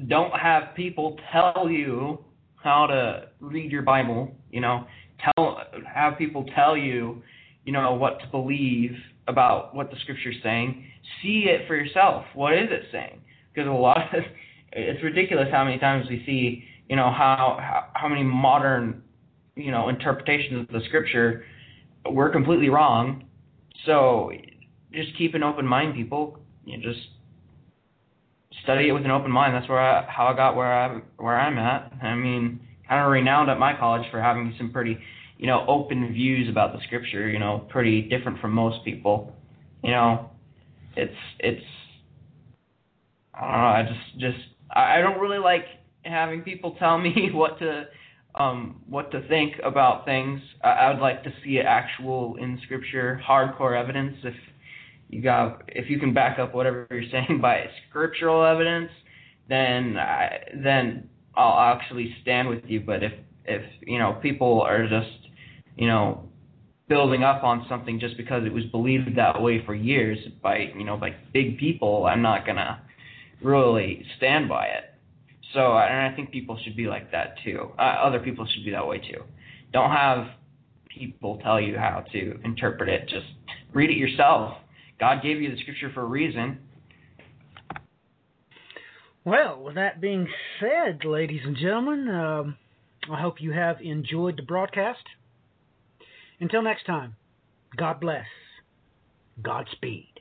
Don't 0.09 0.33
have 0.33 0.75
people 0.75 1.19
tell 1.31 1.69
you 1.69 2.25
how 2.57 2.87
to 2.87 3.29
read 3.41 3.71
your 3.71 3.83
Bible. 3.83 4.35
You 4.55 4.61
know, 4.61 4.87
tell 5.21 5.59
have 5.93 6.17
people 6.17 6.47
tell 6.55 6.77
you, 6.77 7.21
you 7.65 7.73
know, 7.73 7.95
what 7.95 8.21
to 8.21 8.27
believe 8.29 8.93
about 9.27 9.75
what 9.75 9.91
the 9.91 9.97
Scripture's 10.03 10.37
saying. 10.45 10.87
See 11.21 11.47
it 11.49 11.67
for 11.67 11.75
yourself. 11.75 12.25
What 12.35 12.55
is 12.55 12.69
it 12.71 12.85
saying? 12.93 13.21
Because 13.53 13.69
a 13.69 13.73
lot 13.73 14.15
of 14.15 14.23
it's 14.71 15.03
ridiculous 15.03 15.49
how 15.51 15.65
many 15.65 15.79
times 15.79 16.07
we 16.09 16.23
see, 16.25 16.63
you 16.89 16.95
know, 16.95 17.11
how 17.11 17.59
how, 17.61 17.89
how 17.95 18.09
many 18.09 18.23
modern, 18.23 19.03
you 19.57 19.73
know, 19.73 19.89
interpretations 19.89 20.69
of 20.69 20.69
the 20.69 20.87
Scripture 20.87 21.45
we're 22.09 22.31
completely 22.31 22.69
wrong. 22.69 23.25
So 23.87 24.31
just 24.93 25.17
keep 25.19 25.35
an 25.35 25.43
open 25.43 25.67
mind, 25.67 25.97
people. 25.97 26.39
You 26.65 26.79
know, 26.79 26.93
just 26.93 27.01
study 28.63 28.89
it 28.89 28.93
with 28.93 29.05
an 29.05 29.11
open 29.11 29.33
mind. 29.33 29.53
That's 29.53 29.69
where 29.69 29.81
I, 29.81 30.09
how 30.09 30.27
I 30.27 30.37
got 30.37 30.55
where 30.55 30.73
I 30.73 31.01
where 31.17 31.37
I'm 31.41 31.59
at. 31.59 31.93
I 32.03 32.15
mean, 32.15 32.61
kind 32.95 33.07
of 33.07 33.11
renowned 33.11 33.51
at 33.51 33.59
my 33.59 33.77
college 33.77 34.09
for 34.11 34.21
having 34.21 34.55
some 34.57 34.71
pretty, 34.71 34.97
you 35.37 35.47
know, 35.49 35.65
open 35.67 36.13
views 36.13 36.49
about 36.49 36.73
the 36.73 36.79
scripture. 36.87 37.29
You 37.29 37.41
know, 37.41 37.67
pretty 37.69 38.03
different 38.03 38.41
from 38.41 38.53
most 38.53 38.85
people. 38.85 39.33
You 39.83 39.91
know, 39.91 40.31
it's 40.97 41.15
it's 41.41 41.65
I 43.35 43.41
don't 43.41 43.51
know. 43.51 43.57
I 43.57 43.83
just 43.83 44.21
just 44.21 44.45
I 44.71 45.01
don't 45.01 45.19
really 45.19 45.39
like 45.39 45.65
having 46.03 46.43
people 46.43 46.77
tell 46.79 46.99
me 46.99 47.31
what 47.33 47.59
to 47.59 47.87
um, 48.37 48.81
what 48.89 49.11
to 49.11 49.27
think 49.27 49.55
about 49.65 50.05
things. 50.05 50.41
I, 50.63 50.71
I 50.71 50.93
would 50.93 51.01
like 51.01 51.25
to 51.25 51.33
see 51.45 51.59
actual 51.59 52.37
in 52.37 52.61
scripture, 52.65 53.21
hardcore 53.29 53.81
evidence. 53.81 54.17
If 54.23 54.35
you 55.09 55.21
got, 55.21 55.63
if 55.69 55.91
you 55.91 55.99
can 55.99 56.15
back 56.15 56.39
up 56.39 56.55
whatever 56.55 56.87
you're 56.91 57.03
saying 57.11 57.41
by 57.41 57.67
scriptural 57.89 58.45
evidence, 58.45 58.91
then 59.49 59.97
I, 59.97 60.39
then 60.63 61.09
I'll 61.37 61.75
actually 61.75 62.15
stand 62.23 62.49
with 62.49 62.65
you. 62.67 62.81
But 62.81 63.03
if 63.03 63.13
if 63.45 63.63
you 63.87 63.99
know 63.99 64.19
people 64.23 64.63
are 64.63 64.89
just 64.89 65.29
you 65.77 65.87
know 65.87 66.29
building 66.89 67.23
up 67.23 67.43
on 67.43 67.67
something 67.69 67.99
just 67.99 68.17
because 68.17 68.45
it 68.45 68.53
was 68.53 68.65
believed 68.67 69.17
that 69.17 69.41
way 69.41 69.65
for 69.65 69.75
years 69.75 70.19
by 70.43 70.73
you 70.77 70.85
know 70.85 70.97
by 70.97 71.15
big 71.33 71.59
people, 71.59 72.07
I'm 72.07 72.23
not 72.23 72.47
gonna 72.47 72.83
really 73.43 74.05
stand 74.17 74.49
by 74.49 74.67
it. 74.67 74.95
So, 75.53 75.79
and 75.79 76.13
I 76.13 76.15
think 76.17 76.33
people 76.33 76.59
should 76.65 76.77
be 76.77 76.87
like 76.87 77.13
that 77.13 77.37
too. 77.45 77.71
Uh, 77.79 77.83
other 77.83 78.19
people 78.19 78.47
should 78.53 78.65
be 78.65 78.73
that 78.73 78.87
way 78.87 78.99
too. 78.99 79.23
Don't 79.73 79.91
have 79.91 80.27
people 80.89 81.39
tell 81.43 81.61
you 81.61 81.77
how 81.79 82.05
to 82.13 82.41
interpret 82.45 82.89
it. 82.89 83.09
Just 83.09 83.27
read 83.73 83.91
it 83.91 83.97
yourself. 83.97 84.57
God 84.99 85.23
gave 85.23 85.41
you 85.41 85.55
the 85.55 85.61
scripture 85.63 85.91
for 85.95 86.03
a 86.03 86.07
reason. 86.07 86.59
Well, 89.25 89.63
with 89.63 89.77
that 89.77 90.01
being 90.01 90.29
said, 90.61 91.05
ladies 91.05 91.41
and 91.45 91.57
gentlemen, 91.57 92.09
um, 92.09 92.59
I 93.11 93.21
hope 93.21 93.41
you 93.41 93.53
have 93.53 93.81
enjoyed 93.81 94.37
the 94.37 94.43
broadcast. 94.43 95.03
Until 96.41 96.63
next 96.63 96.85
time, 96.85 97.17
God 97.75 98.01
bless. 98.01 98.27
Godspeed. 99.43 100.14